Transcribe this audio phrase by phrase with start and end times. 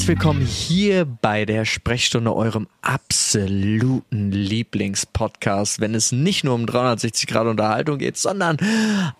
[0.00, 7.28] herzlich willkommen hier bei der Sprechstunde, eurem absoluten Lieblingspodcast, wenn es nicht nur um 360
[7.28, 8.56] Grad Unterhaltung geht, sondern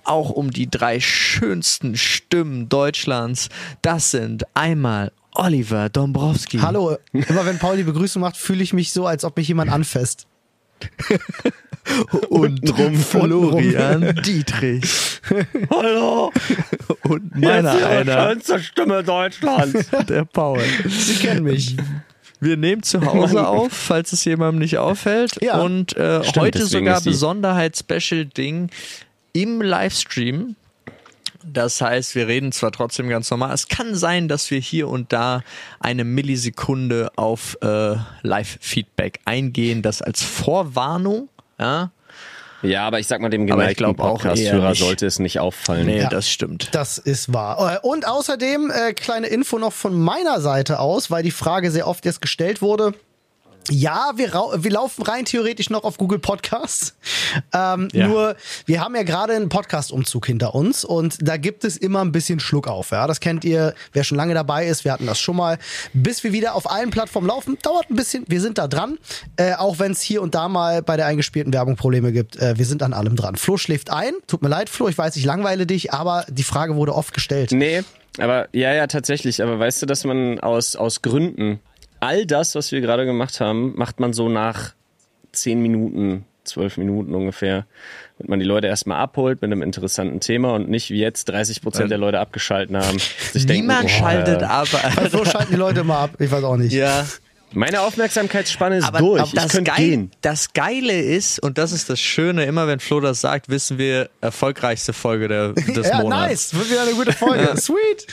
[0.05, 3.51] auch um die drei schönsten Stimmen Deutschlands.
[3.83, 6.61] Das sind einmal Oliver Dombrowski.
[6.61, 10.27] Hallo, immer wenn Pauli Begrüßung macht, fühle ich mich so, als ob mich jemand anfasst.
[12.29, 15.20] und drum Florian Dietrich.
[15.70, 16.33] Hallo.
[17.05, 18.12] Und meiner einer.
[18.29, 19.89] schönste Stimme Deutschlands.
[20.09, 20.61] Der Paul.
[20.89, 21.77] Sie kennen mich.
[22.41, 25.43] Wir nehmen zu Hause auf, falls es jemandem nicht auffällt.
[25.43, 25.61] Ja.
[25.61, 28.70] Und äh, Stimmt, heute deswegen sogar ist die- Besonderheit-Special-Ding
[29.33, 30.56] im Livestream.
[31.45, 33.55] Das heißt, wir reden zwar trotzdem ganz normal.
[33.55, 35.42] Es kann sein, dass wir hier und da
[35.81, 39.83] eine Millisekunde auf äh, Live-Feedback eingehen.
[39.83, 41.28] Das als Vorwarnung.
[41.60, 41.91] Ja,
[42.62, 45.86] Ja, aber ich sag mal, dem geneigten Podcast-Hörer sollte es nicht auffallen.
[45.86, 46.08] nee, Ja.
[46.08, 46.69] das stimmt.
[46.72, 47.77] Das ist wahr.
[47.77, 51.86] Äh, Und außerdem äh, kleine Info noch von meiner Seite aus, weil die Frage sehr
[51.86, 52.92] oft jetzt gestellt wurde.
[53.69, 56.94] Ja, wir, wir laufen rein theoretisch noch auf Google Podcasts.
[57.53, 58.08] Ähm, Ja.
[58.08, 58.36] Nur,
[58.67, 62.41] wir haben ja gerade einen Podcast-Umzug hinter uns und da gibt es immer ein bisschen
[62.41, 62.91] Schluck auf.
[62.91, 64.84] Ja, das kennt ihr, wer schon lange dabei ist.
[64.84, 65.58] Wir hatten das schon mal.
[65.92, 68.25] Bis wir wieder auf allen Plattformen laufen, dauert ein bisschen.
[68.28, 68.98] Wir sind da dran.
[69.36, 72.36] Äh, auch wenn es hier und da mal bei der eingespielten Werbung Probleme gibt.
[72.36, 73.36] Äh, wir sind an allem dran.
[73.36, 74.12] Flo schläft ein.
[74.27, 74.89] Tut mir leid, Flo.
[74.89, 77.52] Ich weiß, ich langweile dich, aber die Frage wurde oft gestellt.
[77.52, 77.83] Nee,
[78.19, 79.42] aber ja, ja, tatsächlich.
[79.42, 81.61] Aber weißt du, dass man aus, aus Gründen
[82.01, 84.75] all das, was wir gerade gemacht haben, macht man so nach
[85.33, 87.67] zehn Minuten, zwölf Minuten ungefähr.
[88.19, 91.62] Und man die Leute erstmal abholt mit einem interessanten Thema und nicht wie jetzt 30
[91.62, 92.98] Prozent der Leute abgeschalten haben.
[93.33, 94.81] Sich denken, Niemand oh, schaltet aber.
[94.97, 96.11] Weil so schalten die Leute immer ab.
[96.19, 96.73] Ich weiß auch nicht.
[96.73, 97.07] Ja,
[97.53, 99.23] Meine Aufmerksamkeitsspanne ist aber, durch.
[99.23, 100.11] aber das, ich könnte Geil, gehen.
[100.20, 104.11] das Geile ist, und das ist das Schöne, immer wenn Flo das sagt, wissen wir,
[104.20, 106.53] erfolgreichste Folge der, des ja, Monats.
[106.53, 106.55] nice.
[106.55, 107.57] Wird wieder eine gute Folge.
[107.57, 108.07] Sweet.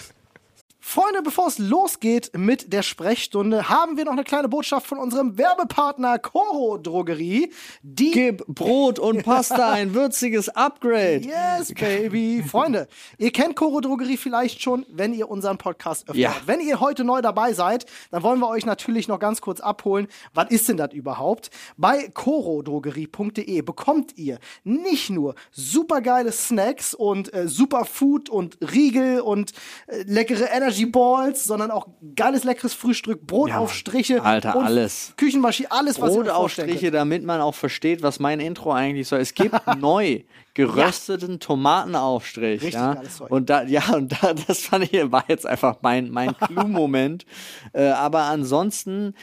[0.90, 5.38] Freunde, bevor es losgeht mit der Sprechstunde, haben wir noch eine kleine Botschaft von unserem
[5.38, 7.52] Werbepartner Coro Drogerie.
[7.82, 11.24] Die Gib Brot und Pasta ein würziges Upgrade.
[11.26, 12.42] Yes, baby.
[12.42, 12.88] Freunde,
[13.18, 16.24] ihr kennt Coro Drogerie vielleicht schon, wenn ihr unseren Podcast öffnet.
[16.24, 16.34] Ja.
[16.46, 20.08] Wenn ihr heute neu dabei seid, dann wollen wir euch natürlich noch ganz kurz abholen.
[20.34, 21.50] Was ist denn das überhaupt?
[21.76, 29.52] Bei corodrogerie.de bekommt ihr nicht nur supergeile Snacks und äh, Superfood und Riegel und
[29.88, 35.14] äh, leckere Energy Balls, sondern auch geiles leckeres Frühstück, Brotaufstriche Alter, und alles.
[35.18, 39.20] Küchenmaschine, alles was Brotaufstriche, damit man auch versteht, was mein Intro eigentlich soll.
[39.20, 40.24] Es gibt neu
[40.54, 42.64] gerösteten Tomatenaufstrich.
[42.64, 43.02] Richtig ja?
[43.30, 47.26] Und da, ja, und da, das fand ich, war jetzt einfach mein, mein Clou-Moment.
[47.74, 49.14] äh, aber ansonsten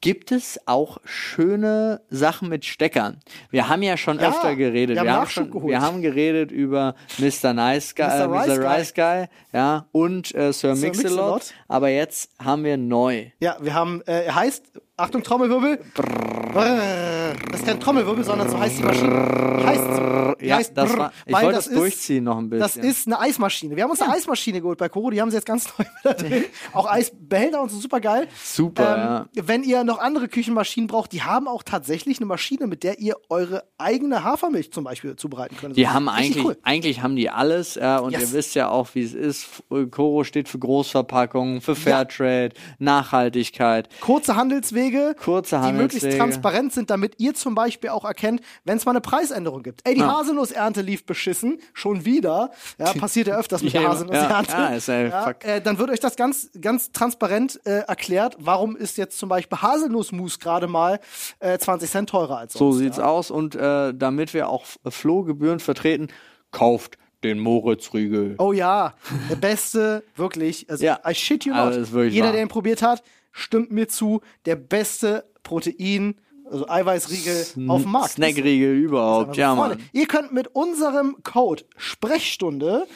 [0.00, 3.20] gibt es auch schöne Sachen mit Steckern.
[3.50, 4.96] Wir haben ja schon Ja, öfter geredet.
[4.96, 7.52] wir haben Wir haben, schon, wir haben geredet über Mr.
[7.52, 8.10] Nice Guy, Mr.
[8.10, 8.56] äh, Rice Mr.
[8.58, 8.66] Guy.
[8.76, 11.12] Rice Guy, ja, und äh, Sir, Sir Mix-a-Lot.
[11.12, 11.54] Mix-a-Lot.
[11.68, 13.26] Aber jetzt haben wir neu.
[13.40, 15.78] Ja, wir haben, äh, er heißt, Achtung, Trommelwirbel.
[15.94, 17.34] Brrr.
[17.50, 19.62] Das ist kein Trommelwirbel, sondern so heißt die Maschine.
[19.64, 20.34] Heißt so.
[20.44, 22.60] Ja, heißt das war, ich wollte das das ist- durchziehen noch ein bisschen.
[22.62, 23.76] Das ist eine Eismaschine.
[23.76, 26.14] Wir haben uns eine Eismaschine geholt bei Koro, die haben sie jetzt ganz neu wieder
[26.14, 26.44] drin.
[26.72, 28.26] Auch Eisbehälter und so super geil.
[28.42, 32.82] Super, Ähm, Wenn ihr noch andere Küchenmaschinen braucht, die haben auch tatsächlich eine Maschine, mit
[32.82, 35.76] der ihr eure eigene Hafermilch zum Beispiel zubereiten könnt.
[35.76, 36.56] Die So, haben eigentlich, cool.
[36.62, 38.22] eigentlich haben die alles, ja, und Yes.
[38.22, 39.46] ihr wisst ja auch, wie es ist.
[39.90, 43.88] Coro steht für Großverpackungen, für Fairtrade, Nachhaltigkeit.
[44.00, 46.16] Kurze Handelswege, Kurze die möglichst Handelswege.
[46.18, 49.80] transparent sind, damit ihr zum Beispiel auch erkennt, wenn es mal eine Preisänderung gibt.
[49.88, 52.50] Ey, die Haselnussernte lief beschissen, schon wieder.
[52.78, 54.52] Ja, passiert ja öfters mit der Ja, Haselnussernte.
[54.52, 55.44] ja, ist ja fuck.
[55.44, 59.58] äh, dann wird euch das ganz, ganz transparent äh, erklärt, warum ist jetzt zum Beispiel
[59.58, 61.00] Haselnussmus gerade mal
[61.40, 62.78] äh, 20 Cent teurer als So sonst.
[62.82, 63.04] sieht's ja.
[63.04, 63.30] aus.
[63.30, 66.08] Und äh, damit wir auch Flohgebühren vertreten,
[66.50, 68.34] kauft den Moritz-Riegel.
[68.38, 68.94] Oh ja,
[69.28, 70.68] der beste, wirklich.
[70.70, 71.00] Also, Ja.
[71.06, 72.10] I shit you Also, not.
[72.10, 72.32] Jeder, wahr.
[72.32, 73.02] der ihn probiert hat,
[73.32, 76.14] stimmt mir zu, der beste Protein,
[76.50, 78.10] also Eiweißriegel auf dem Markt.
[78.12, 79.36] Snackriegel überhaupt.
[79.36, 79.80] Ja, Mann.
[79.92, 82.86] Ihr könnt mit unserem Code Sprechstunde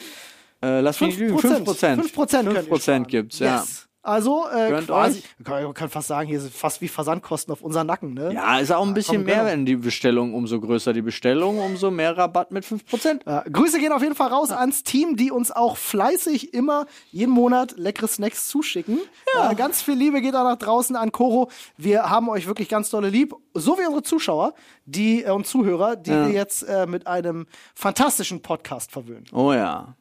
[0.61, 1.37] Äh, lass mich nicht lügen.
[1.37, 1.65] 5%.
[1.65, 3.03] 5%, 5% könnt ihr sparen.
[3.07, 3.63] gibt's, ja.
[4.05, 8.13] Also äh, quasi, man kann, fast sagen, hier sind fast wie Versandkosten auf unseren Nacken,
[8.13, 8.31] ne?
[8.35, 9.45] Ja, ist auch ein bisschen komm, mehr, gönn.
[9.47, 13.21] wenn die Bestellung, umso größer die Bestellung, umso mehr Rabatt mit 5%.
[13.25, 17.31] Ja, Grüße gehen auf jeden Fall raus ans Team, die uns auch fleißig immer jeden
[17.31, 18.99] Monat leckere Snacks zuschicken.
[19.33, 19.53] Ja.
[19.53, 21.49] ganz viel Liebe geht auch nach draußen an Coro.
[21.75, 23.33] Wir haben euch wirklich ganz dolle lieb.
[23.55, 24.53] So wie unsere Zuschauer
[24.85, 29.25] die, äh, und Zuhörer, die wir jetzt äh, mit einem fantastischen Podcast verwöhnen.
[29.33, 29.95] Oh ja.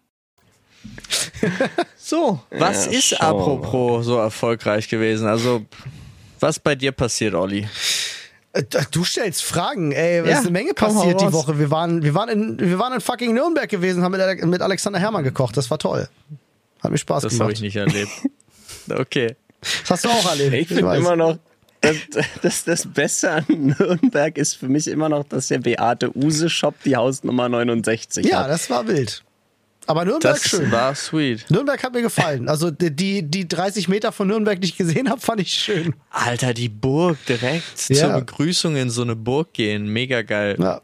[1.96, 5.26] So, was Ja, ist apropos so erfolgreich gewesen?
[5.26, 5.64] Also,
[6.40, 7.66] was bei dir passiert, Olli?
[8.52, 11.32] Äh, Du stellst Fragen, ey, was Ja, ist eine Menge passiert die.
[11.32, 11.58] Woche.
[11.58, 14.60] Wir waren, wir waren in, wir waren in fucking Nürnberg gewesen, haben mit, Ale- mit
[14.60, 15.56] Alexander Herrmann gekocht.
[15.56, 16.08] Das war toll.
[16.82, 17.52] Hat mir Spaß Das habe gemacht.
[17.54, 18.10] ich nicht erlebt.
[18.90, 19.34] Okay.
[19.80, 20.52] Das hast du auch erlebt.
[20.54, 20.98] Ich finde weiß.
[20.98, 21.38] immer noch,
[21.80, 21.96] das,
[22.42, 26.74] das, das Beste an Nürnberg ist für mich immer noch, dass der Beate Use Shop
[26.84, 28.50] die Hausnummer 69 Ja, hat.
[28.50, 29.24] das war wild.
[29.86, 30.70] Aber Nürnberg Das schön.
[30.72, 31.44] war sweet.
[31.50, 32.48] Nürnberg hat mir gefallen.
[32.48, 35.94] Also die, die, die 30 Meter von Nürnberg, die ich gesehen habe, fand ich schön.
[36.10, 37.96] Alter, die Burg direkt Ja.
[37.96, 39.86] zur Begrüßung in so eine Burg gehen.
[39.86, 40.56] Mega geil.
[40.58, 40.80] Ja.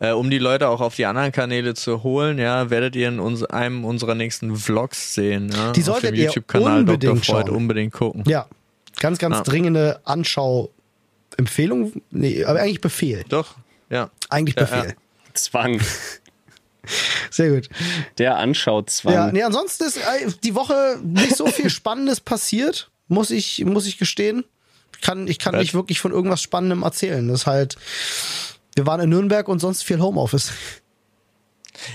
[0.00, 3.18] Äh, um die Leute auch auf die anderen Kanäle zu holen, ja, werdet ihr in
[3.18, 5.50] uns, einem unserer nächsten Vlogs sehen.
[5.50, 5.72] Ja?
[5.72, 6.94] Die auf solltet dem ihr YouTube-Kanal Dr.
[6.94, 7.56] unbedingt Freud schauen.
[7.56, 8.24] unbedingt gucken.
[8.26, 8.46] ja.
[9.00, 9.42] Ganz, ganz Ja.
[9.44, 12.02] dringende Anschau-Empfehlung.
[12.10, 13.24] Nee, aber eigentlich Befehl.
[13.28, 13.54] Doch,
[13.90, 14.10] ja.
[14.28, 14.94] Eigentlich Ja, Befehl.
[15.34, 15.80] Zwang.
[17.30, 17.68] Sehr gut.
[18.18, 19.12] Der Anschauzwang.
[19.12, 23.86] Ja, nee, ansonsten ist äh, die Woche nicht so viel Spannendes passiert, muss ich, muss
[23.86, 24.44] ich gestehen.
[24.96, 25.60] Ich kann, ich kann Was?
[25.60, 27.26] nicht wirklich von irgendwas Spannendem erzählen.
[27.28, 27.76] Das ist halt,
[28.74, 30.52] wir waren in Nürnberg und sonst viel Homeoffice.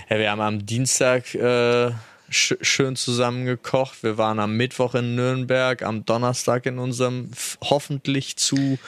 [0.09, 1.91] Ja, wir haben am Dienstag äh,
[2.29, 4.03] sch schön zusammen gekocht.
[4.03, 7.31] Wir waren am Mittwoch in Nürnberg, am Donnerstag in unserem
[7.61, 8.79] hoffentlich zu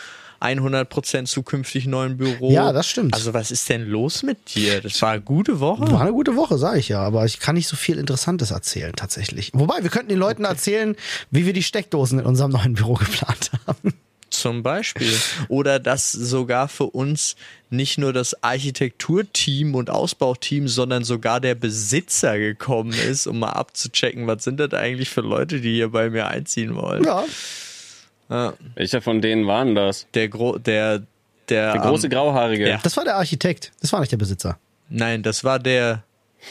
[0.42, 2.52] 100% zukünftig neuen Büro.
[2.52, 3.14] Ja, das stimmt.
[3.14, 4.82] Also was ist denn los mit dir?
[4.82, 5.92] Das war eine gute Woche.
[5.92, 8.94] War eine gute Woche, sage ich ja, aber ich kann nicht so viel Interessantes erzählen
[8.96, 9.52] tatsächlich.
[9.54, 10.96] Wobei, wir könnten den Leuten erzählen,
[11.32, 13.94] wie wir die Steckdosen in unserem neuen Büro geplant haben.
[14.30, 15.14] Zum Beispiel.
[15.48, 17.36] Oder dass sogar für uns
[17.70, 24.28] nicht nur das Architekturteam und Ausbauteam, sondern sogar der Besitzer gekommen ist, um mal abzuchecken,
[24.28, 27.04] was sind das eigentlich für Leute, die hier bei mir einziehen wollen.
[27.04, 27.24] Ja,
[28.30, 30.08] Ja, Welcher von denen waren das?
[30.14, 31.04] der, Gro der,
[31.50, 32.68] der, Der große ähm, Grauhaarige.
[32.70, 32.80] Ja.
[32.82, 34.58] das war der Architekt, das war nicht der Besitzer.
[34.90, 36.04] Nein, das war der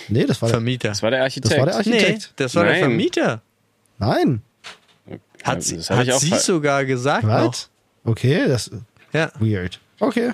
[0.09, 0.89] Nee, das war der, Vermieter.
[0.89, 1.53] Das war der Architekt.
[1.53, 2.33] das war der nee, Architekt.
[2.37, 2.81] das war der Nein.
[2.83, 3.43] Vermieter.
[3.99, 4.43] Nein.
[5.45, 7.49] Hat, sie, hat ich auch sie sogar gesagt noch.
[7.49, 7.71] Was?
[8.05, 8.71] Okay, das
[9.13, 9.31] Ja.
[9.39, 9.79] weird.
[10.01, 10.33] Okay.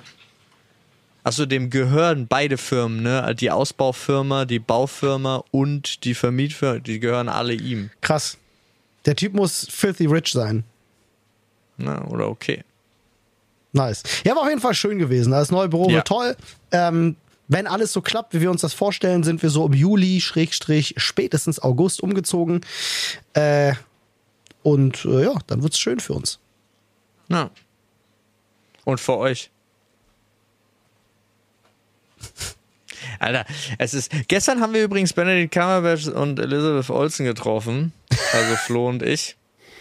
[1.23, 3.35] Achso, dem gehören beide Firmen, ne?
[3.35, 7.91] Die Ausbaufirma, die Baufirma und die Vermietfirma, die gehören alle ihm.
[8.01, 8.37] Krass.
[9.05, 10.63] Der Typ muss filthy rich sein.
[11.83, 12.63] Na, oder okay.
[13.73, 14.03] Nice.
[14.25, 15.31] Ja, war auf jeden Fall schön gewesen.
[15.31, 15.95] Das neue Büro Ja.
[15.97, 16.35] wird toll.
[16.71, 17.15] Ähm,
[17.47, 20.93] wenn alles so klappt, wie wir uns das vorstellen, sind wir so im Juli, Schrägstrich,
[20.97, 22.61] spätestens August umgezogen.
[23.33, 23.73] Äh,
[24.63, 26.39] und äh, ja, dann wird's schön für uns.
[27.27, 27.49] Na.
[28.85, 29.49] Und für euch.
[33.19, 33.45] Alter,
[33.77, 34.11] es ist.
[34.27, 37.93] Gestern haben wir übrigens Benedict Cumberbatch und Elizabeth Olsen getroffen.
[38.33, 39.35] Also Flo und ich.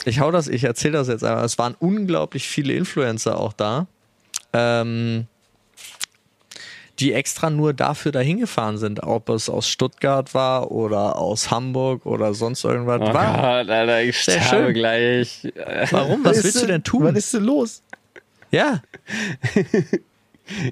[0.05, 1.44] Ich hau das, ich erzähle das jetzt einmal.
[1.44, 3.87] Es waren unglaublich viele Influencer auch da.
[4.52, 5.26] Ähm,
[6.99, 12.05] die extra nur dafür dahin gefahren sind, ob es aus Stuttgart war oder aus Hamburg
[12.05, 13.00] oder sonst irgendwas.
[13.02, 13.62] Oh war.
[13.62, 14.75] Gott, Alter, ich Sehr sterbe schön.
[14.75, 15.49] gleich.
[15.91, 16.25] Warum?
[16.25, 17.17] Was ist willst du denn Was tun?
[17.17, 17.82] ist denn los?
[18.50, 18.82] Ja,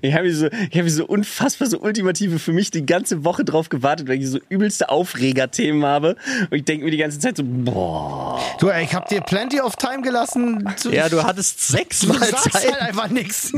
[0.02, 3.68] Ich habe so, ich habe so unfassbar so ultimative für mich die ganze Woche drauf
[3.68, 6.16] gewartet, weil ich so übelste Aufregerthemen habe.
[6.50, 8.40] Und ich denke mir die ganze Zeit so, boah.
[8.60, 10.68] Du, ich hab dir plenty of time gelassen.
[10.76, 12.72] Zu, ja, du hattest du sechsmal sagst Zeit.
[12.72, 13.52] halt einfach nix.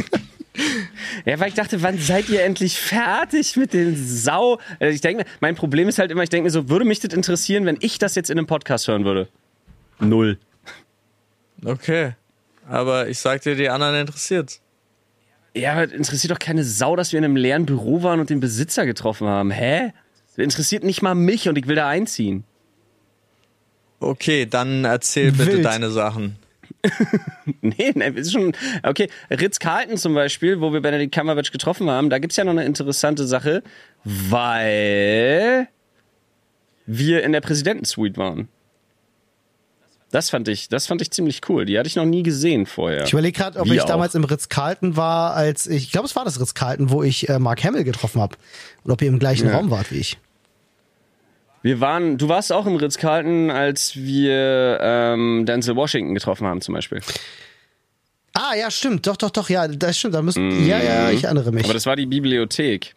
[1.25, 4.59] Ja, weil ich dachte, wann seid ihr endlich fertig mit den Sau?
[4.79, 7.15] Also ich denke mein Problem ist halt immer, ich denke mir so, würde mich das
[7.15, 9.29] interessieren, wenn ich das jetzt in einem Podcast hören würde?
[10.01, 10.39] Null.
[11.65, 12.15] Okay.
[12.69, 14.61] Aber ich sag dir, die anderen interessiert's.
[15.55, 18.31] Ja, aber das interessiert doch keine Sau, dass wir in einem leeren Büro waren und
[18.31, 19.51] den Besitzer getroffen haben.
[19.51, 19.93] Hä?
[20.29, 22.45] Das interessiert nicht mal mich und ich will da einziehen.
[23.99, 25.65] Okay, dann erzähl bitte Wild.
[25.65, 26.37] deine Sachen.
[27.63, 28.53] Nee, nee, ist schon.
[28.83, 32.65] Okay, Ritz-Carlton zum Beispiel, wo wir Benedict Cumberbatch getroffen haben, da gibt's ja noch eine
[32.65, 33.63] interessante Sache,
[34.05, 35.69] weil
[36.87, 38.49] wir in der Präsidentensuite waren.
[40.13, 41.65] Das fand ich, das fand ich ziemlich cool.
[41.65, 43.05] Die hatte ich noch nie gesehen vorher.
[43.05, 43.87] Ich überlege gerade, ob Wie ich auch.
[43.87, 47.39] damals im Ritz-Carlton war, als ich, ich glaube, es war das Ritz-Carlton, wo ich äh,
[47.39, 48.37] Mark Hamill getroffen habe.
[48.83, 49.55] Und ob ihr im gleichen Ja.
[49.57, 50.19] Raum wart wie ich.
[51.63, 56.75] Wir waren, du warst auch im Ritz-Carlton, als wir ähm, Denzel Washington getroffen haben zum
[56.75, 57.01] Beispiel.
[58.33, 59.07] Ah, ja, stimmt.
[59.07, 60.15] Doch, doch, doch, ja, das stimmt.
[60.15, 61.63] Da müssen, Ja, ja, ich erinnere mich.
[61.63, 61.67] Mhm.
[61.67, 62.95] Aber das war die Bibliothek.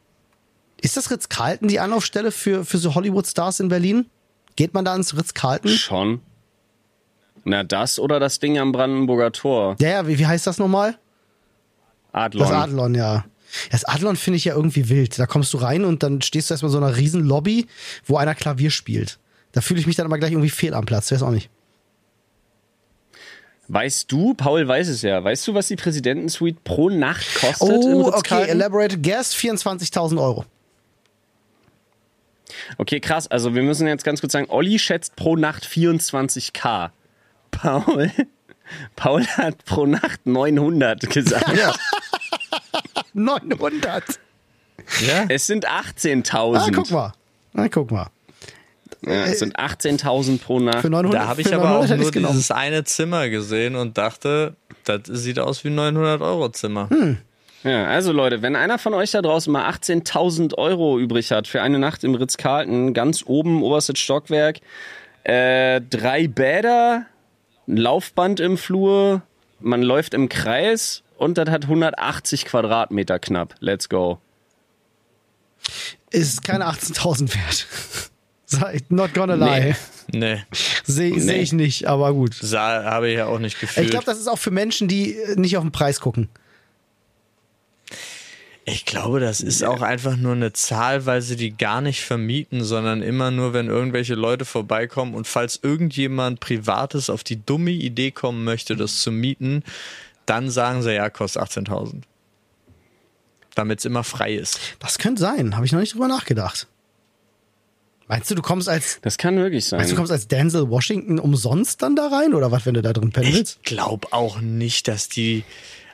[0.82, 4.06] Ist das Ritz-Carlton die Anlaufstelle für, für so Hollywood-Stars in Berlin?
[4.56, 5.70] Geht man da ins Ritz-Carlton?
[5.72, 6.22] Schon.
[7.46, 9.76] Na, das oder das Ding am Brandenburger Tor.
[9.80, 10.98] Ja, ja, wie, wie heißt das nochmal?
[12.12, 12.48] Adlon.
[12.48, 13.26] Das Adlon, ja.
[13.72, 15.20] Das Adlon finde ich ja irgendwie wild.
[15.20, 17.68] Da kommst du rein und dann stehst du erstmal in so einer riesen Lobby,
[18.06, 19.20] wo einer Klavier spielt.
[19.52, 21.12] Da fühle ich mich dann immer gleich irgendwie fehl am Platz.
[21.12, 21.50] Weiß auch nicht.
[23.68, 27.94] Weißt du, Paul weiß es ja, weißt du, was die Präsidentensuite pro Nacht kostet im
[27.94, 28.48] Oh, okay.
[28.50, 30.46] Elaborate Guess, 24.000 Euro.
[32.78, 33.28] Okay, krass.
[33.28, 36.92] Also wir müssen jetzt ganz kurz sagen, Olli schätzt pro Nacht 24k.
[37.54, 38.12] Paul,
[38.96, 41.52] Paul hat pro Nacht 900 gesagt.
[43.14, 44.04] 900.
[45.08, 45.26] Ja?
[45.30, 46.58] Es sind 18.000.
[46.58, 47.14] Ah, guck mal.
[47.56, 48.08] Ah, guck mal.
[49.06, 50.82] Ja, es sind 18.000 pro Nacht.
[50.82, 53.98] Für 900, Da habe ich für aber 900 auch nur dieses eine Zimmer gesehen und
[53.98, 54.56] dachte,
[54.86, 56.90] das sieht aus wie ein 900 Euro Zimmer.
[56.90, 57.18] Hm.
[57.64, 61.62] Ja, also Leute, wenn einer von euch da draußen mal 18.000 Euro übrig hat für
[61.62, 64.58] eine Nacht im Ritz-Carlton, ganz oben, oberstes Stockwerk,
[65.24, 67.06] äh, drei Bäder,
[67.68, 69.22] ein Laufband im Flur,
[69.60, 73.56] man läuft im Kreis und das hat 180 Quadratmeter knapp.
[73.60, 74.20] Let's go.
[76.12, 77.68] Ist keine 18.000 wert.
[78.90, 79.76] Not gonna lie.
[80.12, 80.44] Nee,
[80.84, 82.36] Sehe seh ich nicht, aber gut.
[82.36, 83.86] sah, habe ich ja auch nicht gefühlt.
[83.86, 86.30] Ich glaube, das ist auch für Menschen, die äh, nicht auf den Preis gucken.
[88.66, 92.64] Ich glaube, das ist auch einfach nur eine Zahl, weil sie die gar nicht vermieten,
[92.64, 98.12] sondern immer nur, wenn irgendwelche Leute vorbeikommen und falls irgendjemand Privates auf die dumme Idee
[98.12, 99.64] kommen möchte, das zu mieten,
[100.26, 102.04] dann sagen sie, ja, kostet 18.000.
[103.54, 104.60] Damit es immer frei ist.
[104.80, 105.56] Das könnte sein.
[105.56, 106.68] Habe ich noch nicht drüber nachgedacht.
[108.08, 109.78] Meinst du, du kommst als Das kann wirklich sein.
[109.78, 112.82] meinst du, du kommst als Denzel Washington umsonst dann da rein oder was, wenn du
[112.82, 113.60] da drin pennen willst?
[113.62, 115.44] Ich glaube auch nicht, dass die,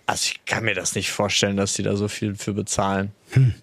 [0.10, 3.12] also ich kann mir das nicht vorstellen, dass die da so viel für bezahlen.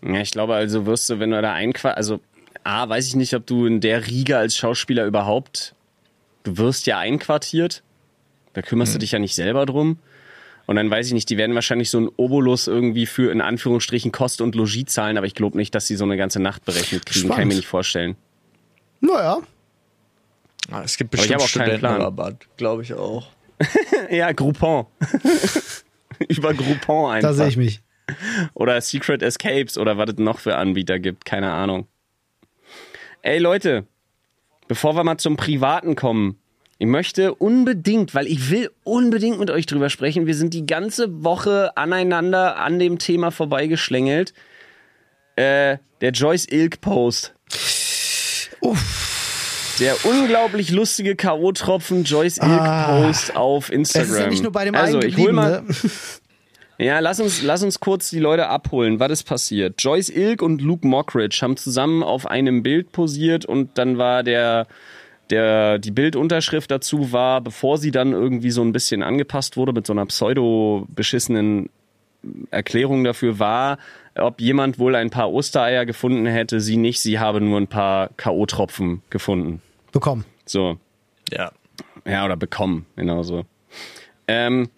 [0.03, 2.21] Ja, ich glaube also wirst du, wenn du da einquar, also
[2.65, 5.75] A, weiß ich nicht, ob du in der Riege als Schauspieler überhaupt,
[6.45, 7.83] du wirst ja einquartiert,
[8.55, 9.99] da kümmerst du dich ja nicht selber drum.
[10.67, 14.11] Und dann weiß ich nicht, die werden wahrscheinlich so einen Obolus irgendwie für in Anführungsstrichen
[14.11, 17.07] Kost und Logis zahlen, aber ich glaube nicht, dass sie so eine ganze Nacht berechnet
[17.07, 17.21] kriegen.
[17.21, 17.49] Kann ich Spannend.
[17.49, 18.17] mir nicht vorstellen.
[19.01, 19.39] Naja,
[20.73, 21.93] Ah, Es gibt Aber ich bestimmt habe auch keinen Plan.
[21.95, 23.29] Studentenrabatt, glaube ich auch.
[24.11, 24.87] Ja, Groupon.
[26.29, 27.31] Über Groupon einfach.
[27.31, 27.81] da sehe ich mich.
[28.55, 31.25] Oder Secret Escapes oder was es noch für Anbieter gibt.
[31.25, 31.87] Keine Ahnung.
[33.23, 33.85] Ey Leute,
[34.69, 36.39] bevor wir mal zum Privaten kommen,
[36.79, 40.27] ich möchte unbedingt, weil ich will unbedingt mit euch drüber sprechen.
[40.27, 44.35] Wir sind die ganze Woche aneinander an dem Thema vorbeigeschlängelt.
[45.37, 47.35] Äh, der Joyce Ilk Post.
[49.79, 54.09] Der unglaublich lustige K.O.-Tropfen Joyce Ilk Post auf Instagram.
[54.09, 55.75] Es ist ja nicht nur bei dem also, einen ich hol mal, ne?
[56.79, 59.01] ja, lass uns, lass uns kurz die Leute abholen.
[59.01, 59.83] Was ist passiert?
[59.83, 64.67] Joyce Ilk und Luke Mockridge haben zusammen auf einem Bild posiert und dann war der,
[65.29, 69.87] der, die Bildunterschrift dazu war, bevor sie dann irgendwie so ein bisschen angepasst wurde mit
[69.87, 71.69] so einer pseudo-beschissenen
[72.51, 73.79] Erklärung dafür war,
[74.15, 78.09] ob jemand wohl ein paar Ostereier gefunden hätte, sie nicht, sie habe nur ein paar
[78.17, 79.61] K.O.-Tropfen gefunden.
[79.97, 80.25] Bekommen.
[80.45, 80.79] So.
[81.33, 81.53] Ja.
[82.05, 83.47] Ja, oder bekommen, genau so.
[84.29, 84.69] Ähm,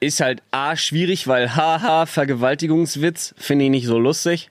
[0.00, 4.50] ist halt A, schwierig, weil haha, Vergewaltigungswitz, finde ich nicht so lustig.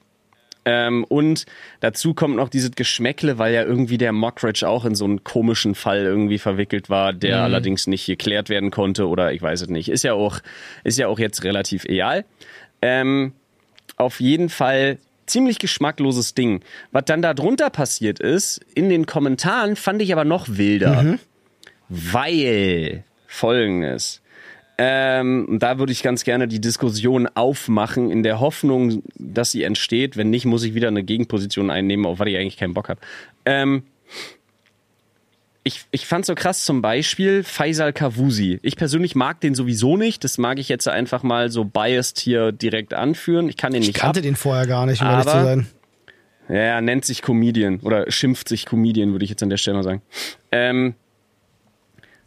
[0.66, 1.46] Ähm, und
[1.80, 5.76] dazu kommt noch dieses Geschmäckle, weil ja irgendwie der Mockridge auch in so einen komischen
[5.76, 9.90] Fall irgendwie verwickelt war, der allerdings nicht geklärt werden konnte oder ich weiß es nicht.
[9.90, 10.40] Ist ja auch,
[10.84, 12.26] ist ja auch jetzt relativ egal.
[12.82, 13.34] Ähm,
[13.98, 15.00] auf jeden Fall
[15.30, 16.62] ziemlich geschmackloses Ding.
[16.92, 21.18] Was dann da drunter passiert ist, in den Kommentaren fand ich aber noch wilder.
[21.90, 24.22] Weil folgendes.
[24.82, 30.16] Ähm, da würde ich ganz gerne die Diskussion aufmachen, in der Hoffnung, dass sie entsteht.
[30.16, 33.02] Wenn nicht, muss ich wieder eine Gegenposition einnehmen, auf was ich eigentlich keinen Bock habe.
[33.46, 33.84] Ähm,
[35.70, 38.60] ich, ich fand so krass zum Beispiel Faisal Kavusi.
[38.64, 40.24] Ich persönlich mag den sowieso nicht.
[40.24, 43.48] Das mag ich jetzt einfach mal so biased hier direkt anführen.
[43.50, 44.24] Ich kann den Ich nicht kannte ab.
[44.24, 45.68] den vorher gar nicht, um ehrlich zu Aber- sein.
[46.50, 49.78] Ja, er nennt sich Comedian oder schimpft sich Comedian, würde ich jetzt an der Stelle
[49.78, 50.02] mal sagen.
[50.52, 50.96] Ähm,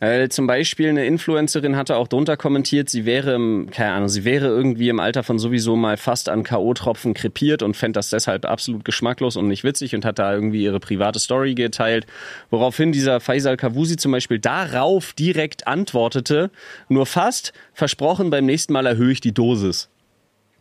[0.02, 3.38] äh, zum Beispiel eine Influencerin hatte auch drunter kommentiert, sie wäre,
[3.70, 7.76] keine Ahnung, sie wäre irgendwie im Alter von sowieso mal fast an K.O.-Tropfen krepiert und
[7.76, 11.54] fände das deshalb absolut geschmacklos und nicht witzig und hat da irgendwie ihre private Story
[11.54, 12.06] geteilt.
[12.50, 16.50] Woraufhin dieser Faisal Kavusi zum Beispiel darauf direkt antwortete,
[16.88, 19.88] nur fast, versprochen, beim nächsten Mal erhöhe ich die Dosis.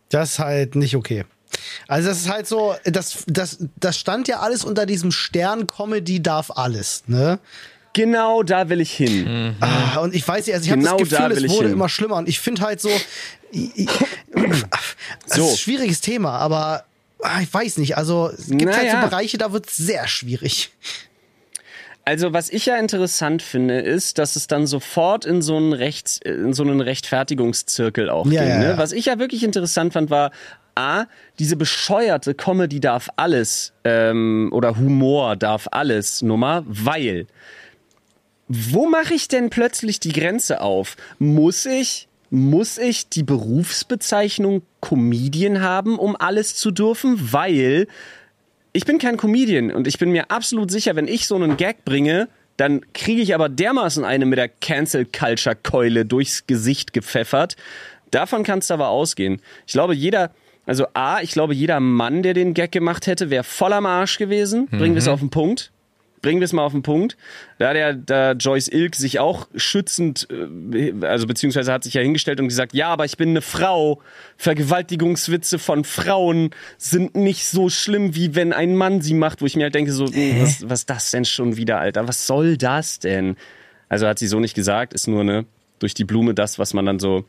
[0.08, 1.24] Das ist halt nicht okay.
[1.88, 6.22] Also das ist halt so, das, das, das stand ja alles unter diesem Stern Comedy
[6.22, 7.40] darf alles, ne?
[7.94, 9.54] Genau da will ich hin.
[9.60, 11.68] Ah, und ich weiß nicht, also ich habe Genau das da Gefühl, will es wurde
[11.68, 11.76] hin.
[11.76, 12.88] immer schlimmer und ich finde halt so,
[13.50, 13.70] ich,
[15.28, 15.44] das So.
[15.46, 16.84] ist ein schwieriges Thema, aber
[17.22, 19.02] ah, ich weiß nicht, also es gibt halt Naja.
[19.02, 20.70] so Bereiche, da wird es sehr schwierig.
[22.04, 26.18] Also was ich ja interessant finde, ist, dass es dann sofort in so einen Rechts,
[26.24, 28.50] in so einen Rechtfertigungszirkel auch Ja, ging.
[28.50, 28.64] ja, Ne?
[28.70, 28.78] ja.
[28.78, 30.32] Was ich ja wirklich interessant fand, war
[30.74, 31.04] A,
[31.38, 37.26] diese bescheuerte Comedy darf alles ähm, oder Humor darf alles Nummer, weil
[38.54, 40.96] wo mache ich denn plötzlich die Grenze auf?
[41.18, 47.32] Muss ich muss ich die Berufsbezeichnung Comedian haben, um alles zu dürfen?
[47.32, 47.86] Weil
[48.72, 51.84] ich bin kein Comedian und ich bin mir absolut sicher, wenn ich so einen Gag
[51.84, 57.56] bringe, dann kriege ich aber dermaßen eine mit der Cancel Culture Keule durchs Gesicht gepfeffert.
[58.10, 59.40] Davon kannst du aber ausgehen.
[59.66, 60.30] Ich glaube, jeder,
[60.66, 64.18] also A, ich glaube, jeder Mann, der den Gag gemacht hätte, wäre voll am Arsch
[64.18, 64.68] gewesen.
[64.68, 65.70] Bringen wir es auf den Punkt.
[66.22, 67.16] Bringen wir es mal auf den Punkt.
[67.58, 72.00] Da hat ja da Joyce Ilk sich auch schützend, äh, also beziehungsweise hat sich ja
[72.00, 74.00] hingestellt und gesagt, ja, aber ich bin eine Frau.
[74.36, 79.56] Vergewaltigungswitze von Frauen sind nicht so schlimm, wie wenn ein Mann sie macht, wo ich
[79.56, 82.08] mir halt denke, so, mh, was, was ist das denn schon wieder, Alter?
[82.08, 83.36] Was soll das denn?
[83.88, 85.44] Also hat sie so nicht gesagt, ist nur ne
[85.82, 87.24] durch die Blume das, was man dann so.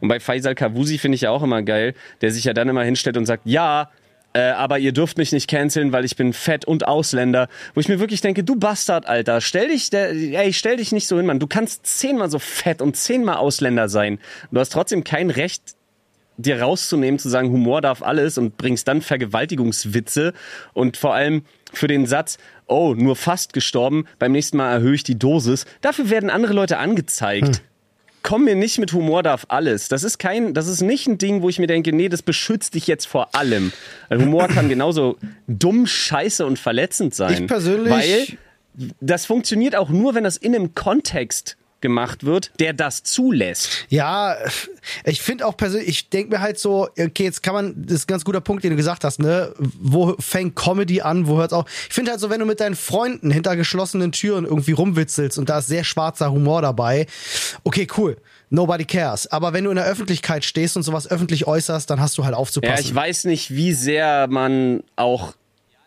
[0.00, 2.84] Und bei Faisal Kavusi finde ich ja auch immer geil, der sich ja dann immer
[2.84, 3.90] hinstellt und sagt, ja,
[4.36, 7.48] äh, aber ihr dürft mich nicht canceln, weil ich bin fett und Ausländer.
[7.72, 11.06] Wo ich mir wirklich denke, du Bastard, Alter, stell dich, der, ey, stell dich nicht
[11.06, 11.38] so hin, Mann.
[11.38, 14.18] Du kannst zehnmal so fett und zehnmal Ausländer sein.
[14.50, 15.62] Du hast trotzdem kein Recht,
[16.36, 20.34] dir rauszunehmen, zu sagen, Humor darf alles und bringst dann Vergewaltigungswitze
[20.74, 25.02] und vor allem für den Satz, oh, nur fast gestorben, beim nächsten Mal erhöhe ich
[25.02, 25.64] die Dosis.
[25.80, 27.62] Dafür werden andere Leute angezeigt.
[28.28, 29.88] Komm mir nicht mit Humor darf alles.
[29.88, 32.74] Das ist kein, das ist nicht ein Ding, wo ich mir denke, nee, das beschützt
[32.74, 33.72] dich jetzt vor allem.
[34.10, 35.16] Humor kann genauso
[35.46, 37.42] dumm, scheiße und verletzend sein.
[37.44, 42.72] Ich persönlich- Weil das funktioniert auch nur, wenn das in einem Kontext gemacht wird, der
[42.72, 43.86] das zulässt.
[43.88, 44.36] Ja,
[45.04, 48.04] ich finde auch persönlich, ich denke mir halt so, okay, jetzt kann man, das ist
[48.04, 49.52] ein ganz guter Punkt, den du gesagt hast, ne?
[49.58, 51.66] Wo fängt Comedy an, wo hört's auf?
[51.88, 55.48] Ich finde halt so, wenn du mit deinen Freunden hinter geschlossenen Türen irgendwie rumwitzelst und
[55.48, 57.06] da ist sehr schwarzer Humor dabei,
[57.64, 58.16] okay, cool.
[58.48, 59.26] Nobody cares.
[59.26, 62.34] Aber wenn du in der Öffentlichkeit stehst und sowas öffentlich äußerst, dann hast du halt
[62.34, 62.84] Ja, aufzupassen.
[62.84, 65.34] ich weiß nicht, wie sehr man auch.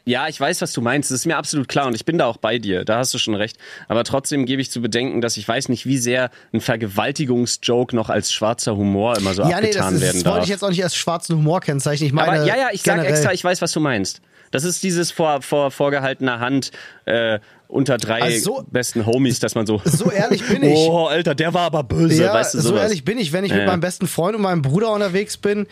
[0.09, 1.11] Ja, ich weiß, was du meinst.
[1.11, 2.83] Das ist mir absolut klar und ich bin da auch bei dir.
[2.83, 3.57] Da hast du schon recht.
[3.87, 8.09] Aber trotzdem gebe ich zu bedenken, dass ich weiß nicht, wie sehr ein Vergewaltigungsjoke noch
[8.09, 10.33] als schwarzer Humor immer so ja, nee, das, abgetan ist, werden das darf.
[10.33, 12.07] wollte ich jetzt auch nicht als schwarzen Humor kennzeichnen.
[12.07, 14.21] Ich meine, Aber ja, ja, ich sage extra, ich weiß, was du meinst.
[14.49, 16.71] Das ist dieses vor, vor vorgehaltener Hand
[17.05, 17.37] äh,
[17.71, 19.79] unter drei Also so- besten Homies, dass man so.
[19.85, 20.75] So ehrlich bin ich.
[20.89, 22.81] Oh, Alter, der war aber böse, Ja, weißt du so sowas.
[22.81, 25.67] ehrlich bin ich, wenn ich Ja, mit meinem besten Freund und meinem Bruder unterwegs bin.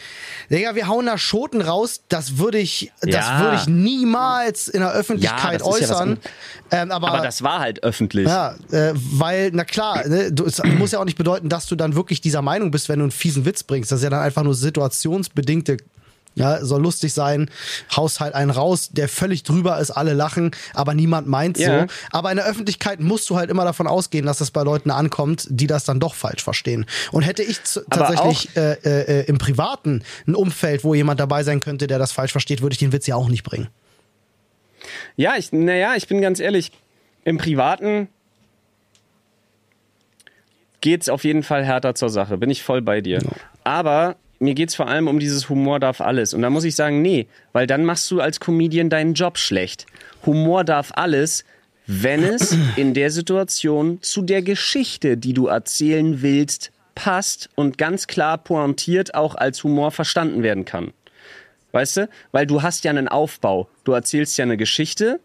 [0.51, 3.41] Digga, wir hauen da Schoten raus, das würde ich, das Ja.
[3.41, 6.09] würde ich niemals in der Öffentlichkeit was äußern.
[6.11, 6.17] an-
[6.69, 8.27] ähm, aber, aber das war halt öffentlich.
[8.27, 11.75] ja, äh, weil, na klar, ne, du, es muss ja auch nicht bedeuten, dass du
[11.75, 13.91] dann wirklich dieser Meinung bist, wenn du einen fiesen Witz bringst.
[13.91, 15.77] Das ist ja dann einfach nur situationsbedingte
[16.37, 17.49] ja, soll lustig sein,
[17.95, 21.81] haust halt einen raus, der völlig drüber ist, alle lachen, aber niemand meint Ja.
[21.81, 21.87] so.
[22.11, 25.47] Aber in der Öffentlichkeit musst du halt immer davon ausgehen, dass das bei Leuten ankommt,
[25.49, 26.85] die das dann doch falsch verstehen.
[27.11, 31.59] Und hätte ich tatsächlich äh, äh, äh, im Privaten ein Umfeld, wo jemand dabei sein
[31.59, 33.67] könnte, der das falsch versteht, würde ich den Witz ja auch nicht bringen.
[35.15, 36.71] Ja, ich, naja, ich bin ganz ehrlich,
[37.25, 38.09] im Privaten
[40.81, 43.21] geht's auf jeden Fall härter zur Sache, bin ich voll bei dir.
[43.63, 46.33] Aber mir geht's vor allem um dieses Humor darf alles.
[46.33, 49.85] Und da muss ich sagen, nee, weil dann machst du als Comedian deinen Job schlecht.
[50.25, 51.43] Humor darf alles,
[51.87, 58.07] wenn es in der Situation zu der Geschichte, die du erzählen willst, passt und ganz
[58.07, 60.93] klar pointiert auch als Humor verstanden werden kann.
[61.71, 62.09] Weißt du?
[62.31, 63.69] Weil du hast ja einen Aufbau.
[63.83, 65.19] Du erzählst ja eine Geschichte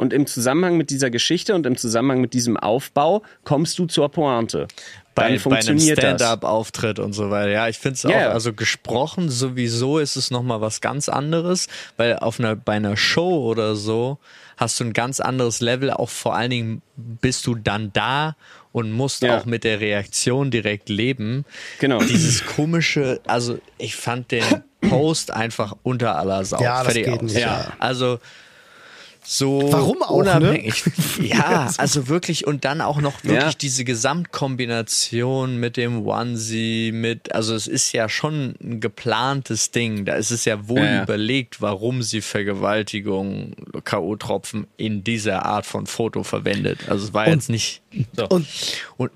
[0.00, 4.08] und im Zusammenhang mit dieser Geschichte und im Zusammenhang mit diesem Aufbau kommst du zur
[4.08, 4.66] Pointe.
[5.14, 6.04] Bei, Dann bei einem funktioniert das.
[6.04, 7.50] Stand-up-Auftritt und so weiter.
[7.50, 8.10] Ja, ich finde es Ja.
[8.28, 12.96] auch, also gesprochen sowieso ist es nochmal was ganz anderes, weil auf einer, bei einer
[12.96, 14.18] Show oder so
[14.56, 18.36] hast du ein ganz anderes Level, auch vor allen Dingen bist du dann da
[18.72, 19.38] und musst Ja.
[19.38, 21.44] auch mit der Reaktion direkt leben.
[21.80, 21.98] Genau.
[22.00, 24.44] Dieses komische, also ich fand den
[24.88, 26.62] Post einfach unter aller Sau.
[26.62, 27.22] Ja, das Fertig geht aus.
[27.22, 27.72] nicht, ja.
[27.78, 28.18] Also
[29.22, 30.40] so Warum auch, ne?
[30.40, 30.84] unabhängig.
[31.20, 33.58] Ja, also wirklich und dann auch noch wirklich Ja.
[33.60, 40.04] diese Gesamtkombination mit dem Onesie, mit, also es ist ja schon ein geplantes Ding.
[40.04, 41.02] Da ist es ja wohl Ja, ja.
[41.04, 43.54] überlegt, warum sie Vergewaltigung,
[43.84, 46.88] K.O.-Tropfen in dieser Art von Foto verwendet.
[46.88, 47.82] Also es war Und- jetzt nicht.
[48.16, 48.26] So.
[48.28, 48.46] und-
[48.96, 49.10] und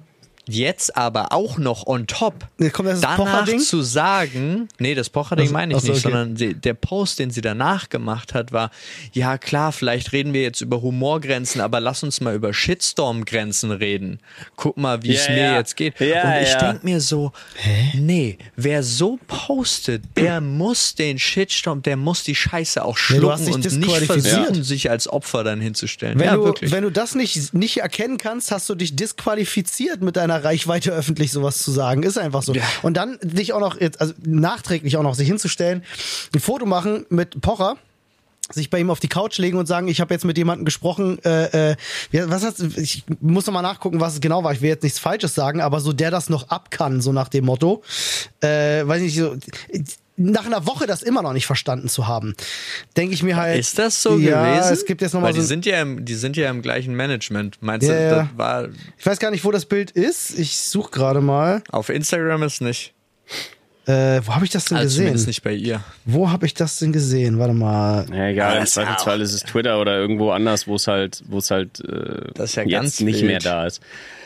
[0.46, 5.50] jetzt aber auch noch on top, Nee, kommt das danach zu sagen, nee, das Pocher-Ding
[5.52, 6.12] meine ich ach so, nicht, okay.
[6.12, 8.70] sondern sie, der Post, den sie danach gemacht hat, war,
[9.12, 14.20] ja klar, vielleicht reden wir jetzt über Humorgrenzen, aber lass uns mal über Shitstorm-Grenzen reden.
[14.56, 15.58] Guck mal, wie es Ja, mir ja.
[15.58, 15.98] jetzt geht.
[16.00, 16.58] Ja, Und ich ja.
[16.72, 17.32] denk mir so,
[17.94, 23.72] nee, wer so postet, der muss den Shitstorm, der muss die Scheiße auch schlucken und
[23.72, 26.18] nicht versuchen, sich als Opfer dann hinzustellen.
[26.18, 26.70] Wenn, ja, du, wirklich.
[26.70, 31.32] wenn du das nicht, nicht erkennen kannst, hast du dich disqualifiziert, mit deiner Reichweite öffentlich
[31.32, 32.02] sowas zu sagen.
[32.02, 32.54] Ist einfach so.
[32.82, 35.84] Und dann dich auch noch, jetzt, also nachträglich auch noch sich hinzustellen,
[36.34, 37.76] ein Foto machen mit Pocher
[38.52, 41.18] sich bei ihm auf die Couch legen und sagen, ich habe jetzt mit jemandem gesprochen,
[41.24, 41.76] äh, äh,
[42.12, 44.52] was hast, ich muss noch mal nachgucken, was es genau war.
[44.52, 47.28] Ich will jetzt nichts Falsches sagen, aber so der das noch ab kann, so nach
[47.28, 47.82] dem Motto.
[48.40, 49.36] Äh, weiß ich nicht, so
[50.16, 52.34] nach einer Woche das immer noch nicht verstanden zu haben,
[52.96, 53.58] denke ich mir halt.
[53.58, 54.72] Ist das so ja, gewesen?
[54.72, 56.62] Es gibt jetzt noch mal Weil so die sind ja im, die sind ja im
[56.62, 57.58] gleichen Management.
[57.60, 58.10] Meinst Ja, du, ja.
[58.16, 60.38] das war Ich weiß gar nicht, wo das Bild ist.
[60.38, 61.62] Ich suche gerade mal.
[61.70, 62.92] auf Instagram ist nicht.
[63.86, 65.02] Äh, wo habe ich das denn Also gesehen?
[65.04, 65.82] zumindest nicht bei ihr.
[66.06, 67.38] Wo habe ich das denn gesehen?
[67.38, 68.06] Warte mal.
[68.10, 71.50] Ja, egal, im Zweifelsfall ist es Twitter oder irgendwo anders, wo es halt, wo es
[71.50, 73.26] halt äh, Das ist ja jetzt ganz nicht wild.
[73.26, 73.82] mehr da ist.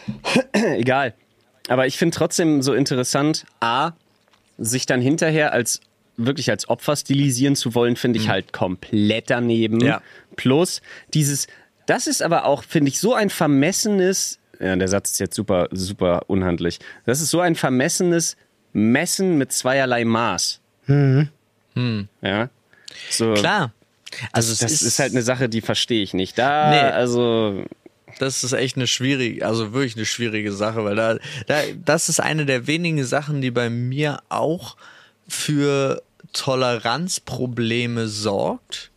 [0.53, 1.15] egal.
[1.69, 3.93] Aber ich finde trotzdem so interessant, A,
[4.59, 5.81] sich dann hinterher als
[6.17, 9.77] wirklich als Opfer stilisieren zu wollen, finde ich halt komplett daneben.
[9.77, 9.87] Mhm.
[9.87, 10.03] Ja.
[10.37, 10.83] Plus
[11.15, 11.47] dieses,
[11.87, 15.69] das ist aber auch, finde ich, so ein vermessenes, ja, der Satz ist jetzt super,
[15.71, 16.81] super unhandlich.
[17.07, 18.37] Das ist so ein vermessenes
[18.73, 20.61] Messen mit zweierlei Maß.
[22.23, 22.51] Ja.
[23.11, 23.35] So.
[23.35, 23.73] Klar.
[24.33, 26.37] Also es Das ist, ist, halt eine Sache, die verstehe ich nicht.
[26.39, 26.81] Da, Nee.
[26.81, 27.65] also,
[28.19, 32.21] das ist echt eine schwierige, also wirklich eine schwierige Sache, weil da, da, das ist
[32.21, 34.77] eine der wenigen Sachen, die bei mir auch
[35.27, 36.03] für
[36.33, 38.91] Toleranzprobleme sorgt,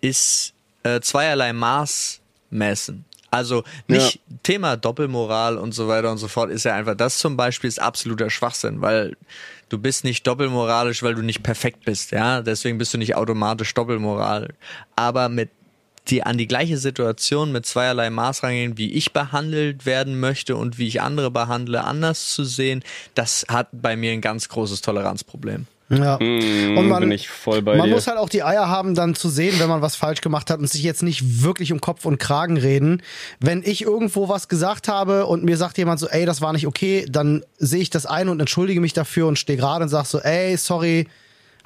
[0.00, 3.04] ist äh, zweierlei Maß messen.
[3.30, 7.36] Also nicht Thema Doppelmoral und so weiter und so fort ist ja einfach, das zum
[7.36, 9.16] Beispiel ist absoluter Schwachsinn, weil
[9.68, 13.74] du bist nicht doppelmoralisch, weil du nicht perfekt bist, ja, deswegen bist du nicht automatisch
[13.74, 14.54] doppelmoral.
[14.96, 15.50] Aber mit
[16.10, 20.78] die an die gleiche Situation mit zweierlei Maß rangehen, wie ich behandelt werden möchte und
[20.78, 22.82] wie ich andere behandle, anders zu sehen,
[23.14, 25.66] das hat bei mir ein ganz großes Toleranzproblem.
[25.90, 26.16] Ja.
[26.16, 27.94] Und man, bin ich voll bei man dir.
[27.94, 30.58] muss halt auch die Eier haben, dann zu sehen, wenn man was falsch gemacht hat
[30.58, 33.02] und sich jetzt nicht wirklich um Kopf und Kragen reden.
[33.40, 36.66] Wenn ich irgendwo was gesagt habe und mir sagt jemand so, ey, das war nicht
[36.66, 40.04] okay, dann sehe ich das ein und entschuldige mich dafür und stehe gerade und sag
[40.04, 41.06] so, ey, sorry,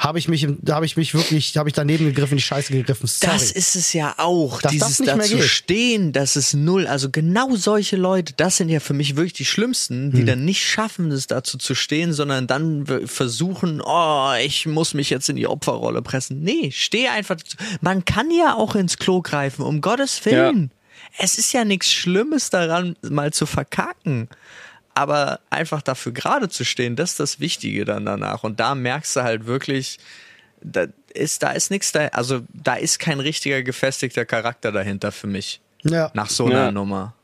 [0.03, 3.07] habe ich mich, habe ich mich wirklich, habe ich daneben gegriffen, die Scheiße gegriffen.
[3.07, 3.33] Sorry.
[3.33, 5.45] Das ist es ja auch, Dass das dieses nicht mehr dazu geht.
[5.45, 6.88] stehen, das ist null.
[6.88, 10.12] Also genau solche Leute, das sind ja für mich wirklich die Schlimmsten, Hm.
[10.12, 15.09] die dann nicht schaffen, es dazu zu stehen, sondern dann versuchen, oh, ich muss mich
[15.09, 16.43] jetzt in die Opferrolle pressen.
[16.43, 17.57] Nee, steh einfach dazu.
[17.81, 20.73] Man kann ja auch ins Klo greifen, um Gottes Willen.
[21.19, 24.29] Es ist ja nichts Schlimmes daran, mal zu verkacken.
[24.95, 28.45] Aber einfach dafür gerade zu stehen, das ist das Wichtige dann danach.
[28.45, 29.99] Und da merkst du halt wirklich,
[30.61, 35.27] da ist, da ist nichts da, also da ist kein richtiger gefestigter Charakter dahinter für
[35.27, 35.61] mich.
[35.83, 36.11] ja.
[36.15, 36.73] Nach so einer Ja.
[36.73, 37.15] Nummer.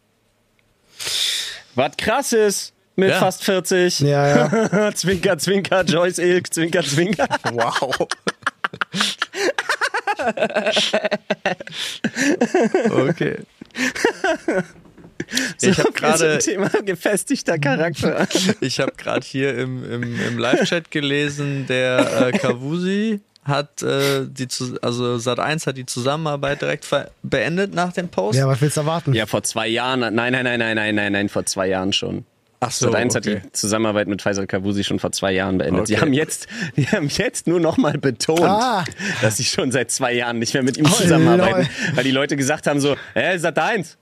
[1.75, 3.21] was krass ist mit Ja.
[3.21, 4.01] fast 40.
[4.01, 4.93] Ja, ja.
[4.95, 7.29] zwinker, zwinker, Joyce Ilk, zwinker, zwinker.
[7.53, 8.09] Wow.
[12.91, 13.39] okay.
[15.61, 18.27] Ich habe gerade Thema gefestigter Charakter.
[18.61, 24.47] ich habe gerade hier im, im, im Live-Chat gelesen, der äh, Kavusi hat äh, die
[24.49, 26.87] zu, also Sat1 hat die Zusammenarbeit direkt
[27.23, 28.38] beendet nach dem Post.
[28.38, 29.14] Ja, was willst du erwarten?
[29.14, 30.01] ja, vor zwei Jahren.
[30.01, 32.25] Nein, nein, nein, nein, nein, nein, nein, vor zwei Jahren schon.
[32.61, 33.41] Ach so, Sat1 hat okay.
[33.45, 35.87] die Zusammenarbeit mit Faisal Kavusi schon vor zwei Jahren beendet.
[35.87, 36.03] Sie Okay.
[36.03, 38.85] haben jetzt, die haben jetzt nur noch mal betont, Ah.
[39.23, 41.97] dass sie schon seit zwei Jahren nicht mehr mit ihm Oh, zusammenarbeiten, lol.
[41.97, 43.95] weil die Leute gesagt haben so, hä, Sat1,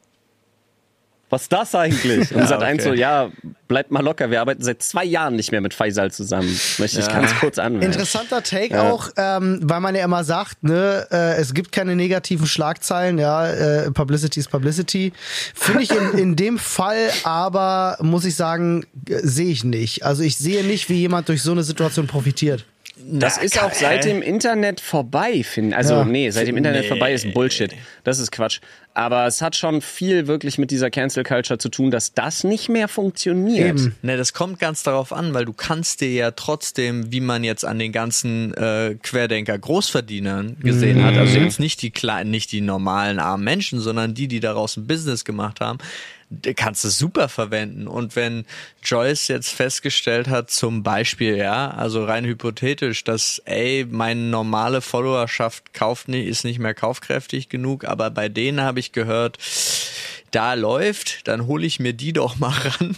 [1.31, 2.33] was ist das eigentlich?
[2.35, 2.83] Und Ja, Sat1 okay.
[2.83, 3.31] so, ja,
[3.69, 6.49] bleibt mal locker, wir arbeiten seit zwei Jahren nicht mehr mit Faisal zusammen.
[6.79, 7.13] Möchte ich Ja.
[7.21, 7.87] ganz kurz anmerken.
[7.87, 12.47] Interessanter Take auch, ähm, weil man ja immer sagt, ne, äh, es gibt keine negativen
[12.47, 15.13] Schlagzeilen, ja, äh, Publicity ist Publicity.
[15.55, 20.05] Finde ich in, in dem Fall aber, muss ich sagen, äh, sehe ich nicht.
[20.05, 22.65] Also ich sehe nicht, wie jemand durch so eine Situation profitiert.
[22.99, 26.05] Das Na, ist auch seit dem Internet vorbei, finde Also, Ja.
[26.05, 26.89] nee, seit dem Internet Nee.
[26.89, 27.73] vorbei ist Bullshit.
[28.05, 28.61] Das ist Quatsch.
[28.95, 32.71] Aber es hat schon viel wirklich mit dieser Cancel Culture zu tun, dass das nicht
[32.71, 33.69] mehr funktioniert.
[33.79, 33.95] Eben.
[34.01, 37.67] Ne, das kommt ganz darauf an, weil du kannst dir ja trotzdem, wie man jetzt
[37.67, 42.63] an den ganzen äh, Querdenker Großverdienern gesehen hat, also jetzt nicht die kleinen, nicht die
[42.63, 45.77] normalen armen Menschen, sondern die, die daraus ein Business gemacht haben,
[46.57, 47.87] kannst du super verwenden.
[47.87, 48.45] Und wenn
[48.83, 55.73] Joyce jetzt festgestellt hat, zum Beispiel, ja, also rein hypothetisch, dass, ey, meine normale Followerschaft
[55.73, 59.39] kauft nicht, ist nicht mehr kaufkräftig genug, aber bei denen habe ich gehört,
[60.31, 62.97] da läuft, dann hole ich mir die doch mal ran.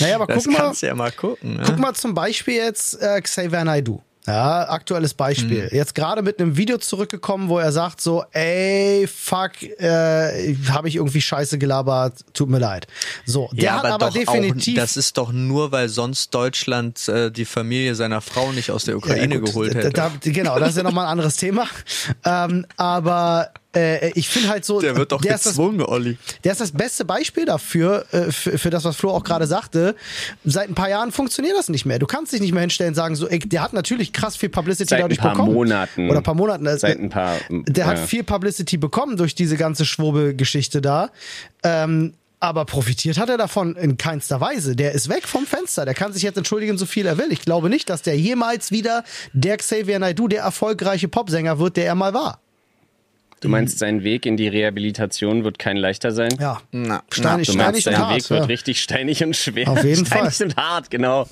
[0.00, 1.56] Naja, aber Das guck mal, kannst ja mal gucken.
[1.56, 1.62] Ne?
[1.66, 4.02] Guck mal zum Beispiel jetzt äh, Xavier Naidoo.
[4.30, 5.64] Ja, aktuelles Beispiel.
[5.64, 5.76] Mhm.
[5.76, 10.96] Jetzt gerade mit einem Video zurückgekommen, wo er sagt so, ey, fuck, äh, habe ich
[10.96, 12.86] irgendwie Scheiße gelabert, tut mir leid.
[13.26, 14.76] So, der hat aber, doch definitiv...
[14.76, 18.84] Auch, das ist doch nur, weil sonst Deutschland äh, die Familie seiner Frau nicht aus
[18.84, 19.90] der Ukraine Ja, gut, geholt hätte.
[19.90, 21.66] Da, genau, das ist ja nochmal ein anderes Thema.
[22.24, 26.18] Ähm, aber äh, ich finde halt so, der wird doch der ist das gezwungen, Olli.
[26.42, 29.94] Der ist das beste Beispiel dafür, äh, für, für das, was Flo auch gerade sagte.
[30.44, 31.98] Seit ein paar Jahren funktioniert das nicht mehr.
[31.98, 34.48] Du kannst dich nicht mehr hinstellen und sagen, so, ey, der hat natürlich krass viel
[34.48, 35.52] Publicity Seit ein dadurch paar bekommen.
[35.54, 36.10] Monaten.
[36.10, 36.66] Oder ein paar Monaten.
[36.66, 37.36] äh, Seit ein paar.
[37.48, 38.06] Der hat ja.
[38.06, 41.10] viel Publicity bekommen durch diese ganze Schwurbelgeschichte da.
[41.62, 44.74] Ähm, aber profitiert hat er davon in keinster Weise.
[44.74, 45.84] Der ist weg vom Fenster.
[45.84, 47.30] Der kann sich jetzt entschuldigen, so viel er will.
[47.30, 49.04] Ich glaube nicht, dass der jemals wieder
[49.34, 52.40] der Xavier Naidoo, der erfolgreiche Popsänger wird, der er mal war.
[53.40, 56.36] Du meinst, sein Weg in die Rehabilitation wird kein leichter sein?
[56.38, 56.60] Ja.
[56.72, 58.16] Na, Steinig, Du steinig meinst, und sein hart.
[58.16, 58.46] Weg wird ja.
[58.46, 59.68] richtig steinig und schwer.
[59.68, 60.46] Auf jeden steinig Fall.
[60.48, 61.26] und hart, genau.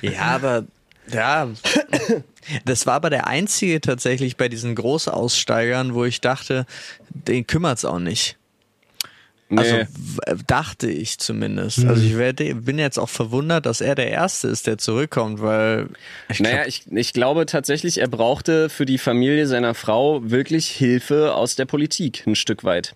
[0.00, 0.64] Ja, aber
[1.12, 1.48] ja,
[2.64, 6.66] das war aber der einzige tatsächlich bei diesen Großaussteigern, wo ich dachte,
[7.08, 8.36] den kümmert's auch nicht.
[9.54, 9.86] Also Nee.
[9.92, 11.84] w- dachte ich zumindest.
[11.84, 15.88] Also ich werde, bin jetzt auch verwundert, dass er der Erste ist, der zurückkommt, weil
[16.28, 20.68] ich glaub, Naja, ich, ich glaube tatsächlich, er brauchte für die Familie seiner Frau wirklich
[20.68, 22.94] Hilfe aus der Politik, ein Stück weit.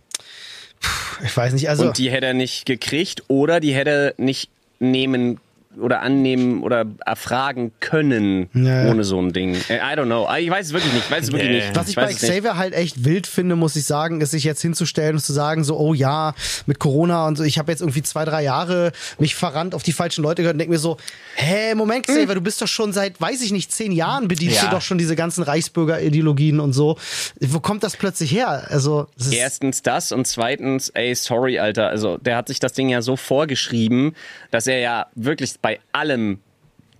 [1.25, 1.87] Ich weiß nicht, also.
[1.87, 5.41] Und die hätte er nicht gekriegt oder die hätte er nicht nehmen
[5.81, 8.89] oder annehmen oder erfragen können Ja.
[8.91, 9.55] ohne so ein Ding.
[9.69, 10.29] Äh, I don't know.
[10.39, 11.05] Ich weiß es wirklich nicht.
[11.07, 11.57] Ich weiß es wirklich Nee.
[11.67, 11.77] nicht.
[11.77, 12.29] Was ich weiß bei.
[12.29, 15.65] Xavier halt echt wild finde, muss ich sagen, ist sich jetzt hinzustellen und zu sagen,
[15.65, 16.35] so, oh ja,
[16.67, 19.93] mit Corona und so, ich habe jetzt irgendwie zwei, drei Jahre mich verrannt auf die
[19.93, 20.97] falschen Leute gehört und denke mir so,
[21.37, 24.65] hä, Moment, Xavier, du bist doch schon seit, weiß ich nicht, zehn Jahren bedienst Ja.
[24.69, 26.97] du doch schon diese ganzen Reichsbürger-Ideologien und so.
[27.41, 28.67] Wo kommt das plötzlich her?
[28.71, 31.89] Also, Erstens das und zweitens, ey, sorry, Alter.
[31.89, 34.15] Also, der hat sich das Ding ja so vorgeschrieben,
[34.51, 36.41] dass er ja wirklich bei allem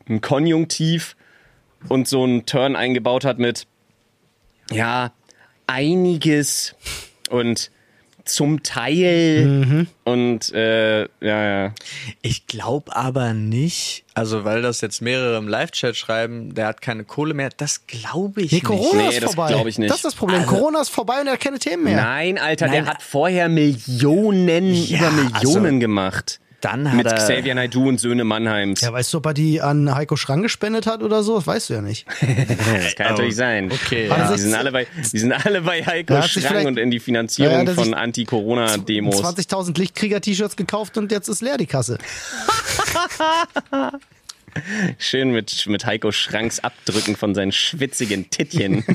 [0.09, 1.17] ein Konjunktiv
[1.91, 3.67] und so einen Turn eingebaut hat mit,
[4.71, 5.13] ja,
[5.67, 6.75] einiges
[7.29, 7.71] und
[8.25, 11.75] zum Teil und äh, ja, ja.
[12.23, 17.05] Ich glaube aber nicht, also weil das jetzt mehrere im Live-Chat schreiben, der hat keine
[17.05, 18.65] Kohle mehr, das glaube ich nee, nicht.
[18.67, 19.53] Corona Nee, ist das vorbei.
[19.53, 19.91] glaub ich nicht.
[19.91, 20.47] Das ist das Problem.
[20.47, 21.97] Corona ist vorbei und er hat keine Themen mehr.
[22.03, 22.85] Nein, Alter, Nein.
[22.85, 26.41] der hat vorher Millionen Ja, über Millionen also, gemacht.
[26.65, 28.81] Dann hat Mit er, Xavier Naidoo und Söhne Mannheims.
[28.81, 31.37] Ja, weißt du, ob er die an Heiko Schrang gespendet hat oder so?
[31.37, 32.07] Das weißt du ja nicht.
[32.09, 33.71] Das kann natürlich sein.
[33.71, 34.33] okay, ja.
[34.33, 37.75] Die sind alle bei, die sind alle bei Heiko Schrang und in die Finanzierung Ja,
[37.75, 39.23] von Anti-Corona-Demos.
[39.23, 41.99] 20.000 Lichtkrieger-T-Shirts gekauft und jetzt ist leer die Kasse.
[44.99, 48.85] Schön mit, mit Heiko Schranks Abdrücken von seinen schwitzigen Tittchen.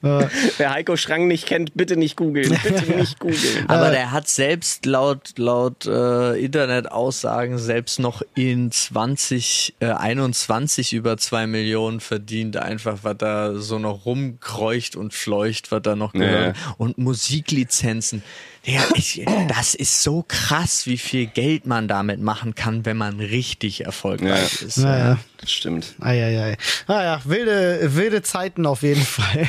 [0.00, 2.56] Wer Heiko Schrank nicht kennt, bitte nicht googeln.
[2.62, 3.68] Bitte nicht googeln.
[3.68, 12.00] aber der hat selbst laut laut äh, Internetaussagen selbst noch in 2021 über zwei Millionen
[12.00, 16.56] verdient, einfach was da so noch rumkreucht und fleucht, was da noch gehört.
[16.78, 18.22] Und Musiklizenzen.
[18.66, 23.20] Ja, ich, das ist so krass, wie viel Geld man damit machen kann, wenn man
[23.20, 24.66] richtig erfolgreich Ja.
[24.66, 24.76] ist.
[24.78, 25.18] Naja.
[25.38, 25.94] Das stimmt.
[26.00, 26.56] Eieiei.
[26.88, 29.46] Naja, wilde, wilde Zeiten auf jeden Fall.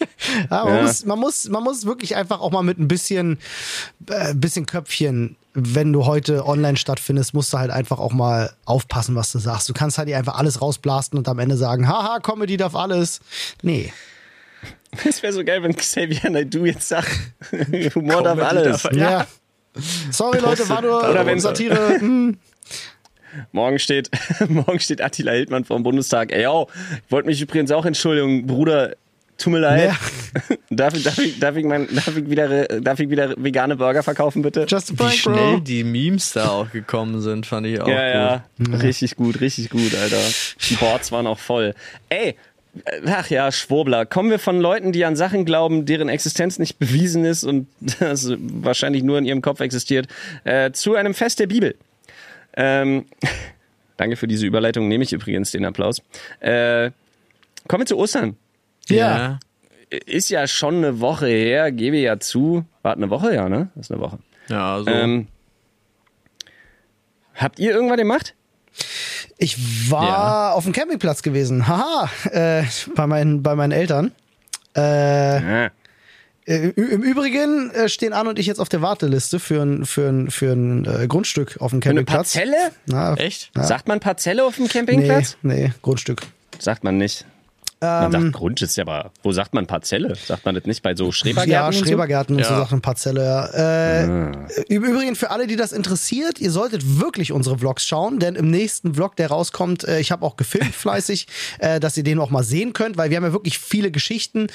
[0.50, 0.82] Aber man, Ja.
[0.82, 3.38] muss, man, muss, man muss wirklich einfach auch mal mit ein bisschen,
[4.10, 9.14] äh, bisschen Köpfchen, wenn du heute online stattfindest, musst du halt einfach auch mal aufpassen,
[9.14, 9.68] was du sagst.
[9.68, 13.20] Du kannst halt nicht einfach alles rausblasten und am Ende sagen, haha, Comedy darf alles.
[13.62, 13.92] Nee.
[15.08, 17.10] Es wäre so geil, wenn Xavier Naidoo jetzt sagt,
[17.94, 18.82] Humor darf alles.
[18.82, 19.26] darf- Ja.
[20.10, 21.98] Sorry Leute, war nur Oder wenn- Satire.
[22.00, 22.38] Hm.
[23.52, 24.08] Morgen steht,
[24.48, 26.32] morgen steht Attila Hildmann vor dem Bundestag.
[26.32, 26.68] Ey, yo,
[27.04, 28.94] ich wollte mich übrigens auch entschuldigen, Bruder.
[29.36, 29.90] Tut mir leid.
[30.70, 34.02] darf, ich, darf, ich, darf, ich mein, darf, ich wieder, darf ich wieder vegane Burger
[34.02, 34.64] verkaufen, bitte?
[34.66, 35.60] Just a Wie prank, schnell bro.
[35.60, 38.68] die Memes da auch gekommen sind, fand ich auch ja, gut.
[38.72, 38.76] ja.
[38.78, 40.16] Richtig gut, richtig gut, Alter.
[40.70, 41.74] Die Boards waren auch voll.
[42.08, 42.36] Ey,
[43.06, 44.06] ach ja, Schwurbler.
[44.06, 47.68] Kommen wir von Leuten, die an Sachen glauben, deren Existenz nicht bewiesen ist und
[48.00, 50.08] das wahrscheinlich nur in ihrem Kopf existiert,
[50.44, 51.74] äh, zu einem Fest der Bibel.
[52.54, 53.06] Ähm,
[53.96, 56.02] danke für diese Überleitung, nehme ich übrigens den Applaus.
[56.40, 56.90] Äh,
[57.68, 58.36] kommen wir zu Ostern.
[58.88, 59.38] Ja.
[59.88, 62.64] Ist ja schon eine Woche her, gebe ja zu.
[62.82, 63.34] Warte, eine Woche?
[63.34, 63.70] Ja, ne?
[63.74, 64.18] Das ist eine Woche.
[64.48, 64.90] Ja, so.
[64.90, 65.28] Ähm,
[67.34, 68.34] habt ihr irgendwas gemacht?
[69.38, 70.52] Ich war Ja.
[70.52, 71.66] auf dem Campingplatz gewesen.
[71.68, 72.62] Haha, äh,
[72.94, 74.12] bei, meinen, bei meinen Eltern.
[74.74, 75.66] Äh.
[75.66, 80.08] Äh, Im Übrigen äh, stehen Anne und ich jetzt auf der Warteliste für ein, für
[80.08, 82.34] ein, für ein äh, Grundstück auf dem Eine Campingplatz.
[82.34, 82.56] Parzelle?
[82.86, 83.50] Na, Echt?
[83.54, 85.36] Sagt man Parzelle auf dem Nee, Campingplatz?
[85.42, 86.22] nee, Grundstück.
[86.60, 87.26] Sagt man nicht.
[87.80, 90.14] Man sagt Grund ist ja aber, wo sagt man Parzelle?
[90.14, 91.52] Sagt man das nicht bei so Schrebergärten?
[91.52, 91.84] Ja, und so?
[91.84, 92.54] Schrebergärten und so.
[92.54, 93.22] Sachen, Parzelle.
[93.22, 93.46] Ja.
[94.02, 98.34] Äh, Im Übrigen für alle, die das interessiert, ihr solltet wirklich unsere Vlogs schauen, denn
[98.34, 101.26] im nächsten Vlog, der rauskommt, äh, ich habe auch gefilmt fleißig,
[101.58, 104.46] äh, dass ihr den auch mal sehen könnt, weil wir haben ja wirklich viele Geschichten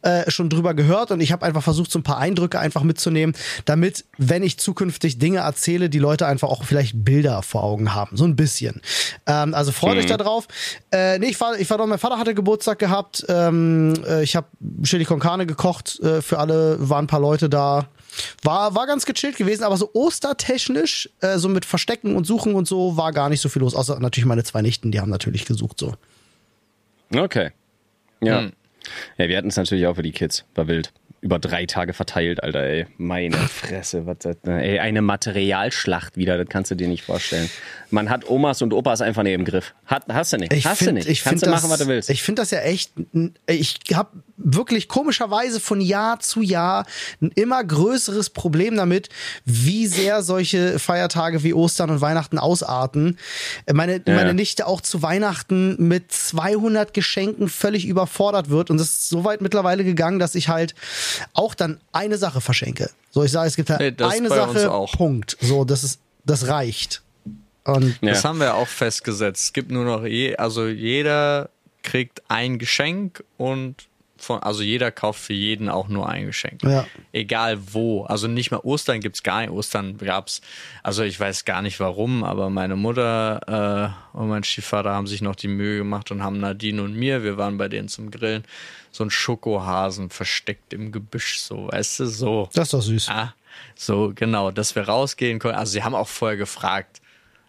[0.00, 3.36] äh, schon drüber gehört und ich habe einfach versucht, so ein paar Eindrücke einfach mitzunehmen,
[3.66, 8.16] damit, wenn ich zukünftig Dinge erzähle, die Leute einfach auch vielleicht Bilder vor Augen haben,
[8.16, 8.80] so ein bisschen.
[9.26, 10.48] Ähm, also freut euch da drauf.
[10.90, 13.24] Äh, nee, ich war, ich war dort, mein Vater hatte Geburtstag gehabt.
[13.28, 14.46] Ähm, äh, ich habe
[14.82, 17.88] Chili con Carne gekocht äh, für alle, waren ein paar Leute da.
[18.42, 22.66] War, war ganz gechillt gewesen, aber so ostertechnisch, äh, so mit Verstecken und Suchen und
[22.66, 23.74] so, war gar nicht so viel los.
[23.74, 25.94] Außer natürlich meine zwei Nichten, die haben natürlich gesucht so.
[27.14, 27.50] Okay.
[28.20, 28.40] Ja.
[28.40, 28.52] Hm.
[29.18, 30.44] Ja, wir hatten es natürlich auch für die Kids.
[30.54, 30.92] War wild.
[31.22, 32.86] Über drei Tage verteilt, Alter, ey.
[32.96, 34.06] Meine Fresse.
[34.06, 37.50] Was das, ey, eine Materialschlacht wieder, das kannst du dir nicht vorstellen.
[37.90, 39.74] Man hat Omas und Opas einfach nicht im Griff.
[39.84, 40.52] Hat, hast du nicht.
[40.54, 41.08] Ich hast find, du nicht.
[41.08, 42.08] Ich kannst du machen, das, was du willst.
[42.08, 42.92] Ich finde das ja echt.
[43.46, 46.86] Ich habe wirklich komischerweise von Jahr zu Jahr
[47.20, 49.08] ein immer größeres Problem damit,
[49.44, 53.18] wie sehr solche Feiertage wie Ostern und Weihnachten ausarten.
[53.72, 54.14] Meine, Ja.
[54.14, 59.24] meine Nichte auch zu Weihnachten mit 200 Geschenken völlig überfordert wird und es ist so
[59.24, 60.74] weit mittlerweile gegangen, dass ich halt
[61.34, 62.90] auch dann eine Sache verschenke.
[63.10, 64.92] So, ich sage, es gibt halt Nee, das eine Sache, auch.
[64.92, 65.36] Punkt.
[65.40, 67.02] So, das ist, das reicht.
[67.64, 68.10] Und Ja.
[68.12, 69.42] Das haben wir auch festgesetzt.
[69.44, 71.50] Es gibt nur noch je, also jeder
[71.82, 73.88] kriegt ein Geschenk und
[74.22, 76.62] von, also jeder kauft für jeden auch nur ein Geschenk.
[76.62, 76.86] Ja.
[77.12, 78.04] Egal wo.
[78.04, 79.50] Also nicht mal Ostern gibt's gar nicht.
[79.50, 80.40] Ostern gab's,
[80.82, 85.22] also ich weiß gar nicht warum, aber meine Mutter äh, und mein Stiefvater haben sich
[85.22, 88.44] noch die Mühe gemacht und haben Nadine und mir, wir waren bei denen zum Grillen,
[88.92, 92.48] so einen Schokohasen versteckt im Gebüsch, so, weißt du, so.
[92.52, 93.08] das ist doch süß.
[93.08, 93.34] Ah,
[93.74, 95.54] so, genau, dass wir rausgehen können.
[95.54, 97.00] Also, sie haben auch vorher gefragt,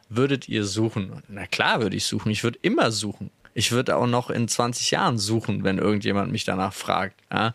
[0.09, 1.23] würdet ihr suchen?
[1.27, 2.31] Na klar, würde ich suchen.
[2.31, 3.31] Ich würde immer suchen.
[3.53, 7.19] Ich würde auch noch in 20 Jahren suchen, wenn irgendjemand mich danach fragt.
[7.31, 7.53] Ja?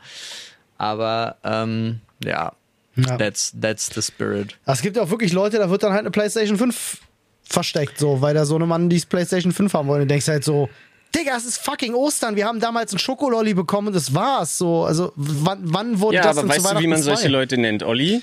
[0.79, 2.53] Aber, ähm, ja,
[2.97, 3.17] Ja.
[3.19, 4.57] That's, that's the spirit.
[4.65, 6.99] Es gibt ja auch wirklich Leute, da wird dann halt eine PlayStation 5
[7.45, 10.01] versteckt, so, weil da so eine Mann die PlayStation 5 haben wollen.
[10.01, 10.69] Du denkst halt so,
[11.15, 12.37] Digga, es ist fucking Ostern.
[12.37, 14.59] Wir haben damals einen Schokololli bekommen und das war's.
[14.59, 17.29] So, also wann, wann wurde Ja, das aber denn zu weißt du, wie man solche?
[17.29, 18.23] Leute nennt, Olli?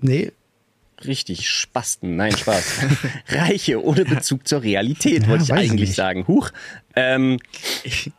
[0.00, 0.32] Nee.
[1.04, 2.16] Richtig, Spasten.
[2.16, 2.86] Nein, Spaß.
[3.28, 5.96] Reiche ohne Bezug zur Realität, wollte ich weiß ich eigentlich nicht.
[5.96, 6.26] sagen.
[6.26, 6.50] Huch.
[6.96, 7.38] Ähm,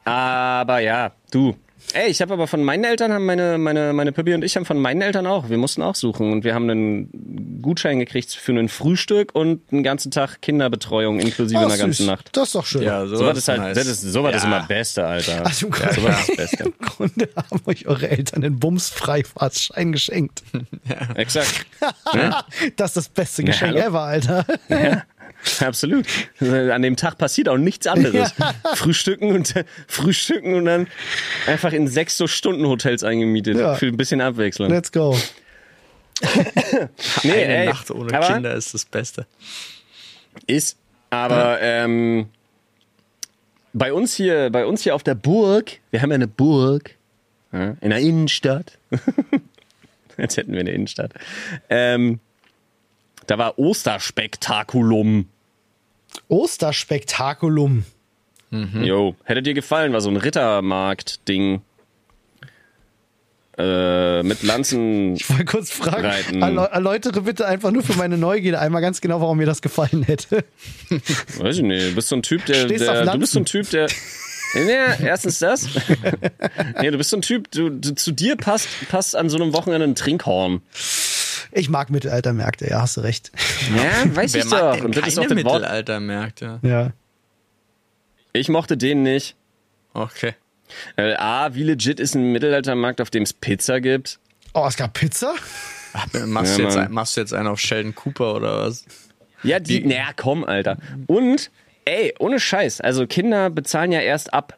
[0.06, 1.58] aber ja, du.
[1.94, 4.66] Ey, ich habe aber von meinen Eltern, haben meine, meine, meine Pippi und ich haben
[4.66, 5.50] von meinen Eltern auch.
[5.50, 9.84] Wir mussten auch suchen und wir haben einen Gutschein gekriegt für ein Frühstück und einen
[9.84, 12.06] ganzen Tag Kinderbetreuung inklusive einer ganzen.
[12.06, 12.30] Nacht.
[12.34, 12.84] Das ist doch schön.
[12.84, 13.76] Ja, So war das halt, nice.
[13.78, 14.48] das ist, so war das Ja.
[14.58, 15.46] immer Beste, Alter.
[15.46, 16.64] Also im so Grunde, war das Beste.
[16.66, 20.44] im Grunde haben euch eure Eltern den Bumsfreifahrtschein geschenkt.
[21.16, 21.66] Exakt.
[22.76, 23.88] Das ist das beste Geschenk hallo?
[23.88, 24.46] ever, Alter.
[25.60, 26.06] Absolut.
[26.42, 28.34] An dem Tag passiert auch nichts anderes.
[28.76, 29.54] Frühstücken und
[29.88, 30.88] Frühstücken und dann
[31.48, 33.76] einfach in sechs so Stunden Hotels eingemietet Ja.
[33.76, 34.70] für ein bisschen Abwechslung.
[34.70, 35.18] Let's go.
[37.24, 39.26] Nee, Eine ey, Nacht ohne aber Kinder ist das Beste.
[40.48, 40.78] Ist
[41.10, 42.28] aber ähm,
[43.72, 46.96] bei uns hier, bei uns hier auf der Burg, wir haben ja eine Burg
[47.54, 48.78] ja, in der Innenstadt.
[50.18, 51.14] Jetzt hätten wir eine Innenstadt.
[51.70, 52.20] Ähm,
[53.30, 55.28] da war Osterspektakulum.
[56.30, 57.86] Osterspektakulum.
[58.52, 61.62] Jo, hätte dir gefallen, war so ein Rittermarkt-Ding.
[63.60, 65.16] Äh, mit Lanzen.
[65.16, 66.42] Ich wollte kurz fragen, Reiten.
[66.42, 70.46] erläutere bitte einfach nur für meine Neugierde einmal ganz genau, warum mir das gefallen hätte.
[71.38, 72.56] Weiß ich nicht, du bist so ein Typ, der.
[72.66, 73.46] Stehst der auf du bist so ein.
[73.46, 73.90] Typ, der.
[74.56, 75.68] Ja, erstens das.
[76.82, 79.54] nee, du bist so ein Typ, du, du, zu dir passt, passt an so einem
[79.54, 80.62] Wochenende ein Trinkhorn.
[81.52, 83.32] Ich mag Mittelaltermärkte, ja, hast du recht.
[83.76, 84.76] Ja, weiß Wer ich mag doch.
[84.76, 85.30] denn Und das ist Wort.
[85.34, 86.60] Mittelaltermärkte?
[86.62, 86.92] Ja.
[88.34, 89.36] Ich mochte den nicht.
[89.94, 90.36] Okay.
[90.96, 94.20] Äh, A, wie legit ist ein Mittelaltermarkt, auf dem es Pizza gibt?
[94.54, 95.34] Oh, es gab Pizza?
[96.26, 98.86] Machst, Ja, du jetzt, machst du jetzt einen auf Sheldon Cooper oder was?
[99.42, 100.78] Ja, die, naja, komm, Alter.
[101.08, 101.50] Und,
[101.86, 104.58] ey, ohne Scheiß, also Kinder bezahlen ja erst ab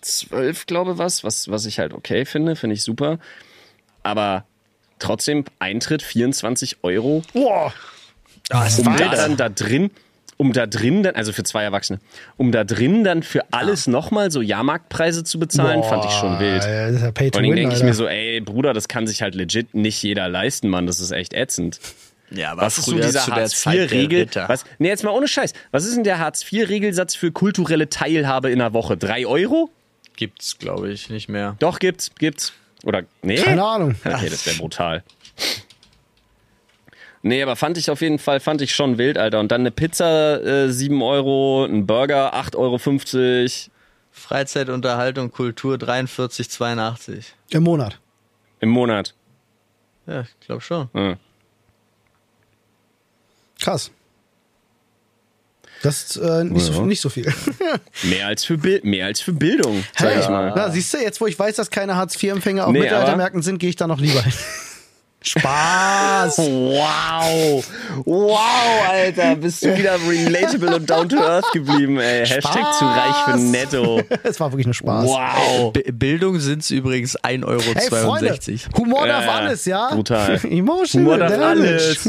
[0.00, 3.18] zwölf, glaube was, was, was ich halt okay finde, finde ich super.
[4.02, 4.46] Aber
[5.00, 7.72] trotzdem Eintritt 24 Euro, Boah.
[8.78, 9.90] um dann da drin,
[10.36, 12.00] um da drin dann, also für zwei Erwachsene,
[12.36, 16.62] um da drin dann für alles nochmal so Jahrmarktpreise zu bezahlen, fand ich schon wild.
[16.62, 18.88] Boah, Das ist ja Pay to Vor allem denke ich mir so, ey, Bruder, das
[18.88, 20.86] kann sich halt legit nicht jeder leisten, Mann.
[20.86, 21.80] Das ist echt ätzend.
[22.30, 24.28] Ja, aber Was ist so dieser der der Hartz-IV-Regel?
[24.46, 24.64] Was?
[24.78, 25.52] Nee, jetzt mal ohne Scheiß.
[25.72, 28.96] Was ist denn der Hartz-IV-Regelsatz für kulturelle Teilhabe in einer Woche?
[28.96, 29.70] Drei Euro?
[30.16, 31.56] Gibt's, glaube ich, nicht mehr.
[31.58, 32.52] Doch, gibt's, gibt's.
[32.84, 33.36] Oder, nee?
[33.36, 33.94] Keine Ahnung.
[34.04, 35.02] Okay, das wäre brutal.
[37.22, 39.40] Nee, aber fand ich auf jeden Fall, fand ich schon wild, Alter.
[39.40, 43.70] Und dann eine Pizza, äh, 7 Euro, ein Burger, 8,50 Euro.
[44.12, 47.26] Freizeitunterhaltung, Kultur 43,82.
[47.50, 47.98] Im Monat.
[48.60, 49.14] im Monat.
[50.06, 50.88] Ja, ich glaube schon.
[50.94, 51.16] Ja.
[53.62, 53.90] Krass.
[55.82, 56.80] Das ist äh, nicht, so, Ja.
[56.82, 57.32] nicht so viel.
[58.02, 60.52] Mehr als für, Bil mehr als für Bildung, sag ich mal.
[60.54, 63.70] Na, siehst du, jetzt wo ich weiß, dass keine Hartz-IV-Empfänger auf Nee, Mittelaltermärkten sind, gehe
[63.70, 64.32] ich da noch lieber hin.
[65.22, 66.38] Spaß!
[66.38, 67.62] Wow!
[68.06, 68.38] Wow,
[68.88, 72.24] Alter, bist du wieder relatable und down to earth geblieben, ey.
[72.26, 74.00] Hashtag zu reich für netto.
[74.22, 75.04] Es war wirklich nur Spaß.
[75.06, 75.72] Wow.
[75.74, 77.62] B Bildung sind's übrigens 1,62 Euro.
[77.74, 78.38] Hey Freunde,
[78.78, 79.94] Humor darf Ja, alles, ja?
[79.94, 80.40] brutal.
[80.44, 81.54] Emotional Humor darf damage.
[81.60, 82.08] alles.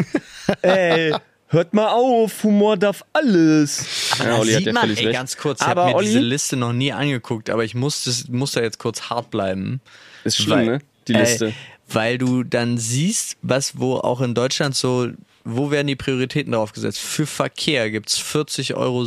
[0.62, 1.14] Ey,
[1.52, 4.16] hört mal auf, Humor darf alles.
[4.20, 5.18] Ja, Da Olli hat sieht ja man, völlig ey, recht.
[5.18, 8.04] ganz kurz, ich aber habe mir diese Olli, Liste noch nie angeguckt, aber ich muss,
[8.06, 9.82] das, muss da jetzt kurz hart bleiben.
[10.24, 10.80] ist schlimm, ne?
[11.08, 11.54] Die Liste.
[11.90, 15.10] weil du dann siehst, was wo auch in Deutschland so
[15.44, 17.00] wo werden die Prioritäten drauf gesetzt?
[17.00, 19.06] Für Verkehr gibt's 40,27 Euro.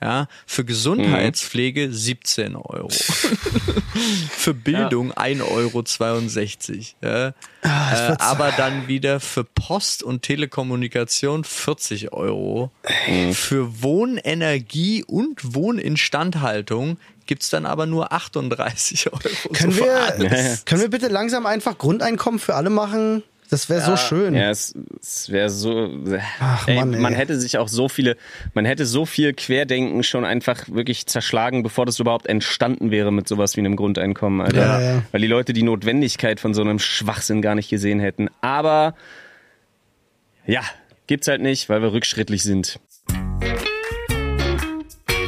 [0.00, 2.88] Ja, für Gesundheitspflege 17 Euro.
[4.30, 7.14] für Bildung 1,62 Euro.
[7.14, 7.34] Ja.
[7.62, 12.70] Ah, äh, aber dann wieder für Post und Telekommunikation 40 Euro.
[13.32, 19.20] Für Wohnenergie und Wohninstandhaltung gibt's dann aber nur 38 Euro.
[19.52, 23.24] Können So wir, können wir bitte langsam einfach Grundeinkommen für alle machen?
[23.50, 24.34] Das wäre so schön.
[24.34, 25.90] Ja, es, es wäre so.
[26.40, 27.00] Ach, ey, Mann, ey.
[27.00, 28.16] Man hätte sich auch so viele,
[28.52, 33.26] man hätte so viel Querdenken schon einfach wirklich zerschlagen, bevor das überhaupt entstanden wäre mit
[33.26, 34.60] sowas wie einem Grundeinkommen, Alter.
[34.60, 35.02] Ja, ja.
[35.12, 38.28] Weil die Leute die Notwendigkeit von so einem Schwachsinn gar nicht gesehen hätten.
[38.42, 38.94] Aber
[40.46, 40.62] ja,
[41.06, 42.80] gibt's halt nicht, weil wir rückschrittlich sind.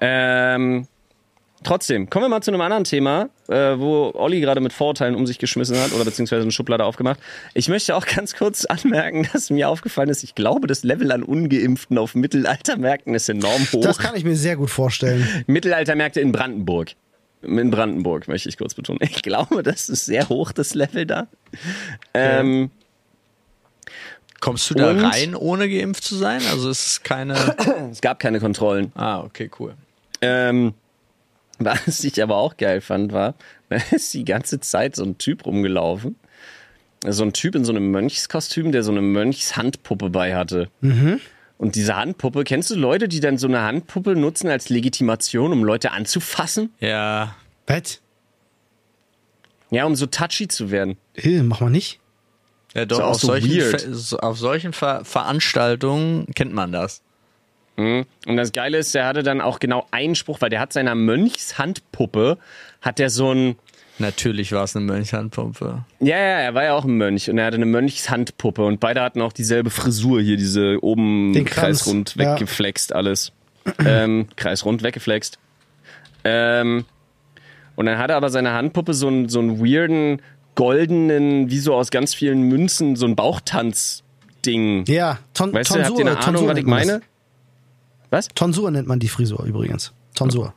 [0.00, 0.86] Ähm,
[1.62, 5.26] trotzdem, kommen wir mal zu einem anderen Thema, äh, wo Olli gerade mit Vorurteilen um
[5.26, 7.20] sich geschmissen hat oder beziehungsweise eine Schublade aufgemacht.
[7.54, 11.22] Ich möchte auch ganz kurz anmerken, dass mir aufgefallen ist, ich glaube, das Level an
[11.22, 13.82] Ungeimpften auf Mittelaltermärkten ist enorm hoch.
[13.82, 15.26] Das kann ich mir sehr gut vorstellen.
[15.46, 16.92] Mittelaltermärkte in Brandenburg.
[17.42, 18.98] In Brandenburg möchte ich kurz betonen.
[19.02, 21.28] Ich glaube, das ist sehr hoch, das Level da.
[22.14, 22.70] Ähm,
[24.40, 25.00] Kommst du da Und?
[25.00, 26.42] rein, ohne geimpft zu sein?
[26.50, 27.34] Also ist es keine.
[27.90, 28.92] es gab keine Kontrollen.
[28.94, 29.74] Ah, okay, cool.
[30.20, 30.74] Ähm,
[31.58, 33.34] was ich aber auch geil fand, war,
[33.68, 36.16] da ist die ganze Zeit so ein Typ rumgelaufen.
[37.06, 40.70] So ein Typ in so einem Mönchskostüm, der so eine Mönchshandpuppe bei hatte.
[41.58, 45.62] Und diese Handpuppe, kennst du Leute, die dann so eine Handpuppe nutzen als Legitimation, um
[45.62, 46.70] Leute anzufassen?
[46.80, 47.36] Ja.
[47.64, 48.00] Bett?
[49.70, 50.96] Ja, um so touchy zu werden.
[51.14, 52.00] Äh, mach mal nicht.
[52.76, 57.00] Ja, doch, auf, so solchen, so- auf solchen Ver Veranstaltungen kennt man das.
[57.76, 58.06] Mhm.
[58.26, 60.94] Und das Geile ist, der hatte dann auch genau einen Spruch, weil der hat seiner
[60.94, 62.38] Mönchshandpuppe,
[62.82, 63.56] hat der so ein,
[63.98, 65.84] Natürlich war es eine Mönchhandpumpe.
[66.00, 69.00] Ja, ja, er war ja auch ein Mönch und er hatte eine Mönchshandpuppe und beide
[69.00, 72.34] hatten auch dieselbe Frisur hier, diese oben Den Kranz, kreisrund ja.
[72.34, 73.32] weggeflext alles.
[73.84, 75.38] ähm, kreisrund weggeflext.
[76.24, 76.84] Ähm,
[77.74, 80.20] und dann hatte aber seine Handpuppe so einen, so einen weirden,
[80.56, 84.84] goldenen, wie so aus ganz vielen Münzen, so ein Bauchtanz-Ding.
[84.88, 87.00] Ja, ton Weißt du, Tonsur, habt ihr eine Ahnung, Tonsur was ich meine?
[88.10, 88.28] Was?
[88.34, 89.92] Tonsur nennt man die Frisur übrigens.
[90.14, 90.52] Tonsur.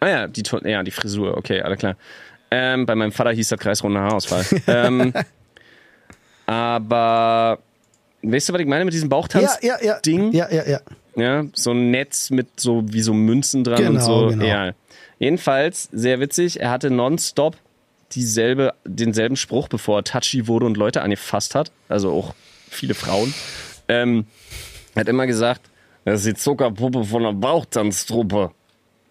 [0.00, 1.96] Ah ja, die, ja, die Frisur, okay, alles klar.
[2.50, 4.44] Ähm, bei meinem Vater hieß das kreisrunder Haarausfall.
[4.66, 5.12] ähm,
[6.46, 7.58] aber
[8.22, 9.76] weißt du, was ich meine mit diesem Ja, ja, ja.
[9.78, 10.32] Bauchtanz-Ding?
[10.32, 10.80] Ja, ja, ja.
[11.16, 14.26] Ja, so ein Netz mit so wie so Münzen dran und Genau, so.
[14.28, 14.44] genau.
[14.44, 14.72] Ja.
[15.18, 17.56] Jedenfalls, sehr witzig, er hatte nonstop
[18.14, 21.70] dieselbe, denselben Spruch, bevor er touchy wurde und Leute angefasst hat.
[21.88, 22.34] Also auch
[22.70, 23.34] viele Frauen.
[23.88, 24.26] Ähm,
[24.94, 25.62] er hat immer gesagt,
[26.04, 28.50] das ist die Zuckerpuppe von der Bauchtanztruppe.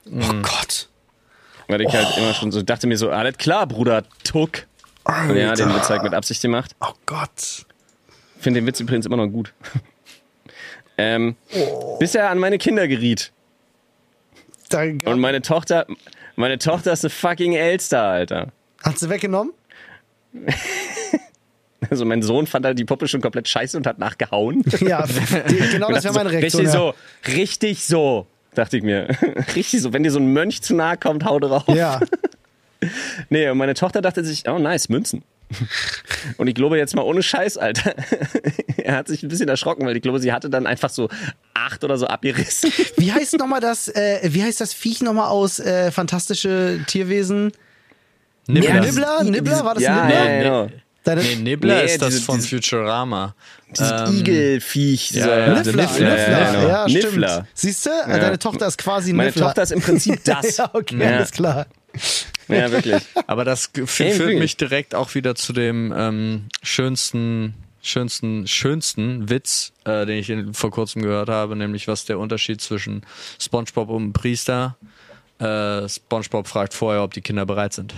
[0.05, 0.89] Oh Gott.
[1.67, 4.65] Weil ich halt immer schon so dachte mir so, alles klar, Bruder, Tuck.
[5.05, 6.75] Und ja, den Witz halt mit Absicht gemacht.
[6.79, 7.65] Oh Gott.
[8.39, 9.53] Finde den Witz übrigens immer noch gut.
[10.97, 11.35] ähm,
[11.99, 13.31] Bis er an meine Kinder geriet.
[14.69, 15.85] Da, Und meine Tochter,
[16.35, 18.51] meine Tochter ist eine fucking Elster, Alter.
[18.84, 19.53] Hat sie weggenommen?
[21.89, 24.63] Also mein Sohn fand halt die Puppe schon komplett scheiße und hat nachgehauen.
[24.79, 26.61] Ja, die, genau das wäre meine Reaktion.
[26.61, 26.71] Richtig ja.
[26.71, 26.93] so,
[27.27, 29.09] richtig so, dachte ich mir.
[29.55, 31.67] Richtig so, wenn dir so ein Mönch zu nahe kommt, hau drauf.
[31.67, 31.99] Ja.
[33.29, 35.23] Nee, und meine Tochter dachte sich, oh nice, Münzen.
[36.38, 37.93] Und ich glaube jetzt mal ohne Scheiß, Alter.
[38.77, 41.09] er hat sich ein bisschen erschrocken, weil ich glaube, sie hatte dann einfach so
[41.53, 42.71] acht oder so abgerissen.
[42.97, 47.51] Wie heißt nochmal das, äh, wie heißt das Viech nochmal aus äh, Fantastische Tierwesen?
[48.47, 48.75] Nibbler.
[48.75, 49.23] Ja, Nibbler?
[49.23, 49.65] Nibbler?
[49.65, 50.25] War das ja, Nibbler?
[50.33, 50.69] Ja, genau.
[51.05, 53.35] Deine, Nee, Nibbler Nee, ist das diese- von diese- Futurama.
[53.71, 55.11] Dieses Ähm, Igelfiech.
[55.11, 56.87] ja, dieser- ja, Niffler, Niffler, Niffler, ja, ja, genau.
[56.87, 57.03] stimmt.
[57.03, 57.47] Niffler.
[57.53, 57.89] Siehst du?
[57.89, 58.07] Ja.
[58.19, 59.47] Deine Tochter ist quasi Meine Niffler.
[59.47, 60.57] Tochter ist im Prinzip das.
[60.57, 61.17] ja, okay, Ja.
[61.17, 61.65] alles klar.
[62.47, 63.03] Ja, wirklich.
[63.27, 64.39] Aber das führt wirklich.
[64.39, 70.53] mich direkt auch wieder zu dem ähm, schönsten, schönsten, schönsten Witz, äh, den ich in,
[70.53, 73.05] vor kurzem gehört habe, nämlich was der Unterschied zwischen
[73.41, 74.77] SpongeBob und einem Priester.
[75.39, 77.93] Äh, SpongeBob fragt vorher, ob die Kinder bereit sind.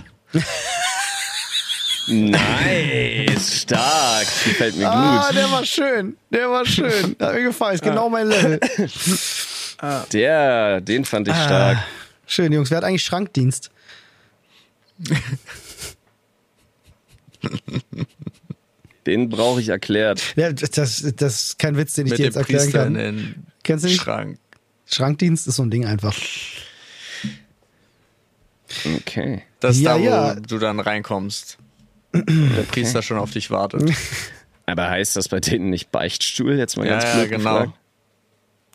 [2.08, 4.26] Nice, stark.
[4.44, 5.36] Die fällt mir Ah, gut.
[5.36, 6.16] der war schön.
[6.30, 7.16] Der war schön.
[7.20, 7.74] Hat mir gefallen.
[7.74, 8.60] Ist genau mein Level.
[10.12, 11.78] Der, den fand ich stark.
[12.26, 12.70] Schön, Jungs.
[12.70, 13.70] Wer hat eigentlich Schrankdienst?
[19.06, 20.22] Den brauche ich erklärt.
[20.36, 23.02] Ja, das, das ist kein Witz, den ich Mit dir jetzt erklären Priester in kann.
[23.16, 24.00] den Kennst du nicht?
[24.00, 24.38] Schrank.
[24.86, 26.16] Schrankdienst ist so ein Ding einfach.
[28.96, 29.42] Okay.
[29.68, 30.34] Das ist Ja, da, wo ja.
[30.34, 31.58] du dann reinkommst.
[32.12, 33.90] Der Priester schon auf dich wartet.
[34.66, 36.56] Aber heißt das bei denen nicht Beichtstuhl?
[36.58, 37.38] Jetzt mal Ja, ganz ja, blöd genau.
[37.60, 37.72] gefragt.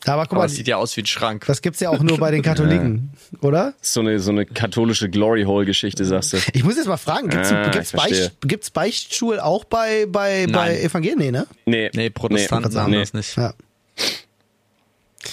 [0.05, 1.45] Aber guck Aber mal, es sieht ja aus wie ein Schrank.
[1.45, 3.11] das gibt's ja auch nur bei den Katholiken,
[3.41, 3.75] oder?
[3.81, 6.37] So eine, so eine katholische Glory Hole Geschichte, sagst du.
[6.53, 7.91] Ich muss jetzt mal fragen, gibt's, Ah, gibt's.
[7.91, 10.77] Beicht, gibt's Beichtstuhl auch bei, bei, bei Nein.
[10.77, 11.19] Evangelien?
[11.19, 11.45] Nee, ne?
[11.65, 13.35] Nee, Nee, Protestanten nee, haben nee, das nicht.
[13.37, 13.53] Ja.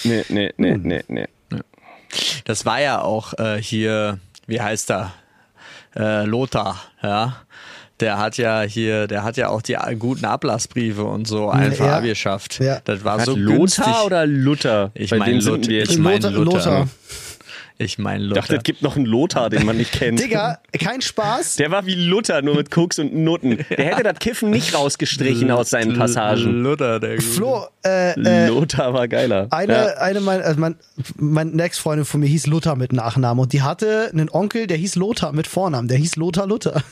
[0.05, 1.27] Nee, nee, nee, nee, nee.
[2.45, 5.15] Das war ja auch äh, hier, wie heißt er?
[5.99, 7.37] Äh, Lothar, ja.
[8.01, 11.97] Der hat ja hier, der hat ja auch die guten Ablassbriefe und so einfach Ja.
[11.97, 12.61] abgeschafft.
[12.61, 12.79] Ja.
[12.85, 14.05] Das war Hat so Lothar günstig.
[14.07, 14.91] oder Luther?
[14.95, 15.83] Ich Bei mein wem sind Luther.
[15.83, 16.31] Ich mein Lothar.
[16.31, 16.55] Luther.
[16.55, 16.89] Lothar.
[17.81, 18.41] Ich meine Ich Luther.
[18.41, 20.19] dachte, es gibt noch einen Lothar, den man nicht kennt.
[20.19, 21.57] Digga, kein Spaß.
[21.57, 23.59] Der war wie Luther, nur mit Koks und Nutten.
[23.71, 26.61] Der hätte das Kiffen nicht rausgestrichen aus seinen Passagen.
[26.63, 27.23] Luther, der Gute.
[27.29, 29.47] Flo, äh, äh, Lothar war geiler.
[29.51, 29.87] Eine, Ja.
[29.99, 30.75] eine mein, also mein,
[31.17, 34.97] meine Ex-Freundin von mir hieß Luther mit Nachnamen und die hatte einen Onkel, der hieß
[34.97, 35.87] Lothar mit Vornamen.
[35.87, 36.83] Der hieß Lothar Luther.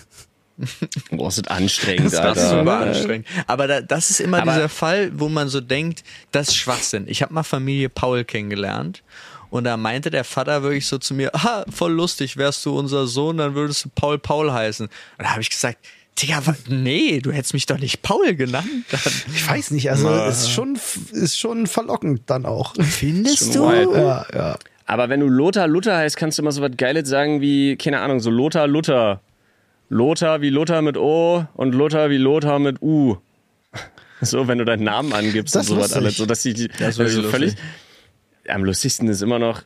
[1.10, 2.48] Boah, ist das anstrengend, Das ist Alter.
[2.60, 3.26] super anstrengend.
[3.46, 7.04] Aber da, das ist immer Aber- dieser Fall, wo man so denkt, das ist Schwachsinn.
[7.08, 9.02] Ich habe mal Familie Paul kennengelernt
[9.50, 13.06] und da meinte der Vater wirklich so zu mir, ah, voll lustig, wärst du unser
[13.06, 14.86] Sohn, dann würdest du Paul Paul heißen.
[14.86, 15.78] Und da habe ich gesagt,
[16.18, 18.66] Digga, nee, du hättest mich doch nicht Paul genannt.
[18.90, 19.00] Dann,
[19.34, 20.78] Ich weiß nicht, also ist schon,
[21.12, 22.74] ist schon verlockend dann auch.
[22.80, 23.94] findest Schon wild.
[23.94, 24.58] Ja, ja.
[24.86, 28.00] Aber wenn du Lothar Luther heißt, kannst du immer so was Geiles sagen wie, keine
[28.00, 29.20] Ahnung, so Lothar Luther.
[29.88, 33.16] Lothar wie Lothar mit O und Lothar wie Lothar mit U.
[34.22, 36.16] So, wenn du deinen Namen angibst Das und sowas alles.
[36.16, 37.54] So, dass die, die Das also völlig.
[38.48, 39.62] Am lustigsten ist immer noch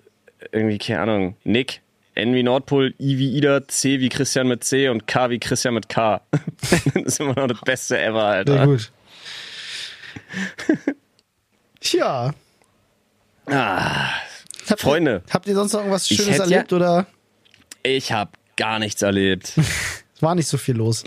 [0.52, 1.80] irgendwie, keine Ahnung, Nick.
[2.14, 5.74] N wie Nordpol, I wie Ida, C wie Christian mit C und K wie Christian
[5.74, 6.20] mit K.
[6.94, 8.52] das ist immer noch das Beste ever, Alter.
[8.56, 8.92] Sehr gut.
[11.80, 12.34] Tja.
[13.46, 15.22] Habt Freunde.
[15.26, 17.06] Ihr, habt ihr sonst noch irgendwas Ich Schönes hätte ja- erlebt oder
[17.82, 19.54] Ich habe gar nichts erlebt.
[20.20, 21.04] war nicht so viel los?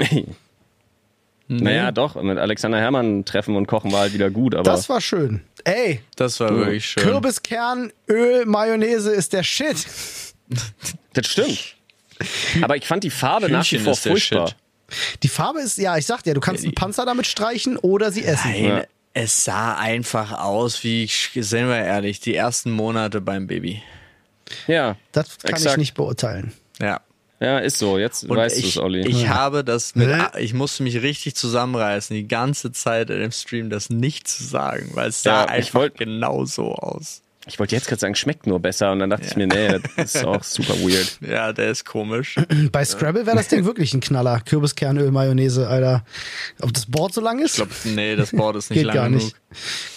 [1.48, 5.02] Naja, doch, mit Alexander Herrmann treffen und kochen war halt wieder gut, aber Das war
[5.02, 5.42] schön.
[5.66, 7.04] Ey, das war wirklich schön.
[7.04, 9.86] Kürbiskern, Öl, Mayonnaise ist der Shit.
[11.14, 11.76] das stimmt.
[12.62, 14.48] Aber ich fand die Farbe nach wie Hühnchen vor furchtbar.
[14.50, 14.58] Shit.
[15.24, 18.24] Die Farbe ist, ja, ich sag dir, du kannst einen Panzer damit streichen oder sie
[18.24, 18.52] essen.
[18.52, 18.84] Nein, Ja.
[19.14, 23.82] es sah einfach aus wie, sind wir ehrlich, die ersten Monate beim Baby.
[24.68, 25.78] Ja, Das kann ich Exakt.
[25.78, 26.54] nicht beurteilen.
[26.80, 27.02] Ja.
[27.44, 27.98] Ja, ist so.
[27.98, 29.08] Jetzt Und weißt du es, Olli.
[29.08, 30.40] ich habe das mit, Hä?
[30.40, 34.92] ich musste mich richtig zusammenreißen, die ganze Zeit in dem Stream das nicht zu sagen,
[34.94, 37.20] weil es sah Ja, ich einfach wollt- genau so aus.
[37.46, 40.16] Ich wollte jetzt gerade sagen, schmeckt nur besser und dann dachte ich mir, nee, das
[40.16, 41.18] ist auch super weird.
[41.20, 42.38] Ja, der ist komisch.
[42.72, 44.40] Bei Scrabble wäre das Ding wirklich ein Knaller.
[44.40, 46.06] Kürbiskernöl, Mayonnaise, Alter.
[46.62, 47.52] Ob das Board so lang ist?
[47.52, 49.24] Ich glaube, nee, das Board ist nicht Geht lang gar genug.
[49.24, 49.36] nicht.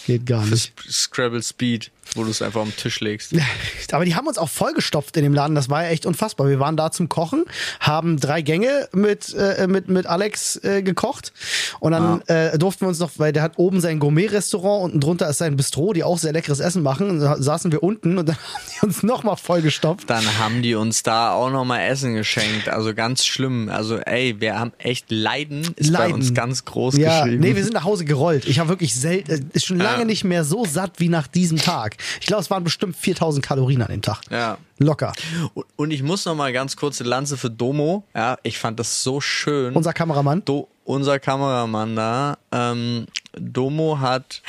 [0.07, 0.73] Geht gar nicht.
[0.91, 3.33] Scrabble Speed, wo du es einfach am Tisch legst.
[3.93, 5.55] Aber die haben uns auch vollgestopft in dem Laden.
[5.55, 6.49] Das war ja echt unfassbar.
[6.49, 7.45] Wir waren da zum Kochen,
[7.81, 11.33] haben drei Gänge mit, äh, mit, mit Alex äh, gekocht.
[11.81, 15.29] Und dann äh, durften wir uns noch, weil der hat oben sein Gourmet-Restaurant, unten drunter
[15.29, 17.11] ist sein Bistro, die auch sehr leckeres Essen machen.
[17.11, 20.09] Und da saßen wir unten und dann haben die uns nochmal vollgestopft.
[20.11, 22.69] Dann haben die uns da auch nochmal Essen geschenkt.
[22.69, 23.69] Also ganz schlimm.
[23.69, 26.15] Also ey, wir haben echt Leiden, ist bei Leiden.
[26.15, 27.43] uns ganz groß Ja, geschrieben.
[27.43, 28.47] nee, wir sind nach Hause gerollt.
[28.47, 30.05] Ich habe wirklich selten, äh, ist schon lange Ja.
[30.05, 31.96] nicht mehr so satt wie nach diesem Tag.
[32.21, 34.21] Ich glaube, es waren bestimmt 4000 Kalorien an dem Tag.
[34.31, 34.59] ja.
[34.79, 35.13] Locker.
[35.55, 38.05] Und- Und ich muss noch mal ganz kurz eine Lanze für Domo.
[38.15, 39.75] Ja, ich fand das so schön.
[39.75, 40.45] Unser Kameramann.
[40.45, 42.37] Do, unser Kameramann da.
[42.53, 44.43] Ähm, Domo hat,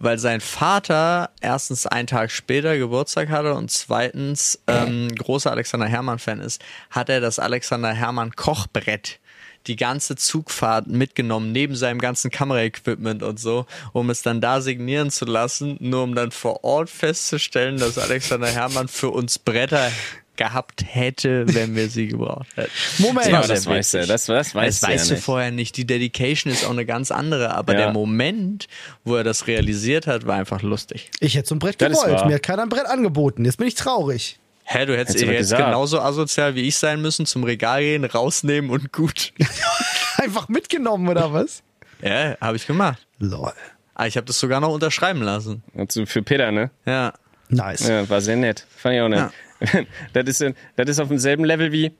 [0.00, 6.40] weil sein Vater erstens einen Tag später Geburtstag hatte und zweitens ähm, großer Alexander Hermann-Fan
[6.40, 6.60] ist,
[6.90, 9.20] hat er das Alexander Hermann Kochbrett
[9.66, 15.10] die ganze Zugfahrt mitgenommen, neben seinem ganzen Kameraequipment und so, um es dann da signieren
[15.10, 19.90] zu lassen, nur um dann vor Ort festzustellen, dass Alexander Herrmann für uns Bretter
[20.36, 22.70] gehabt hätte, wenn wir sie gebraucht hätten.
[22.98, 23.28] Moment.
[23.28, 25.24] Ja, war das weißt du, das, das weißt Das du weißt ja du nicht.
[25.24, 25.76] vorher nicht.
[25.76, 27.78] Die Dedication ist auch eine ganz andere, aber Ja.
[27.78, 28.66] der Moment,
[29.04, 31.08] wo er das realisiert hat, war einfach lustig.
[31.20, 32.26] Ich hätte so ein Brett Das gewollt.
[32.26, 33.44] Mir hat keiner ein Brett angeboten.
[33.44, 34.40] Jetzt bin ich traurig.
[34.64, 35.64] Hä, du hättest Hättest jetzt gesagt.
[35.64, 39.32] genauso asozial wie ich sein müssen, zum Regal gehen, rausnehmen und gut.
[40.16, 41.62] Einfach mitgenommen oder was?
[42.00, 43.06] ja, habe ich gemacht.
[43.18, 43.52] Lol.
[43.94, 45.62] Ah, ich habe das sogar noch unterschreiben lassen.
[45.76, 46.70] Also für Peter, ne?
[46.86, 47.12] Ja.
[47.48, 47.86] Nice.
[47.86, 48.66] Ja, war sehr nett.
[48.76, 49.30] Fand ich auch nett.
[50.12, 50.44] Das, ist,
[50.76, 51.92] das ist auf demselben Level wie,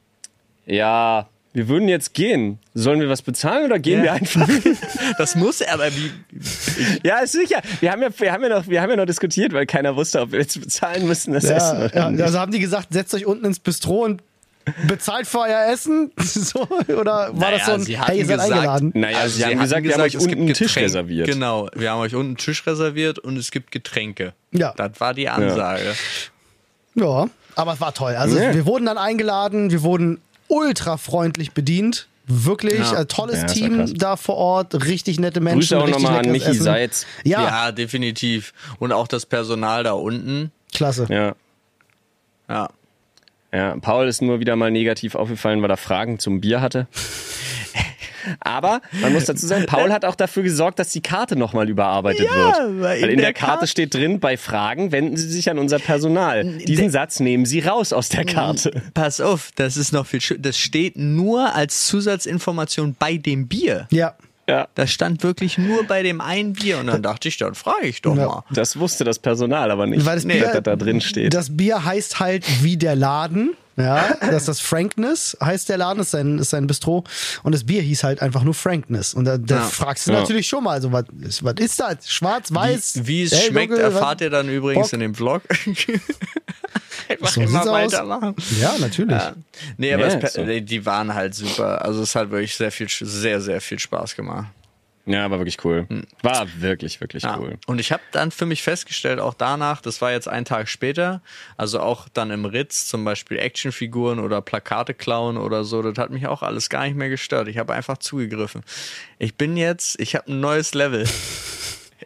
[0.67, 2.59] ja, wir würden jetzt gehen.
[2.75, 4.05] Sollen wir was bezahlen oder gehen Ja.
[4.05, 4.49] wir einfach?
[5.19, 6.11] Das muss er, aber wie.
[7.05, 7.63] ja, ist sicher.
[7.81, 10.21] Wir haben ja, wir, haben ja noch, wir haben ja noch diskutiert, weil keiner wusste,
[10.21, 12.23] ob wir jetzt bezahlen müssen das Essen Ja, oder ja, nicht.
[12.23, 14.23] also haben die gesagt, setzt euch unten ins Bistro und
[14.89, 16.11] bezahlt für euer Essen?
[16.23, 18.93] So, oder war Naja, das so ein, sie hey, ihr seid gesagt- eingeladen?
[18.95, 21.29] Naja, Also sie, haben hatten gesagt, wir haben euch es gibt unten einen Tisch reserviert.
[21.29, 24.33] Genau, wir haben euch unten einen Tisch reserviert und es gibt Getränke.
[24.53, 24.73] Ja.
[24.77, 25.95] Das war die Ansage.
[26.97, 28.15] Ja, aber es war toll.
[28.17, 28.55] Also Ja.
[28.55, 30.21] wir wurden dann eingeladen, wir wurden
[30.55, 32.07] ultra freundlich bedient.
[32.27, 33.01] Wirklich Ja.
[33.01, 35.61] äh, tolles Ja, Team da vor Ort, richtig nette Menschen.
[35.61, 36.63] Grüße auch richtig nochmal an Michi Essen.
[36.63, 37.07] Seitz.
[37.23, 37.73] Ja, Ja.
[37.73, 38.55] definitiv.
[38.79, 40.51] Und auch das Personal da unten.
[40.73, 41.07] klasse.
[41.11, 41.35] Ja.
[42.49, 42.71] Ja.
[43.53, 46.89] Ja, Paul ist nur wieder mal negativ aufgefallen, weil er Fragen zum Bier hatte.
[48.41, 52.27] Aber man muss dazu sagen, Paul hat auch dafür gesorgt, dass die Karte nochmal überarbeitet
[52.27, 52.35] Ja,
[52.69, 52.81] wird.
[52.83, 55.59] weil in in der der Karte Karte- steht drin, bei Fragen wenden Sie sich an
[55.59, 56.45] unser Personal.
[56.59, 58.83] Diesen Satz nehmen Sie raus aus der Karte.
[58.95, 60.41] Pass auf, das ist noch viel schöner.
[60.43, 63.87] Das steht nur als Zusatzinformation bei dem Bier.
[63.91, 64.15] Ja.
[64.47, 64.69] Ja.
[64.75, 68.03] Das stand wirklich nur bei dem einen Bier und dann dachte ich, dann frage ich
[68.03, 68.27] doch Ja.
[68.27, 68.45] mal.
[68.51, 71.33] Das wusste das Personal aber nicht, Weil das Bier, das da drin steht.
[71.33, 73.55] Das Bier heißt halt wie der Laden.
[73.77, 77.05] Ja, das ist das Frankness, heißt der Laden, ist sein, ist sein Bistro.
[77.43, 79.15] Und das Bier hieß halt einfach nur Frankness.
[79.15, 79.63] Und da, da Ja.
[79.63, 80.21] fragst du Ja.
[80.21, 82.09] natürlich schon mal, so, was, ist- was ist das?
[82.09, 83.01] Schwarz, weiß?
[83.03, 83.95] Wie, wie es hell, schmeckt, dunkel, was?
[83.95, 84.93] erfahrt ihr dann übrigens Bock?
[84.93, 85.43] in dem Vlog.
[87.09, 87.93] Einfach So immer sieht's aus.
[87.93, 88.35] weitermachen.
[88.61, 89.11] Ja, natürlich.
[89.21, 89.35] Ja.
[89.77, 90.45] Nee, aber Ja, es, so.
[90.45, 91.85] die waren halt super.
[91.85, 94.47] Also es hat wirklich sehr viel, sehr, sehr viel Spaß gemacht.
[95.07, 95.87] Ja, war wirklich cool.
[96.23, 97.39] War wirklich, wirklich Ja.
[97.39, 97.59] cool.
[97.67, 101.21] Und ich habe dann für mich festgestellt, auch danach, das war jetzt ein Tag später,
[101.59, 106.11] also auch dann im Ritz zum Beispiel Actionfiguren oder Plakate klauen oder so, das hat
[106.11, 107.49] mich auch alles gar nicht mehr gestört.
[107.49, 108.63] Ich habe einfach zugegriffen.
[109.19, 111.07] Ich bin jetzt, ich habe ein neues Level.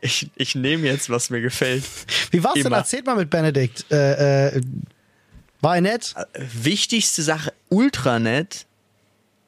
[0.01, 1.82] Ich, ich nehme jetzt, was mir gefällt.
[2.30, 2.66] Wie war's denn?
[2.66, 2.76] Immer.
[2.76, 3.84] Erzählt mal mit Benedikt.
[3.90, 4.61] Äh, äh,
[5.61, 6.14] war er nett?
[6.53, 8.66] Wichtigste Sache, ultra nett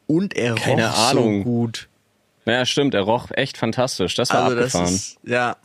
[0.08, 1.38] und er Keine roch Ahnung.
[1.40, 1.88] so gut.
[2.46, 4.14] Ja, stimmt, er roch echt fantastisch.
[4.14, 4.94] Das war Also das abgefahren.
[4.94, 5.56] ist, ja.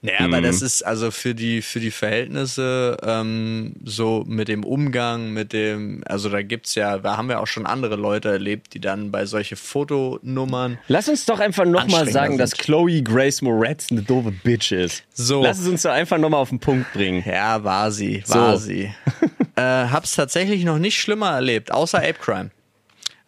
[0.00, 5.32] Naja, aber das ist also für die, für die Verhältnisse ähm, so mit dem Umgang,
[5.32, 8.80] mit dem, also da gibt's ja, da haben wir auch schon andere Leute erlebt, die
[8.80, 12.60] dann bei solche Fotonummern Lass uns doch einfach nochmal sagen, dass sind.
[12.62, 15.04] Chloe Grace Moretz eine doofe Bitch ist.
[15.12, 15.42] So.
[15.42, 17.22] Lass es uns doch einfach nochmal auf den Punkt bringen.
[17.26, 18.64] Ja, war sie, war So.
[18.66, 18.84] sie.
[19.56, 22.50] äh, hab's tatsächlich noch nicht schlimmer erlebt, außer Ape Crime.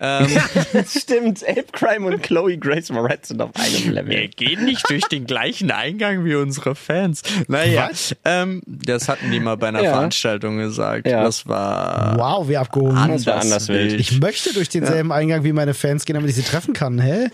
[0.01, 4.11] Stimmt, Ape Crime und Chloe Grace Moretz sind auf einem Level.
[4.11, 7.23] Wir gehen nicht durch den gleichen Eingang wie unsere Fans.
[7.49, 7.91] Naja,
[8.25, 9.91] ähm, das hatten die mal bei einer Ja.
[9.93, 11.07] Veranstaltung gesagt.
[11.07, 11.23] Ja.
[11.23, 12.97] Das war Wow, wie abgehoben.
[13.09, 14.01] Das war anders wild.
[14.01, 16.99] Ich möchte durch denselben Eingang wie meine Fans gehen, damit ich sie treffen kann.
[16.99, 17.29] Hä?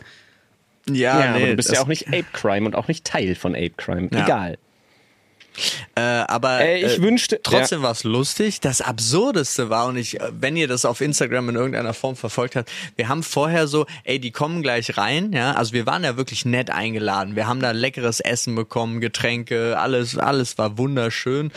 [0.88, 3.04] Ja, Ja, nee, aber du bist das, ja auch nicht Ape Crime und auch nicht
[3.04, 4.08] Teil von Ape Crime.
[4.12, 4.24] Ja.
[4.24, 4.58] Egal.
[5.94, 8.60] Äh, aber Äh, ich wünschte- trotzdem war es lustig.
[8.60, 12.56] Das Absurdeste war, und ich, äh, wenn ihr das auf Instagram in irgendeiner Form verfolgt
[12.56, 15.52] habt, wir haben vorher so, ey, die kommen gleich rein, ja.
[15.52, 17.36] Also wir waren ja wirklich nett eingeladen.
[17.36, 21.50] Wir haben da leckeres Essen bekommen, Getränke, alles, alles war wunderschön.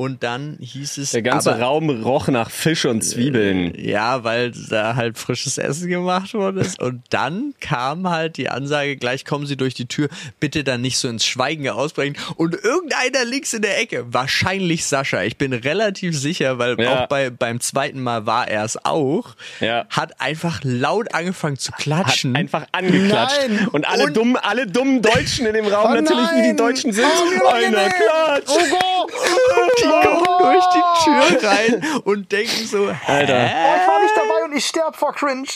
[0.00, 1.10] Und dann hieß es.
[1.10, 3.74] Der ganze aber, Raum roch nach Fisch und Zwiebeln.
[3.76, 6.80] Ja, weil da halt frisches Essen gemacht worden ist.
[6.80, 10.96] Und dann kam halt die Ansage, gleich kommen Sie durch die Tür, bitte dann nicht
[10.96, 12.16] so ins Schweigen ausbrechen.
[12.36, 17.02] Und irgendeiner links in der Ecke, wahrscheinlich Sascha, ich bin relativ sicher, weil Ja.
[17.04, 19.84] auch bei, beim zweiten Mal war er es auch, Ja.
[19.90, 22.36] hat einfach laut angefangen zu Hat klatschen.
[22.36, 23.36] einfach angeklatscht.
[23.50, 23.68] Nein.
[23.68, 26.56] Und alle Und- dummen, alle dummen Deutschen in dem Raum, Oh natürlich wie die.
[26.56, 27.04] Deutschen sind.
[27.44, 28.48] Oh, Einer klatscht.
[28.48, 29.89] Oh Gott!
[29.90, 31.04] Die kommen durch die
[31.38, 33.38] Tür rein und denken so, Alter.
[33.38, 33.76] hä?
[33.82, 35.46] Ich war nicht dabei und ich sterb vor Cringe.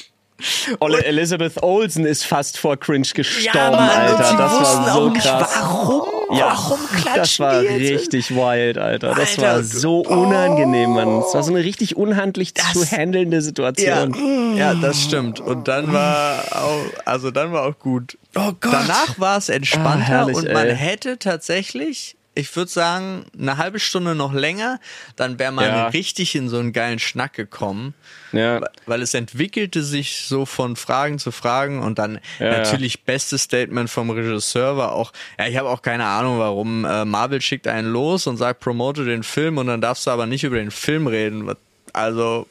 [0.81, 4.17] Olle Elizabeth Olsen ist fast vor Cringe gestorben, Ja, Mann, Alter.
[4.19, 5.51] und sie das war so auch nicht, krass.
[5.61, 8.01] warum, Ja, warum klatschen Das war die jetzt?
[8.03, 9.15] richtig wild, Alter.
[9.15, 11.21] Das Alter, war du- so unangenehm, Mann.
[11.21, 14.57] Das war so eine richtig unhandlich Das- zu handelnde Ja, Situation.
[14.57, 15.39] ja, das stimmt.
[15.39, 18.19] Und dann war auch, also dann war auch gut.
[18.35, 18.73] Oh Gott.
[18.73, 20.77] Danach war es entspannter Ah, herrlich, und man ey.
[20.77, 24.81] hätte tatsächlich ich würde sagen, eine halbe Stunde noch länger,
[25.17, 25.87] dann wäre man Ja.
[25.89, 27.95] richtig in so einen geilen Schnack gekommen.
[28.33, 28.61] Ja.
[28.87, 33.89] Weil es entwickelte sich so von Fragen zu Fragen und dann Ja, natürlich bestes Statement
[33.89, 37.93] vom Regisseur war auch, ja, ich habe auch keine Ahnung, warum äh, Marvel schickt einen
[37.93, 41.07] los und sagt, promote den Film und dann darfst du aber nicht über den Film
[41.07, 41.49] reden.
[41.93, 42.49] Also,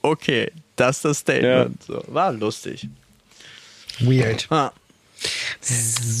[0.00, 1.82] okay, das ist das Statement.
[1.82, 2.88] So, war lustig.
[4.00, 4.46] Weird.
[4.50, 4.72] Ah,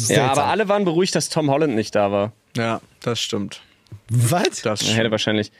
[0.08, 2.32] Ja, aber alle waren beruhigt, dass Tom Holland nicht da war.
[2.56, 3.60] ja, das stimmt.
[4.08, 4.62] Was?
[4.62, 5.50] Das Er hätte wahrscheinlich,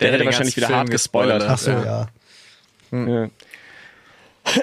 [0.00, 1.42] der, Der hätte wahrscheinlich wieder hart Film gespoilert.
[1.46, 2.08] Ach so, Ja.
[2.92, 2.98] ja.
[2.98, 3.30] Ja.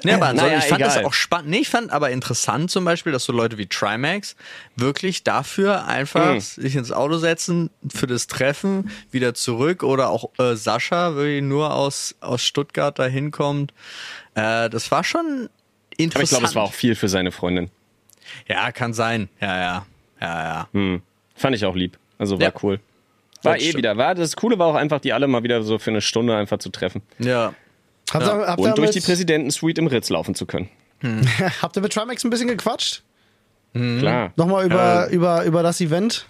[0.03, 1.05] Ja, aber ansonsten, Naja, ich fand das egal.
[1.05, 1.49] auch spannend.
[1.51, 4.35] Nee, ich fand aber interessant zum Beispiel, dass so Leute wie Trimax
[4.75, 6.39] wirklich dafür einfach Mhm.
[6.41, 11.73] sich ins Auto setzen, für das Treffen wieder zurück oder auch äh, Sascha wirklich nur
[11.73, 13.71] aus, aus Stuttgart dahin kommt.
[14.35, 15.49] Äh, das war schon
[15.95, 16.15] interessant.
[16.15, 17.71] Aber ich glaube, es war auch viel für seine Freundin.
[18.47, 19.29] Ja, kann sein.
[19.41, 19.85] Ja, ja.
[20.21, 20.69] Ja, ja.
[20.73, 21.01] Hm.
[21.35, 21.97] Fand ich auch lieb.
[22.17, 22.53] Also war Ja.
[22.63, 22.79] cool.
[23.43, 23.77] War Das eh stimmt.
[23.79, 23.97] wieder.
[23.97, 26.57] War, das Coole war auch einfach, die alle mal wieder so für eine Stunde einfach
[26.59, 27.01] zu treffen.
[27.19, 27.53] Ja.
[28.13, 28.37] Habt, Ja.
[28.41, 30.69] ihr, habt, Und durch die Präsidentensuite im Ritz laufen zu können.
[31.61, 33.03] habt ihr mit Trimax ein bisschen gequatscht?
[33.73, 33.99] Mhm.
[33.99, 34.33] Klar.
[34.35, 36.25] Nochmal über, über, über das Event?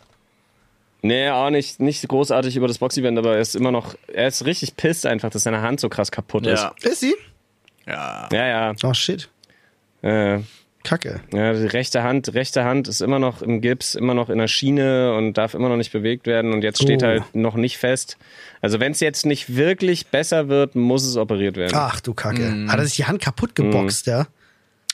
[1.02, 4.45] Nee, auch nicht, nicht großartig über das Boxevent, aber er ist immer noch, er ist
[4.45, 6.74] richtig pisst einfach, dass seine Hand so krass kaputt Ja.
[6.82, 7.16] Ist sie?
[7.88, 8.26] Ja.
[8.26, 8.34] ist.
[8.34, 8.74] Ja, ja.
[8.84, 9.30] Oh shit.
[10.02, 10.39] Äh,
[10.84, 11.20] Kacke.
[11.34, 14.48] ja, die rechte Hand, rechte Hand ist immer noch im Gips, immer noch in der
[14.48, 17.08] Schiene und darf immer noch nicht bewegt werden und jetzt steht Oh.
[17.08, 18.18] halt noch nicht fest.
[18.62, 21.74] Also wenn es jetzt nicht wirklich besser wird, muss es operiert werden.
[21.76, 22.42] Ach du Kacke.
[22.44, 22.72] Mhm.
[22.72, 24.28] Hat er sich die Hand kaputt geboxt, ja?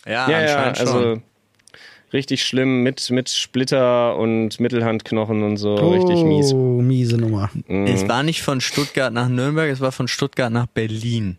[0.08, 0.88] Ja, ja, ja, anscheinend schon.
[0.88, 1.22] also
[2.14, 6.54] richtig schlimm mit, mit Splitter und Mittelhandknochen und so, richtig mies.
[6.54, 7.50] Oh, miese Nummer.
[7.68, 11.38] Es war nicht von Stuttgart nach Nürnberg, es war von Stuttgart nach Berlin.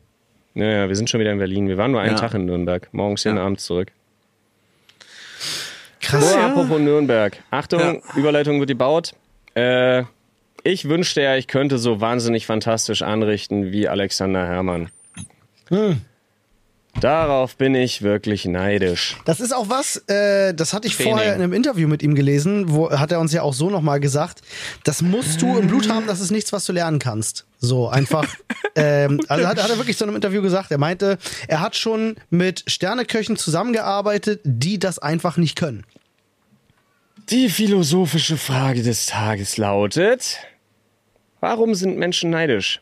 [0.55, 1.69] Ja, ja, wir sind schon wieder in Berlin.
[1.69, 2.19] Wir waren nur einen Ja.
[2.21, 2.89] Tag in Nürnberg.
[2.93, 3.45] Morgens hin, Ja.
[3.45, 3.93] abends zurück.
[6.07, 6.35] Krass.
[6.37, 7.37] Oh, apropos Nürnberg.
[7.51, 9.15] Achtung, Überleitung wird gebaut.
[9.55, 10.05] Äh,
[10.63, 14.89] ich wünschte ja, ich könnte so wahnsinnig fantastisch anrichten wie Alexander Herrmann.
[15.69, 16.01] Hm.
[17.01, 19.17] Darauf bin ich wirklich neidisch.
[19.27, 21.13] Das ist auch was, äh, das hatte ich Training.
[21.13, 24.01] vorher in einem Interview mit ihm gelesen, wo hat er uns ja auch so nochmal
[24.01, 24.41] gesagt,
[24.85, 27.45] das musst du im Blut haben, das ist nichts, was du lernen kannst.
[27.59, 28.27] So einfach.
[28.77, 31.77] ähm, also hat, hat er wirklich so in einem Interview gesagt, er meinte, er hat
[31.77, 35.85] schon mit Sterneköchen zusammengearbeitet, die das einfach nicht können.
[37.31, 40.39] Die philosophische Frage des Tages lautet:
[41.41, 42.81] Warum sind Menschen neidisch?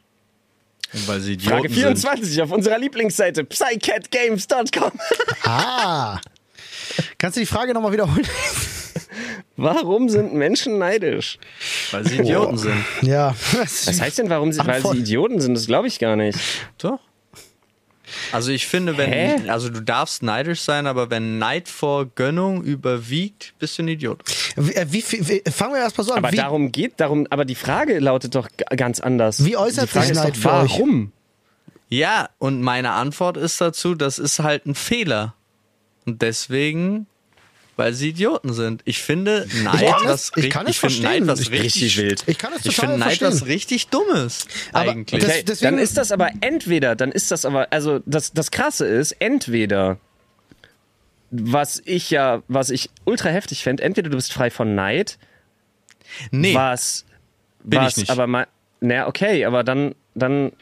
[1.07, 2.09] Weil sie Frage Idioten sind.
[2.12, 4.92] 24 auf unserer Lieblingsseite psycatgames.com.
[5.45, 6.20] Ah.
[7.18, 8.26] Kannst du die Frage nochmal wiederholen?
[9.57, 11.38] Warum sind Menschen neidisch?
[11.90, 12.84] Weil sie Idioten sind.
[13.03, 13.34] ja.
[13.53, 15.55] Was heißt denn, warum sie, weil sie Idioten sind?
[15.55, 16.38] Das glaube ich gar nicht.
[16.78, 17.01] Doch.
[18.33, 19.49] Also ich finde, wenn, Hä?
[19.49, 24.23] also du darfst neidisch sein, aber wenn Neid vor Gönnung überwiegt, bist du ein Idiot.
[24.57, 26.19] Wie, äh, wie, wie, fangen wir erst mal so an.
[26.19, 29.45] Aber wie, darum geht, darum, aber die Frage lautet doch ganz anders.
[29.45, 30.71] Wie äußert die Frage sich ist Neid doch, für euch?
[30.73, 31.13] warum?
[31.89, 35.35] Ja, und meine Antwort ist dazu, das ist halt ein Fehler.
[36.07, 37.07] Und deswegen,
[37.77, 38.83] weil sie Idioten sind.
[38.85, 41.01] Ich finde Neid kann was ich kann es finde.
[41.03, 42.25] Neid was Ich- richtig, Richtig wild.
[42.27, 44.47] ich kann es total Ich finde Neid was richtig Dummes.
[44.72, 45.20] Aber eigentlich.
[45.22, 48.51] das- Okay, deswegen- dann ist das aber entweder, dann ist das aber, also das, das
[48.51, 49.99] Krasse ist, entweder,
[51.31, 55.18] was ich ja, was ich ultra heftig fände, entweder du bist frei von Neid,
[56.31, 57.05] nee, was,
[57.64, 58.11] Bin ich was nicht.
[58.11, 58.47] aber mal,
[58.81, 60.53] na okay, aber dann, dann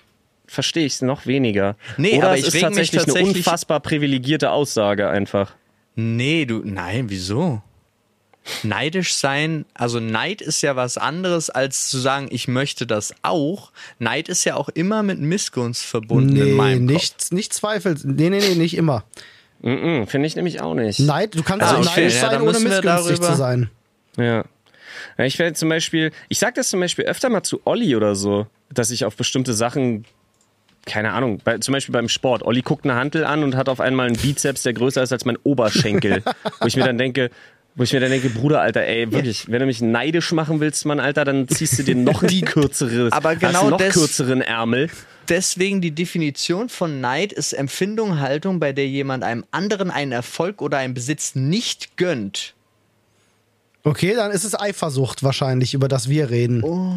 [0.47, 1.77] verstehe ich es noch weniger.
[1.99, 5.55] Nee, Oder aber es ich ist mich tatsächlich eine tatsächlich- unfassbar privilegierte Aussage einfach.
[5.95, 7.63] Nee, du, nein, wieso?
[8.65, 13.71] Neidisch sein, also Neid ist ja was anderes, als zu sagen, ich möchte das auch.
[14.01, 16.95] Neid ist ja auch immer mit Missgunst verbunden in Nee, meinem Kopf.
[16.95, 17.97] nicht, nicht Zweifel.
[18.03, 19.05] Nee, nee, nee, nicht immer.
[19.61, 20.99] Mm Finde ich nämlich auch nicht.
[20.99, 23.71] Neid, du kannst Ah, auch neidisch Ja, sein, dann ohne missgünstig darüber- zu sein.
[24.17, 24.45] Ja.
[25.19, 28.17] ja ich werde zum Beispiel, ich sage das zum Beispiel öfter mal zu Olli oder
[28.17, 30.05] so, dass ich auf bestimmte Sachen,
[30.87, 32.43] keine Ahnung, bei, zum Beispiel beim Sport.
[32.43, 35.25] Olli guckt eine Hantel an und hat auf einmal einen Bizeps, der größer ist als
[35.25, 36.23] mein Oberschenkel.
[36.61, 37.31] wo ich mir dann denke,
[37.75, 40.85] wo ich mir dann denke, Bruder, Alter, ey, wirklich, wenn du mich neidisch machen willst,
[40.85, 44.91] Mann, Alter, dann ziehst du dir noch die kürzere, Aber genau noch des- kürzeren Ärmel.
[45.29, 50.61] Deswegen die Definition von Neid ist Empfindung, Haltung, bei der jemand einem anderen einen Erfolg
[50.61, 52.55] oder einen Besitz nicht gönnt.
[53.85, 56.63] Okay, dann ist es Eifersucht wahrscheinlich, über das wir reden.
[56.63, 56.95] Oh.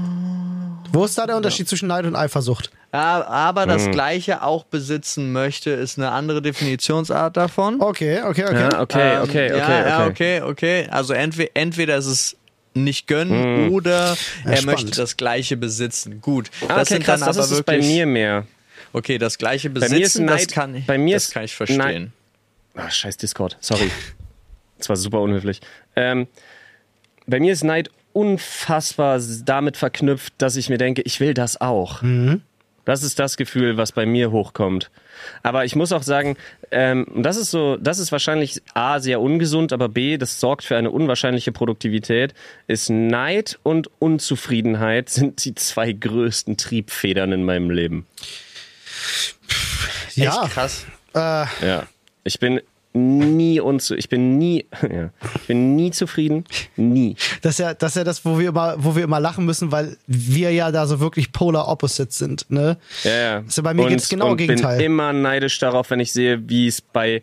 [0.94, 2.70] Wo ist da der Unterschied zwischen Neid und Eifersucht?
[2.94, 3.70] Ja, Aber Hm.
[3.70, 7.82] das Gleiche auch besitzen möchte, ist eine andere Definitionsart davon.
[7.82, 8.70] Okay, okay, okay.
[8.72, 10.42] Ja, okay, Ähm, okay, okay, ja, ja, okay.
[10.42, 10.88] okay, okay.
[10.92, 12.38] Also entweder, entweder ist es
[12.76, 14.18] nicht gönnen oder er
[14.58, 14.66] spannend.
[14.66, 16.22] möchte das Gleiche besitzen.
[16.22, 17.92] Gut, Ah, das okay, sind krass, dann das aber ist es bei wirklich.
[17.92, 18.46] mir mehr.
[18.94, 21.44] Okay, das Gleiche mir ist besitzen, das Neid- kann ich, bei mir das ist kann
[21.44, 22.14] ich verstehen.
[22.76, 23.58] Ah, scheiß Discord.
[23.60, 23.90] Sorry.
[24.78, 25.62] Das war super unhöflich.
[25.96, 26.28] Ähm,
[27.28, 32.02] bei mir ist Neid unfassbar damit verknüpft, dass ich mir denke, ich will das auch.
[32.86, 34.92] Das ist das Gefühl, was bei mir hochkommt.
[35.42, 36.38] Aber ich muss auch sagen,
[36.70, 40.78] ähm, das ist so, das ist wahrscheinlich A, sehr ungesund, aber B, das sorgt für
[40.78, 42.36] eine unwahrscheinliche Produktivität,
[42.68, 48.06] ist Neid und Unzufriedenheit sind die zwei größten Triebfedern in meinem Leben.
[50.14, 50.86] Ja, krass.
[51.16, 51.88] äh, Ja.
[52.24, 52.62] Ich bin
[52.96, 57.92] nie unzu ich bin nie ja, ich bin nie zufrieden nie das ist ja, das
[57.92, 60.88] ist ja das, wo wir immer, wo wir immer lachen müssen, weil wir ja da
[60.88, 62.78] so wirklich polar opposites sind, ne?
[63.04, 63.36] ja, ja.
[63.38, 64.78] Also bei mir geht's genau und Gegenteil.
[64.78, 67.22] bin immer neidisch darauf wenn ich sehe wie es bei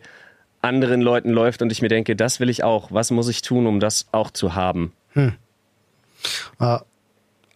[0.61, 3.67] anderen Leuten läuft und ich mir denke das will ich auch was muss ich tun
[3.67, 4.93] um das auch zu haben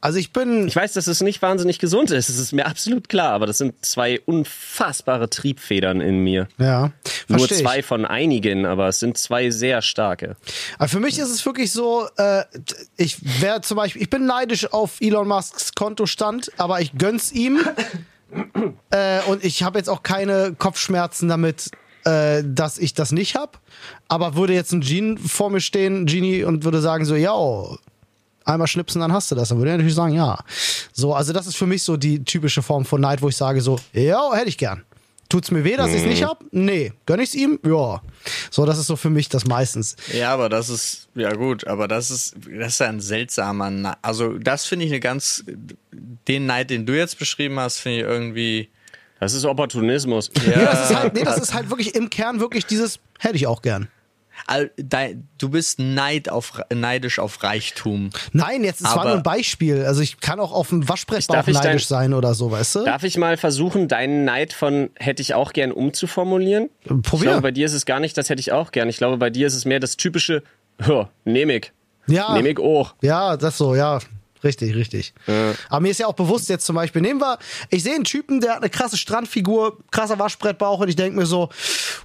[0.02, 3.10] Also ich bin, ich weiß dass es nicht wahnsinnig gesund ist es ist mir absolut
[3.10, 6.92] klar aber das sind zwei unfassbare Triebfedern in mir ja,
[7.28, 7.86] nur zwei ich.
[7.86, 10.36] von einigen aber es sind zwei sehr starke
[10.78, 12.44] Aber für mich ist es wirklich so, äh,
[12.96, 17.60] ich wäre zum Beispiel, ich bin neidisch auf Elon Musks Kontostand, aber ich gönn's ihm.
[18.92, 21.72] äh, und ich habe jetzt auch keine Kopfschmerzen damit,
[22.04, 23.60] äh, dass ich das nicht hab.
[24.08, 27.34] Aber würde jetzt ein Genie vor mir stehen, Genie, und würde sagen so, ja,
[28.48, 29.50] einmal schnipsen, dann hast du das.
[29.50, 30.38] Dann würde er natürlich sagen, ja.
[30.94, 33.62] So, also das ist für mich so die typische Form von Neid, wo ich sage
[33.62, 34.84] so, ja, hätte ich gern.
[35.30, 36.42] Tut's mir weh, dass ich's nicht hab?
[36.52, 36.94] Nee.
[37.06, 37.60] Gönn ich's ihm?
[37.66, 38.02] Ja.
[38.50, 39.98] So, das ist so für mich das meistens.
[40.14, 43.98] Ja, aber das ist, ja gut, aber das ist, das ist ein seltsamer Neid.
[44.02, 45.44] Also, das finde ich eine ganz,
[45.92, 48.70] den Neid, den du jetzt beschrieben hast, finde ich irgendwie,
[49.20, 52.66] das ist Opportunismus Nee, das ist halt, nee, das ist halt wirklich im Kern wirklich
[52.66, 53.90] dieses, hätte ich auch gern.
[55.38, 58.10] Du bist Neid auf, neidisch auf Reichtum.
[58.34, 59.84] Nein, jetzt, es war nur ein Beispiel.
[59.86, 62.76] Also ich kann auch auf dem Waschbrettbauch Darf ich dein- neidisch sein oder so, weißt
[62.76, 62.84] du?
[62.86, 66.70] Darf ich mal versuchen, deinen Neid von hätte ich auch gern umzuformulieren?
[66.84, 67.30] Ich Probier.
[67.30, 68.90] glaube, bei dir ist es gar nicht, das hätte ich auch gern.
[68.90, 70.44] Ich glaube, bei dir ist es mehr das typische,
[70.88, 71.72] ja, nehm ich.
[72.08, 72.34] Ja.
[72.34, 72.96] Nehm ich auch.
[73.02, 74.00] Ja, das so, ja.
[74.44, 75.14] Richtig, richtig.
[75.70, 78.42] Aber mir ist ja auch bewusst jetzt zum Beispiel, nehmen wir, ich sehe einen Typen,
[78.42, 81.50] der hat eine krasse Strandfigur, krasser Waschbrettbauch und ich denke mir so,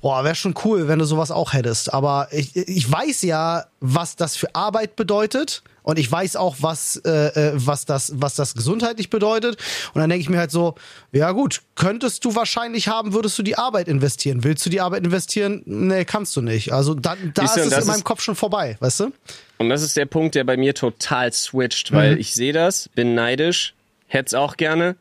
[0.01, 1.93] boah, wäre schon cool, wenn du sowas auch hättest.
[1.93, 6.97] Aber ich, ich weiß ja, was das für Arbeit bedeutet und ich weiß auch, was,
[7.05, 9.57] äh, äh, was, das, was das gesundheitlich bedeutet.
[9.95, 10.75] Und dann denke ich mir halt so,
[11.13, 14.45] ja gut, könntest du wahrscheinlich haben, würdest du die Arbeit investieren.
[14.45, 15.63] Willst du die Arbeit investieren?
[15.65, 16.73] Nee, kannst du nicht.
[16.73, 19.13] Also da du, ist und es in meinem Kopf schon vorbei, weißt du?
[19.59, 21.97] Und das ist der Punkt, der bei mir total switcht, Mhm.
[21.97, 23.75] weil ich sehe das, bin neidisch,
[24.07, 24.97] hätte es auch gerne,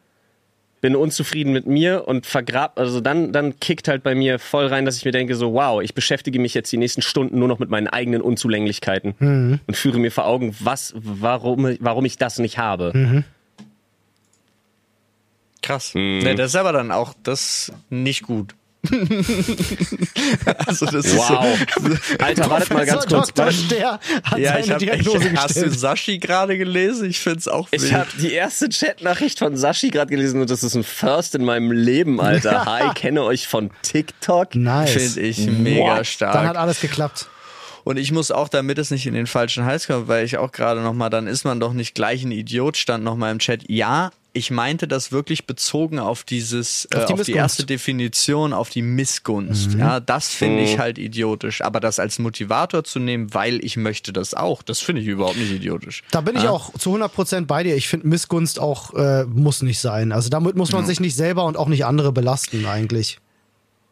[0.81, 4.83] bin unzufrieden mit mir und vergrab, also dann, dann kickt halt bei mir voll rein,
[4.85, 7.59] dass ich mir denke so, wow, ich beschäftige mich jetzt die nächsten Stunden nur noch
[7.59, 9.59] mit meinen eigenen Unzulänglichkeiten Mhm.
[9.67, 12.91] und führe mir vor Augen, was, warum, warum ich das nicht habe.
[12.95, 13.23] Mhm.
[15.61, 15.91] Krass.
[15.93, 18.55] Nee, das ist aber dann auch das nicht gut.
[20.65, 21.45] also das ist Wow.
[22.19, 23.31] Alter, wartet mal ganz kurz.
[23.33, 23.51] Dr.
[23.51, 25.69] Ster hat Ja, ich seine hab, Diagnose ich, hast du.
[25.69, 27.09] Sashi gerade gelesen?
[27.09, 27.93] Ich find's auch Ich wild.
[27.93, 31.71] habe die erste Chatnachricht von Sashi gerade gelesen und das ist ein First in meinem
[31.71, 32.65] Leben, Alter.
[32.71, 34.55] Hi, kenne euch von TikTok.
[34.55, 34.91] Nice.
[34.91, 36.07] Finde ich mega What?
[36.07, 36.33] stark.
[36.33, 37.27] Dann hat alles geklappt.
[37.83, 40.51] Und ich muss auch, damit es nicht in den falschen Hals kommt, weil ich auch
[40.51, 43.63] gerade nochmal, dann ist man doch nicht gleich ein Idiot, stand nochmal im Chat.
[43.67, 48.53] Ja, ich meinte das wirklich bezogen auf dieses, Auf die äh, auf die erste Definition,
[48.53, 49.73] auf die Missgunst.
[49.73, 51.61] Ja, das finde ich halt idiotisch.
[51.61, 55.37] Aber das als Motivator zu nehmen, weil ich möchte das auch, das finde ich überhaupt
[55.37, 56.03] nicht idiotisch.
[56.11, 56.51] Da bin ich Ja.
[56.51, 57.75] auch zu 100% bei dir.
[57.75, 60.13] Ich finde, Missgunst auch äh, muss nicht sein.
[60.13, 63.19] Also damit muss man sich nicht selber und auch nicht andere belasten eigentlich.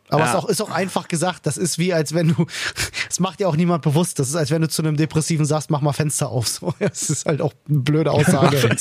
[0.09, 0.37] Aber es Ja.
[0.39, 2.45] ist auch, ist auch einfach gesagt, das ist wie, als wenn du,
[3.09, 5.69] es macht ja auch niemand bewusst, das ist, als wenn du zu einem Depressiven sagst,
[5.69, 6.47] mach mal Fenster auf.
[6.47, 8.75] So, das ist halt auch eine blöde Aussage.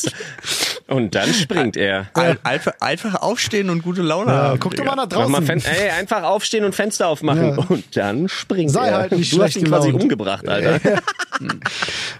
[0.89, 2.09] Und dann springt er.
[2.15, 4.59] Ein- Einfach, einfach aufstehen und gute Laune ja, haben.
[4.61, 5.45] guck doch mal nach mal draußen.
[5.45, 7.65] Fen ey, einfach aufstehen und Fenster aufmachen Ja.
[7.69, 8.97] und dann springt Sei er.
[8.99, 10.03] halt nicht du hast schlecht ihn quasi gelaunt.
[10.05, 11.01] umgebracht, Alter.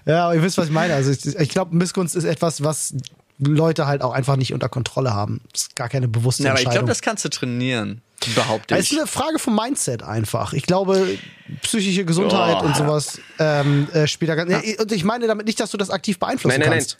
[0.05, 0.93] Ja, aber ihr wisst, was ich meine.
[0.93, 2.93] Also ich, ich glaube, Missgunst ist etwas, was
[3.39, 5.41] Leute halt auch einfach nicht unter Kontrolle haben.
[5.53, 6.85] Das ist gar keine bewusste Ja, aber ich Entscheidung.
[6.85, 8.01] glaube, das kannst du trainieren,
[8.35, 8.97] behaupte Es ist ich.
[8.97, 10.53] eine Frage vom Mindset einfach.
[10.53, 11.17] Ich glaube,
[11.61, 12.65] psychische Gesundheit Oh.
[12.65, 14.51] und sowas ähm, äh, spielt da ganz.
[14.51, 14.59] Ja.
[14.81, 16.79] Und ich meine damit nicht, dass du das aktiv beeinflussen Nein, nein, nein.
[16.79, 16.97] kannst.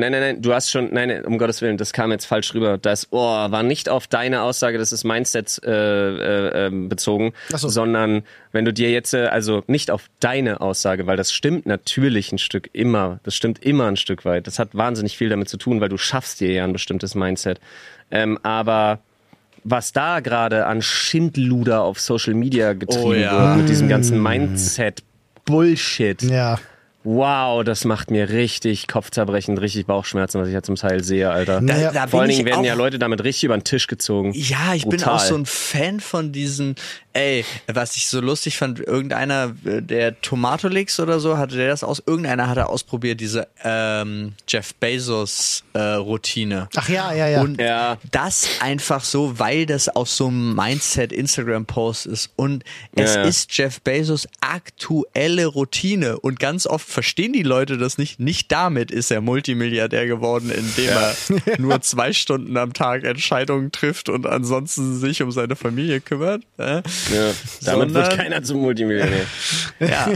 [0.00, 2.78] Nein, nein, nein, du hast schon, nein, um Gottes Willen, das kam jetzt falsch rüber.
[2.78, 7.68] Das oh, war nicht auf deine Aussage, das ist Mindset äh, äh, ähm, bezogen, so.
[7.68, 8.22] sondern
[8.52, 12.38] wenn du dir jetzt, äh, also nicht auf deine Aussage, weil das stimmt natürlich ein
[12.38, 14.46] Stück immer, das stimmt immer ein Stück weit.
[14.46, 17.60] Das hat wahnsinnig viel damit zu tun, weil du schaffst dir ja ein bestimmtes Mindset.
[18.10, 19.00] Ähm, aber
[19.64, 23.48] was da gerade an Schindluder auf Social Media getrieben Oh ja.
[23.48, 25.02] wird mit diesem ganzen Mindset
[25.44, 26.22] Bullshit.
[26.22, 26.58] Ja.
[27.02, 31.62] Wow, das macht mir richtig Kopfzerbrechen, richtig Bauchschmerzen, was ich ja zum Teil sehe, Alter.
[31.62, 34.32] Da- da Vor bin allen Dingen werden ja Leute damit richtig über den Tisch gezogen.
[34.34, 35.14] Ja, ich bin Brutal.
[35.14, 36.74] auch so ein Fan von diesen,
[37.12, 41.82] ey, was ich so lustig fand, irgendeiner, äh, der Tomatolix oder so, hatte der das
[41.84, 46.68] aus, irgendeiner hatte ausprobiert, diese ähm, Jeff Bezos äh, Routine.
[46.76, 47.40] Ach ja, ja, ja.
[47.42, 47.98] Und Ja.
[48.10, 52.30] das einfach so, weil das aus so einem Mindset-Instagram-Post ist.
[52.36, 53.28] Und es Ja, ja.
[53.28, 56.18] ist Jeff Bezos aktuelle Routine.
[56.20, 58.20] Und ganz oft verstehen die Leute das nicht.
[58.20, 61.14] Nicht damit ist er Multimilliardär geworden, indem er
[61.58, 66.42] nur zwei Stunden am Tag Entscheidungen trifft und ansonsten sich um seine Familie kümmert.
[67.14, 67.32] Ja,
[67.64, 69.26] damit wird Sondern- keiner zum Multimillionär.
[69.80, 70.08] Ja.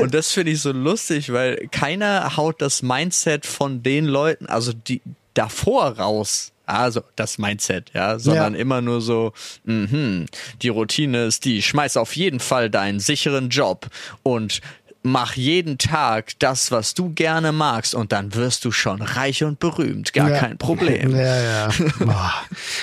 [0.00, 4.72] Und das finde ich so lustig, weil keiner haut das Mindset von den Leuten, also
[4.72, 5.00] die
[5.34, 6.52] davor raus.
[6.66, 8.60] Also das Mindset, ja, sondern Ja.
[8.60, 9.32] immer nur so,
[9.64, 10.26] mhm,
[10.60, 13.86] die Routine ist die, schmeiß auf jeden Fall deinen sicheren Job
[14.22, 14.60] und
[15.02, 19.58] mach jeden Tag das, was du gerne magst und dann wirst du schon reich und
[19.60, 20.38] berühmt, gar Ja.
[20.38, 21.14] kein Problem.
[21.16, 21.68] Ja, ja.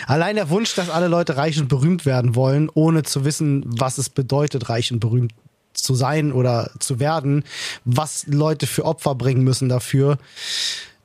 [0.08, 3.98] Allein der Wunsch, dass alle Leute reich und berühmt werden wollen, ohne zu wissen, was
[3.98, 5.34] es bedeutet, reich und berühmt
[5.74, 7.44] zu sein oder zu werden,
[7.84, 10.18] was Leute für Opfer bringen müssen dafür.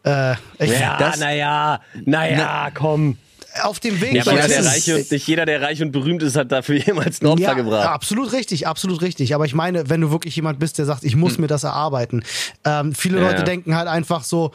[0.04, 3.18] Äh, ich, Ja, naja, naja, komm.
[3.62, 6.22] Auf dem Weg Ja, aber jeder, der reich und, nicht jeder, der reich und berühmt
[6.22, 7.88] ist, hat dafür jemals ein Opfer ja, gebracht.
[7.88, 9.34] absolut richtig, absolut richtig.
[9.34, 12.22] Aber ich meine, wenn du wirklich jemand bist, der sagt, ich muss mir das erarbeiten.
[12.64, 14.52] Ähm, viele Ja, Leute denken halt einfach so,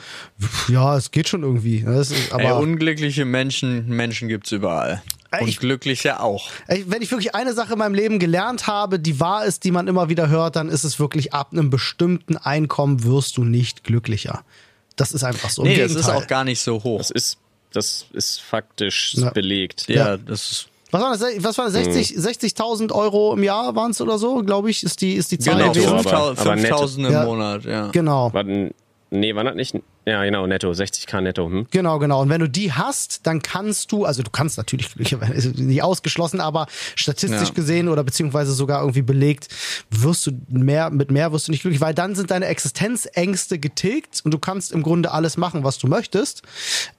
[0.69, 1.81] ja, es geht schon irgendwie.
[1.85, 5.01] Das ist, aber Ey, unglückliche Menschen, Menschen gibt's überall.
[5.41, 6.49] Und ich- glückliche auch.
[6.67, 9.87] Wenn ich wirklich eine Sache in meinem Leben gelernt habe, die wahr ist, die man
[9.87, 14.45] immer wieder hört, dann ist es wirklich, ab einem bestimmten Einkommen wirst du nicht glücklicher.
[14.95, 15.63] Das ist einfach so.
[15.63, 16.99] Im Nee, das ist auch gar nicht so hoch.
[16.99, 17.37] Das ist,
[17.75, 19.29] das ist faktisch Ja.
[19.31, 19.85] belegt.
[19.87, 20.17] Ja, Ja.
[20.17, 21.43] das ist was war das?
[21.43, 21.73] Was war das?
[21.73, 25.39] 60 60.000 Euro im Jahr waren es oder so, glaube ich, ist die, ist die
[25.39, 26.07] Zahl genau Netto, gewesen.
[26.07, 26.67] aber- 5000 aber netto.
[26.77, 27.25] 5000 im Ja.
[27.25, 27.87] Monat, ja.
[27.91, 28.33] Genau.
[28.33, 29.75] War, nee, war das nicht?
[30.07, 31.47] Ja, genau, netto, 60k netto.
[31.47, 31.65] Hm?
[31.71, 32.21] Genau, genau.
[32.21, 34.95] Und wenn du die hast, dann kannst du, also du kannst natürlich,
[35.33, 37.53] ist nicht ausgeschlossen, aber statistisch Ja.
[37.55, 39.47] gesehen oder beziehungsweise sogar irgendwie belegt,
[39.89, 44.21] wirst du mehr, mit mehr wirst du nicht glücklich, weil dann sind deine Existenzängste getilgt
[44.23, 46.43] und du kannst im Grunde alles machen, was du möchtest.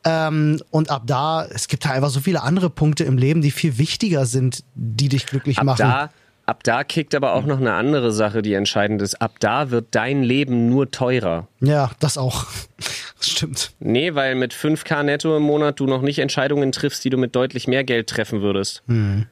[0.05, 3.53] Ähm, und ab da, es gibt da einfach so viele andere Punkte im Leben, die
[3.53, 5.79] viel wichtiger sind, die dich glücklich Ab machen.
[5.83, 6.11] da,
[6.47, 9.21] ab da kickt aber auch noch eine andere Sache, die entscheidend ist.
[9.21, 11.49] Ab da wird dein Leben nur teurer.
[11.61, 12.47] Ja, das auch.
[13.19, 13.73] Das stimmt.
[13.81, 17.35] Nee, weil mit 5k netto im Monat du noch nicht Entscheidungen triffst, die du mit
[17.35, 18.83] deutlich mehr Geld treffen würdest.
[18.89, 19.25] Ja,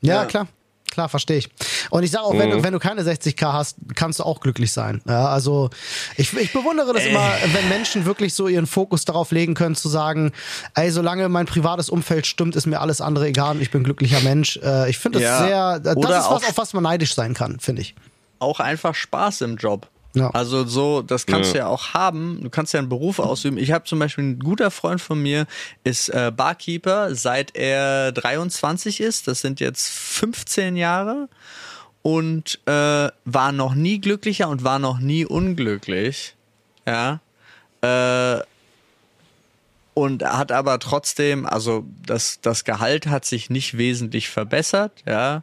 [0.00, 0.24] Ja.
[0.24, 0.46] klar.
[0.94, 1.48] Klar, verstehe ich.
[1.90, 4.70] Und ich sage auch, wenn, du, wenn du keine 60k hast, kannst du auch glücklich
[4.70, 5.02] sein.
[5.08, 5.70] Ja, also
[6.16, 9.88] ich, ich bewundere das immer, wenn Menschen wirklich so ihren Fokus darauf legen können, zu
[9.88, 10.30] sagen,
[10.74, 13.84] ey, solange mein privates Umfeld stimmt, ist mir alles andere egal und ich bin ein
[13.84, 14.56] glücklicher Mensch.
[14.62, 15.46] Äh, ich finde das Ja.
[15.46, 17.96] sehr, das Oder ist was, auf was man neidisch sein kann, finde ich.
[18.38, 19.88] Auch einfach Spaß im Job.
[20.14, 20.30] Ja.
[20.30, 22.38] Also so, das kannst du ja auch haben.
[22.40, 23.58] Du kannst ja einen Beruf ausüben.
[23.58, 25.46] Ich habe zum Beispiel ein guter Freund von mir,
[25.82, 29.26] ist äh, Barkeeper, seit er 23 ist.
[29.26, 31.28] Das sind jetzt 15 Jahre.
[32.02, 36.36] Und äh, war noch nie glücklicher und war noch nie unglücklich.
[36.86, 37.20] Ja.
[37.80, 38.42] Äh,
[39.94, 45.42] und hat aber trotzdem, also das, das Gehalt hat sich nicht wesentlich verbessert, ja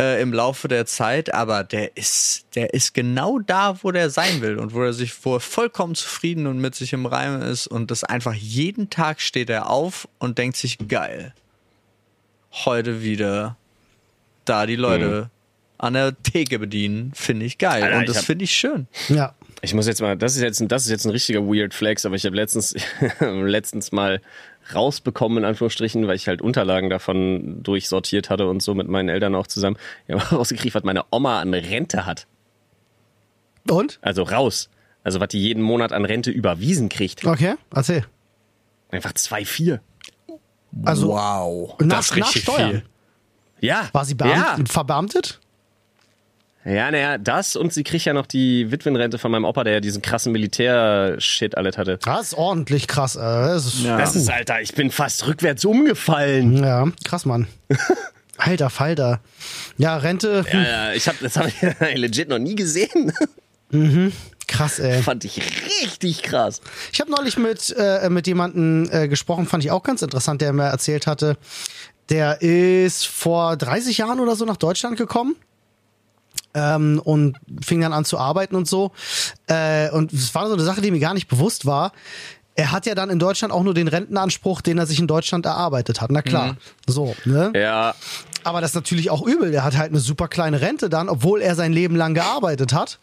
[0.00, 4.40] äh, im Laufe der Zeit, aber der ist, der ist genau da, wo der sein
[4.40, 7.66] will und wo er sich wo er vollkommen zufrieden und mit sich im Reim ist
[7.66, 11.34] und das einfach jeden Tag steht er auf und denkt sich geil.
[12.64, 13.56] Heute wieder
[14.44, 15.30] da die Leute
[15.78, 18.86] an der Theke bedienen, finde ich geil Alter, und das finde ich schön.
[19.08, 19.34] Ja.
[19.62, 22.04] Ich muss jetzt mal, das ist jetzt, ein- das ist jetzt ein richtiger Weird Flex,
[22.06, 22.74] aber ich habe letztens,
[23.20, 24.20] letztens mal
[24.74, 29.34] rausbekommen, in Anführungsstrichen, weil ich halt Unterlagen davon durchsortiert hatte und so mit meinen Eltern
[29.34, 29.76] auch zusammen.
[30.06, 32.26] Ich habe rausgekriegt, was meine Oma an Rente hat.
[33.68, 33.98] Und?
[34.02, 34.68] Also raus.
[35.04, 37.24] Also was die jeden Monat an Rente überwiesen kriegt.
[37.24, 38.04] Okay, erzähl.
[38.90, 39.80] Einfach 2,4.
[40.84, 42.70] Also wow, nach, das ist nach richtig Steuern.
[42.70, 42.82] viel.
[43.60, 43.88] Ja.
[43.92, 44.56] War sie beamt, Ja.
[44.66, 45.40] verbeamtet?
[46.64, 49.80] Ja, naja, das und sie kriegt ja noch die Witwenrente von meinem Opa, der ja
[49.80, 51.98] diesen krassen Militär-Shit alles hatte.
[52.04, 53.16] Das ist ordentlich krass.
[53.16, 53.96] Äh, das ist, Ja.
[53.96, 56.62] Das ist, Alter, ich bin fast rückwärts umgefallen.
[56.62, 57.46] ja, krass, Mann.
[58.36, 59.20] Alter Falter.
[59.78, 61.62] Ja, Rente, Ja, ja, ich hab, das habe ich
[61.98, 63.12] legit noch nie gesehen.
[64.46, 65.02] krass, ey.
[65.02, 65.40] Fand ich
[65.80, 66.60] richtig krass.
[66.92, 70.52] Ich habe neulich mit, äh, mit jemandem äh, gesprochen, fand ich auch ganz interessant, der
[70.52, 71.36] mir erzählt hatte,
[72.10, 75.36] der ist vor 30 Jahren oder so nach Deutschland gekommen.
[76.52, 78.90] Ähm, und fing dann an zu arbeiten und so.
[79.46, 81.92] Äh, und es war so eine Sache, die mir gar nicht bewusst war.
[82.56, 85.46] Er hat ja dann in Deutschland auch nur den Rentenanspruch, den er sich in Deutschland
[85.46, 86.10] erarbeitet hat.
[86.10, 86.56] Na klar.
[86.86, 87.52] So, ne?
[87.54, 87.94] Ja,
[88.44, 89.50] Aber das ist natürlich auch übel.
[89.52, 92.98] Der hat halt eine super kleine Rente dann, obwohl er sein Leben lang gearbeitet hat.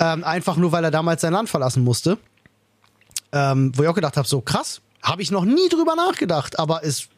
[0.00, 2.18] Ähm, einfach nur, weil er damals sein Land verlassen musste.
[3.32, 6.82] Ähm, wo ich auch gedacht habe, so krass, habe ich noch nie drüber nachgedacht, aber
[6.82, 7.08] ist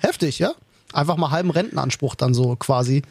[0.00, 0.52] heftig, ja?
[0.92, 3.02] Einfach mal halben Rentenanspruch dann so quasi.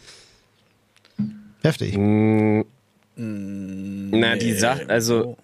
[1.63, 1.97] Heftig.
[1.97, 2.63] Na,
[4.35, 5.37] die Sache, also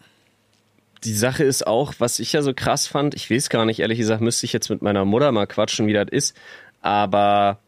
[1.03, 3.97] die Sache ist auch, was ich ja so krass fand, ich weiß gar nicht, ehrlich
[3.97, 6.37] gesagt, müsste ich jetzt mit meiner Mutter mal quatschen, wie das ist,
[6.81, 7.59] aber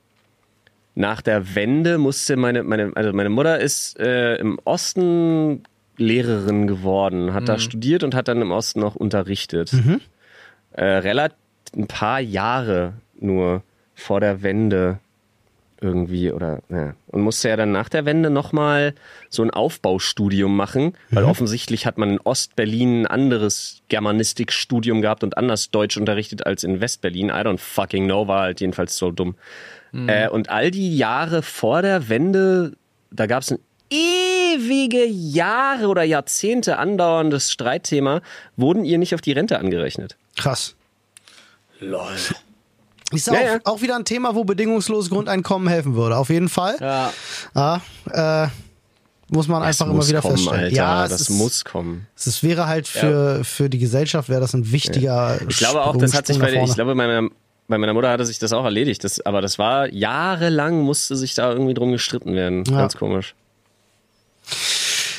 [0.93, 5.63] nach der Wende musste meine, meine, also meine Mutter ist äh, im Osten
[5.97, 9.71] Lehrerin geworden, hat da studiert und hat dann im Osten noch unterrichtet.
[10.73, 11.37] Äh, relativ
[11.75, 14.99] ein paar Jahre nur vor der Wende
[15.81, 16.95] irgendwie oder ja.
[17.07, 18.95] und musste ja dann nach der Wende nochmal
[19.29, 25.37] so ein Aufbaustudium machen, weil offensichtlich hat man in Ostberlin ein anderes Germanistikstudium gehabt und
[25.37, 27.27] anders Deutsch unterrichtet als in Westberlin.
[27.27, 29.35] I don't fucking know, war halt jedenfalls so dumm.
[30.07, 32.73] Äh, und all die Jahre vor der Wende,
[33.11, 33.59] da gab es ein
[33.89, 38.21] ewige Jahre oder Jahrzehnte andauerndes Streitthema,
[38.57, 40.17] wurden ihr nicht auf die Rente angerechnet.
[40.35, 40.75] Krass.
[41.79, 42.15] Lol.
[43.11, 43.59] Ist Ja, auch, ja.
[43.65, 46.17] auch wieder ein Thema, wo bedingungsloses Grundeinkommen helfen würde.
[46.17, 46.75] Auf jeden Fall.
[46.79, 47.13] Ja.
[47.55, 47.81] Ja,
[48.45, 48.47] äh,
[49.29, 50.63] muss man einfach immer muss wieder kommen, feststellen.
[50.65, 52.07] Alter, ja, das ist, muss kommen.
[52.15, 55.39] Es wäre halt für, für die Gesellschaft wäre das ein wichtiger.
[55.49, 57.29] Ich glaube auch, das hat sich bei, ich glaube, bei meiner,
[57.67, 59.03] bei meiner Mutter hatte sich das auch erledigt.
[59.03, 62.65] Das, aber das war jahrelang musste sich da irgendwie drum gestritten werden.
[62.65, 62.77] Ja.
[62.77, 63.33] Ganz komisch.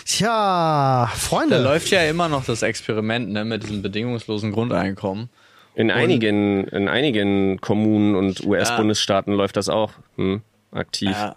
[0.05, 1.59] Tja, Da Freunde.
[1.62, 5.28] läuft ja immer noch das Experiment ne, mit diesem bedingungslosen Grundeinkommen.
[5.76, 10.40] In einigen, in einigen Kommunen und US-Bundesstaaten läuft das auch hm,
[10.72, 11.10] aktiv.
[11.10, 11.36] Ja.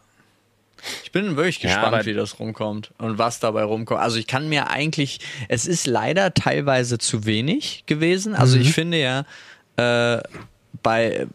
[1.04, 4.00] Ich bin wirklich Ja, gespannt, aber- wie das rumkommt und was dabei rumkommt.
[4.00, 5.20] Also ich kann mir eigentlich,
[5.50, 8.34] es ist leider teilweise zu wenig gewesen.
[8.34, 8.62] Also Mhm.
[8.62, 9.26] ich finde ja,
[9.76, 10.22] äh,
[10.82, 11.28] bei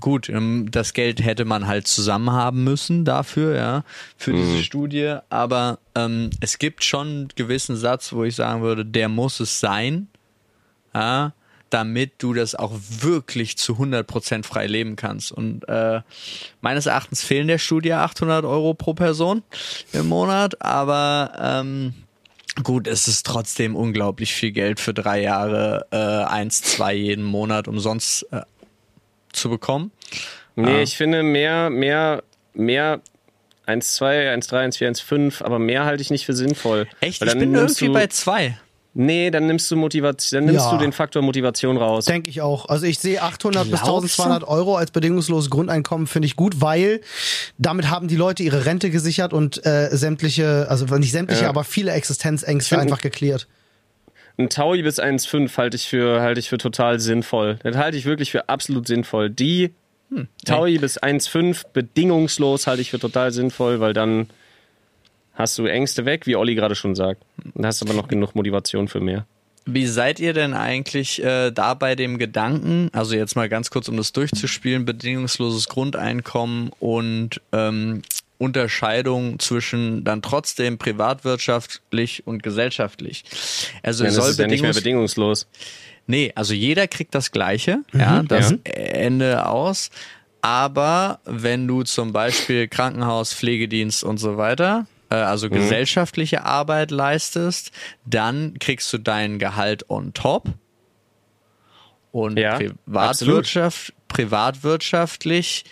[0.00, 3.84] gut, ähm, das Geld hätte man halt zusammen haben müssen dafür, ja,
[4.18, 4.36] für Mhm.
[4.36, 5.16] diese Studie.
[5.30, 9.60] Aber ähm, es gibt schon einen gewissen Satz, wo ich sagen würde, der muss es
[9.60, 10.08] sein,
[10.94, 11.32] ja,
[11.74, 15.32] damit du das auch wirklich zu 100% frei leben kannst.
[15.32, 16.02] Und äh,
[16.60, 19.42] meines Erachtens fehlen der Studie 800 Euro pro Person
[19.92, 21.94] im Monat, aber ähm,
[22.62, 27.66] gut, es ist trotzdem unglaublich viel Geld für drei Jahre, äh, eins, zwei jeden Monat
[27.66, 28.42] umsonst äh,
[29.32, 29.90] zu bekommen.
[30.54, 32.22] Nee, ich finde mehr, mehr,
[32.52, 33.00] mehr
[33.66, 36.86] 1,2, 1,3, 1,4, 1,5, aber mehr halte ich nicht für sinnvoll.
[37.00, 37.20] Echt?
[37.20, 38.58] Ich bin irgendwie bei zwei.
[38.96, 40.72] Nee, dann nimmst du Motivation, dann nimmst Ja.
[40.72, 42.04] du den Faktor Motivation raus.
[42.04, 42.68] Denke ich auch.
[42.68, 44.22] Also ich sehe 800 bis Glaubst du?
[44.22, 47.00] 1200 Euro als bedingungsloses Grundeinkommen finde ich gut, weil
[47.58, 51.48] damit haben die Leute ihre Rente gesichert und äh, sämtliche, also nicht sämtliche, Ja.
[51.48, 53.48] aber viele Existenzängste find- einfach geklärt.
[54.36, 57.58] Ein Taui bis 1,5 halte ich für, halte ich für total sinnvoll.
[57.62, 59.28] Das halte ich wirklich für absolut sinnvoll.
[59.30, 59.72] Die
[60.44, 64.28] Taui bis 1,5 bedingungslos halte ich für total sinnvoll, weil dann
[65.34, 67.22] hast du Ängste weg, wie Olli gerade schon sagt.
[67.54, 69.26] Und hast aber noch genug Motivation für mehr.
[69.66, 73.88] Wie seid ihr denn eigentlich äh, da bei dem Gedanken, also jetzt mal ganz kurz,
[73.88, 78.02] um das durchzuspielen, bedingungsloses Grundeinkommen und ähm,
[78.36, 83.24] Unterscheidung zwischen dann trotzdem privatwirtschaftlich und gesellschaftlich.
[83.82, 85.46] Also Dann es ist soll es ja nicht mehr bedingungs bedingungslos.
[86.06, 88.56] Nee, also jeder kriegt das Gleiche, ja, das ja.
[88.64, 89.90] Ende aus.
[90.42, 95.52] Aber wenn du zum Beispiel Krankenhaus, Pflegedienst und so weiter, also Mhm.
[95.52, 97.70] gesellschaftliche Arbeit leistest,
[98.04, 100.48] dann kriegst du dein Gehalt on top.
[102.12, 105.64] Und Ja, Privatwirtschaft, privatwirtschaftlich,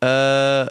[0.00, 0.66] äh,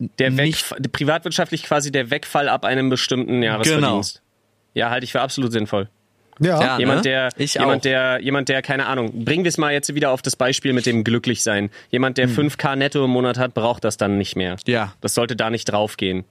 [0.00, 4.22] Der Nicht- Wegf privatwirtschaftlich quasi der Wegfall ab einem bestimmten Jahresverdienst.
[4.74, 5.88] Ja, halte ich für absolut sinnvoll.
[6.40, 6.60] Ja.
[6.60, 6.78] Ja.
[6.78, 7.02] Jemand, ne?
[7.10, 7.82] der, Ich jemand, auch.
[7.82, 10.86] der, jemand, der, keine Ahnung, bringen wir es mal jetzt wieder auf das Beispiel mit
[10.86, 11.70] dem Glücklichsein.
[11.90, 12.26] Jemand, Hm.
[12.34, 14.56] der 5K netto im Monat hat, braucht das dann nicht mehr.
[14.66, 16.24] ja, Das sollte da nicht draufgehen.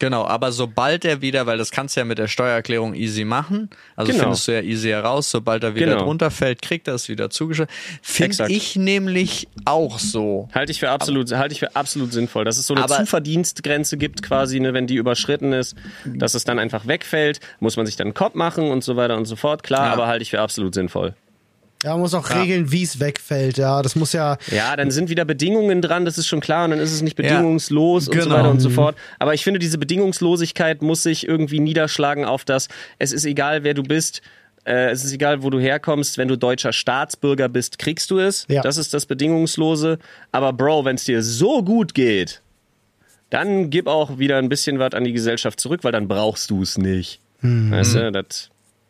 [0.00, 3.70] Genau, aber sobald er wieder, weil das kannst du ja mit der Steuererklärung easy machen,
[3.96, 4.24] also Genau.
[4.24, 6.04] findest du ja easy heraus, sobald er wieder Genau.
[6.04, 7.72] drunter fällt, kriegt er es wieder zugeschrieben.
[8.02, 10.48] Finde ich nämlich auch so.
[10.52, 12.44] Halte ich für absolut, halte ich für absolut sinnvoll.
[12.44, 16.44] Dass es so eine Aber- Zuverdienstgrenze gibt, quasi, ne, wenn die überschritten ist, dass es
[16.44, 19.36] dann einfach wegfällt, muss man sich dann einen Kopf machen und so weiter und so
[19.36, 19.62] fort.
[19.62, 19.92] Klar, Ja.
[19.92, 21.14] aber halte ich für absolut sinnvoll.
[21.84, 23.58] Ja, man muss auch regeln, wie es wegfällt.
[23.58, 24.38] Ja, das muss ja.
[24.50, 27.14] Ja, dann sind wieder Bedingungen dran, das ist schon klar, und dann ist es nicht
[27.14, 28.36] bedingungslos und so genau.
[28.36, 28.96] weiter und so fort.
[29.18, 33.74] Aber ich finde, diese Bedingungslosigkeit muss sich irgendwie niederschlagen auf das, es ist egal, wer
[33.74, 34.22] du bist,
[34.64, 38.46] äh, es ist egal, wo du herkommst, wenn du deutscher Staatsbürger bist, kriegst du es.
[38.48, 38.62] Ja.
[38.62, 39.98] Das ist das Bedingungslose.
[40.32, 42.40] Aber Bro, wenn es dir so gut geht,
[43.28, 46.62] dann gib auch wieder ein bisschen was an die Gesellschaft zurück, weil dann brauchst du
[46.62, 47.20] es nicht.
[47.42, 48.48] Weißt du, das,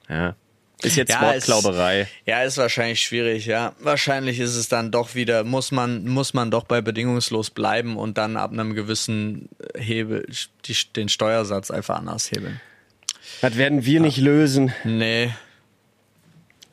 [0.08, 0.36] ja.
[0.82, 2.08] Ist jetzt Ja, Wortklauberei.
[2.26, 3.72] Ja, ist wahrscheinlich schwierig, ja.
[3.78, 8.18] Wahrscheinlich ist es dann doch wieder, muss man, muss man doch bei bedingungslos bleiben und
[8.18, 10.26] dann ab einem gewissen Hebel
[10.66, 12.60] die, den Steuersatz einfach anders hebeln.
[13.40, 14.72] Das werden wir nicht lösen.
[14.84, 15.30] Nee.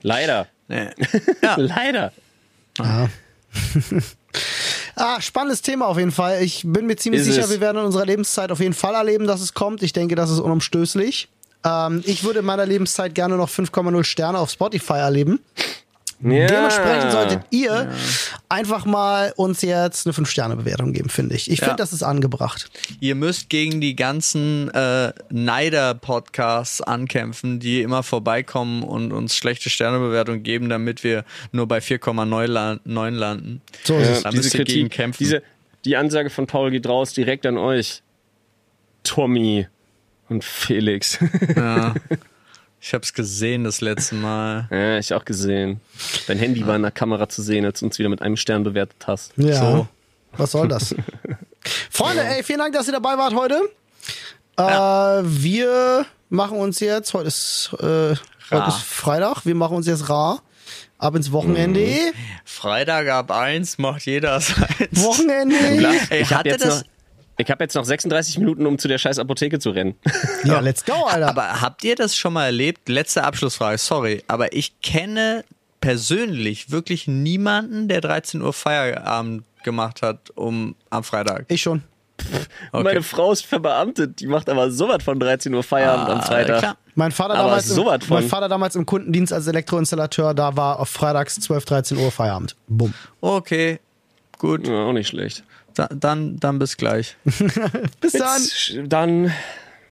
[0.01, 0.47] Leider.
[0.67, 0.89] nee.
[1.55, 2.11] Leider.
[4.95, 6.43] Ah, spannendes Thema auf jeden Fall.
[6.43, 7.49] Ich bin mir ziemlich Ist sicher, es.
[7.49, 9.81] wir werden in unserer Lebenszeit auf jeden Fall erleben, dass es kommt.
[9.83, 11.29] Ich denke, das ist unumstößlich.
[11.63, 15.39] Ähm, ich würde in meiner Lebenszeit gerne noch 5,0 Sterne auf Spotify erleben.
[16.23, 16.45] Ja.
[16.45, 17.91] Dementsprechend solltet ihr
[18.47, 21.49] einfach mal uns jetzt eine 5-Sterne-Bewertung geben, finde ich.
[21.49, 21.65] Ich Ja.
[21.65, 22.69] finde, das ist angebracht.
[22.99, 30.43] Ihr müsst gegen die ganzen äh, Neider-Podcasts ankämpfen, die immer vorbeikommen und uns schlechte Sternebewertungen
[30.43, 33.61] geben, damit wir nur bei 4,9 lan- 9 landen.
[33.83, 34.21] So ist Ja, es.
[34.23, 35.23] Da diese müsst ihr gegen Kritik, kämpfen.
[35.23, 35.43] diese,
[35.85, 38.03] die Ansage von Paul geht raus direkt an euch.
[39.03, 39.67] Tommy
[40.31, 41.19] und Felix.
[41.55, 41.93] Ja.
[42.83, 44.67] Ich hab's gesehen das letzte Mal.
[44.71, 45.79] ja, ich auch gesehen.
[46.25, 48.63] Dein Handy war in der Kamera zu sehen, als du uns wieder mit einem Stern
[48.63, 49.33] bewertet hast.
[49.37, 49.53] Ja.
[49.61, 49.87] So.
[50.35, 50.95] Was soll das?
[51.91, 53.61] Freunde, ey, vielen Dank, dass ihr dabei wart heute.
[54.57, 58.15] Äh, wir machen uns jetzt, heute ist, äh,
[58.49, 60.41] heute ist Freitag, wir machen uns jetzt rar.
[60.97, 61.81] Ab ins Wochenende.
[61.81, 62.13] Mhm.
[62.45, 65.03] Freitag ab 1 macht jeder seins.
[65.03, 65.55] Wochenende.
[66.09, 66.87] Ich habe hatte jetzt, das- noch,
[67.41, 69.95] ich hab jetzt noch 36 Minuten, um zu der scheiß Apotheke zu rennen.
[70.43, 71.27] Ja, let's go, Alter.
[71.30, 72.89] Aber habt ihr das schon mal erlebt?
[72.89, 75.43] Letzte Abschlussfrage, sorry, aber ich kenne
[75.81, 81.45] persönlich wirklich niemanden, der 13 Uhr Feierabend gemacht hat um am Freitag.
[81.49, 81.84] ich schon.
[82.72, 82.84] Okay.
[82.84, 86.59] Meine Frau ist verbeamtet, die macht aber sowas von 13 Uhr Feierabend am Ah, Freitag.
[86.59, 86.77] klar.
[86.93, 90.89] Mein Vater, Aber damals im, mein Vater damals im Kundendienst als Elektroinstallateur, da war auf
[90.89, 92.55] freitags 12, 13 Uhr Feierabend.
[92.68, 92.93] Bumm.
[93.22, 93.80] Okay,
[94.38, 95.43] gut, Ja, auch nicht schlecht.
[95.81, 97.15] Da, dann, dann bis gleich.
[98.01, 98.41] Bis dann.
[98.41, 99.31] Jetzt, dann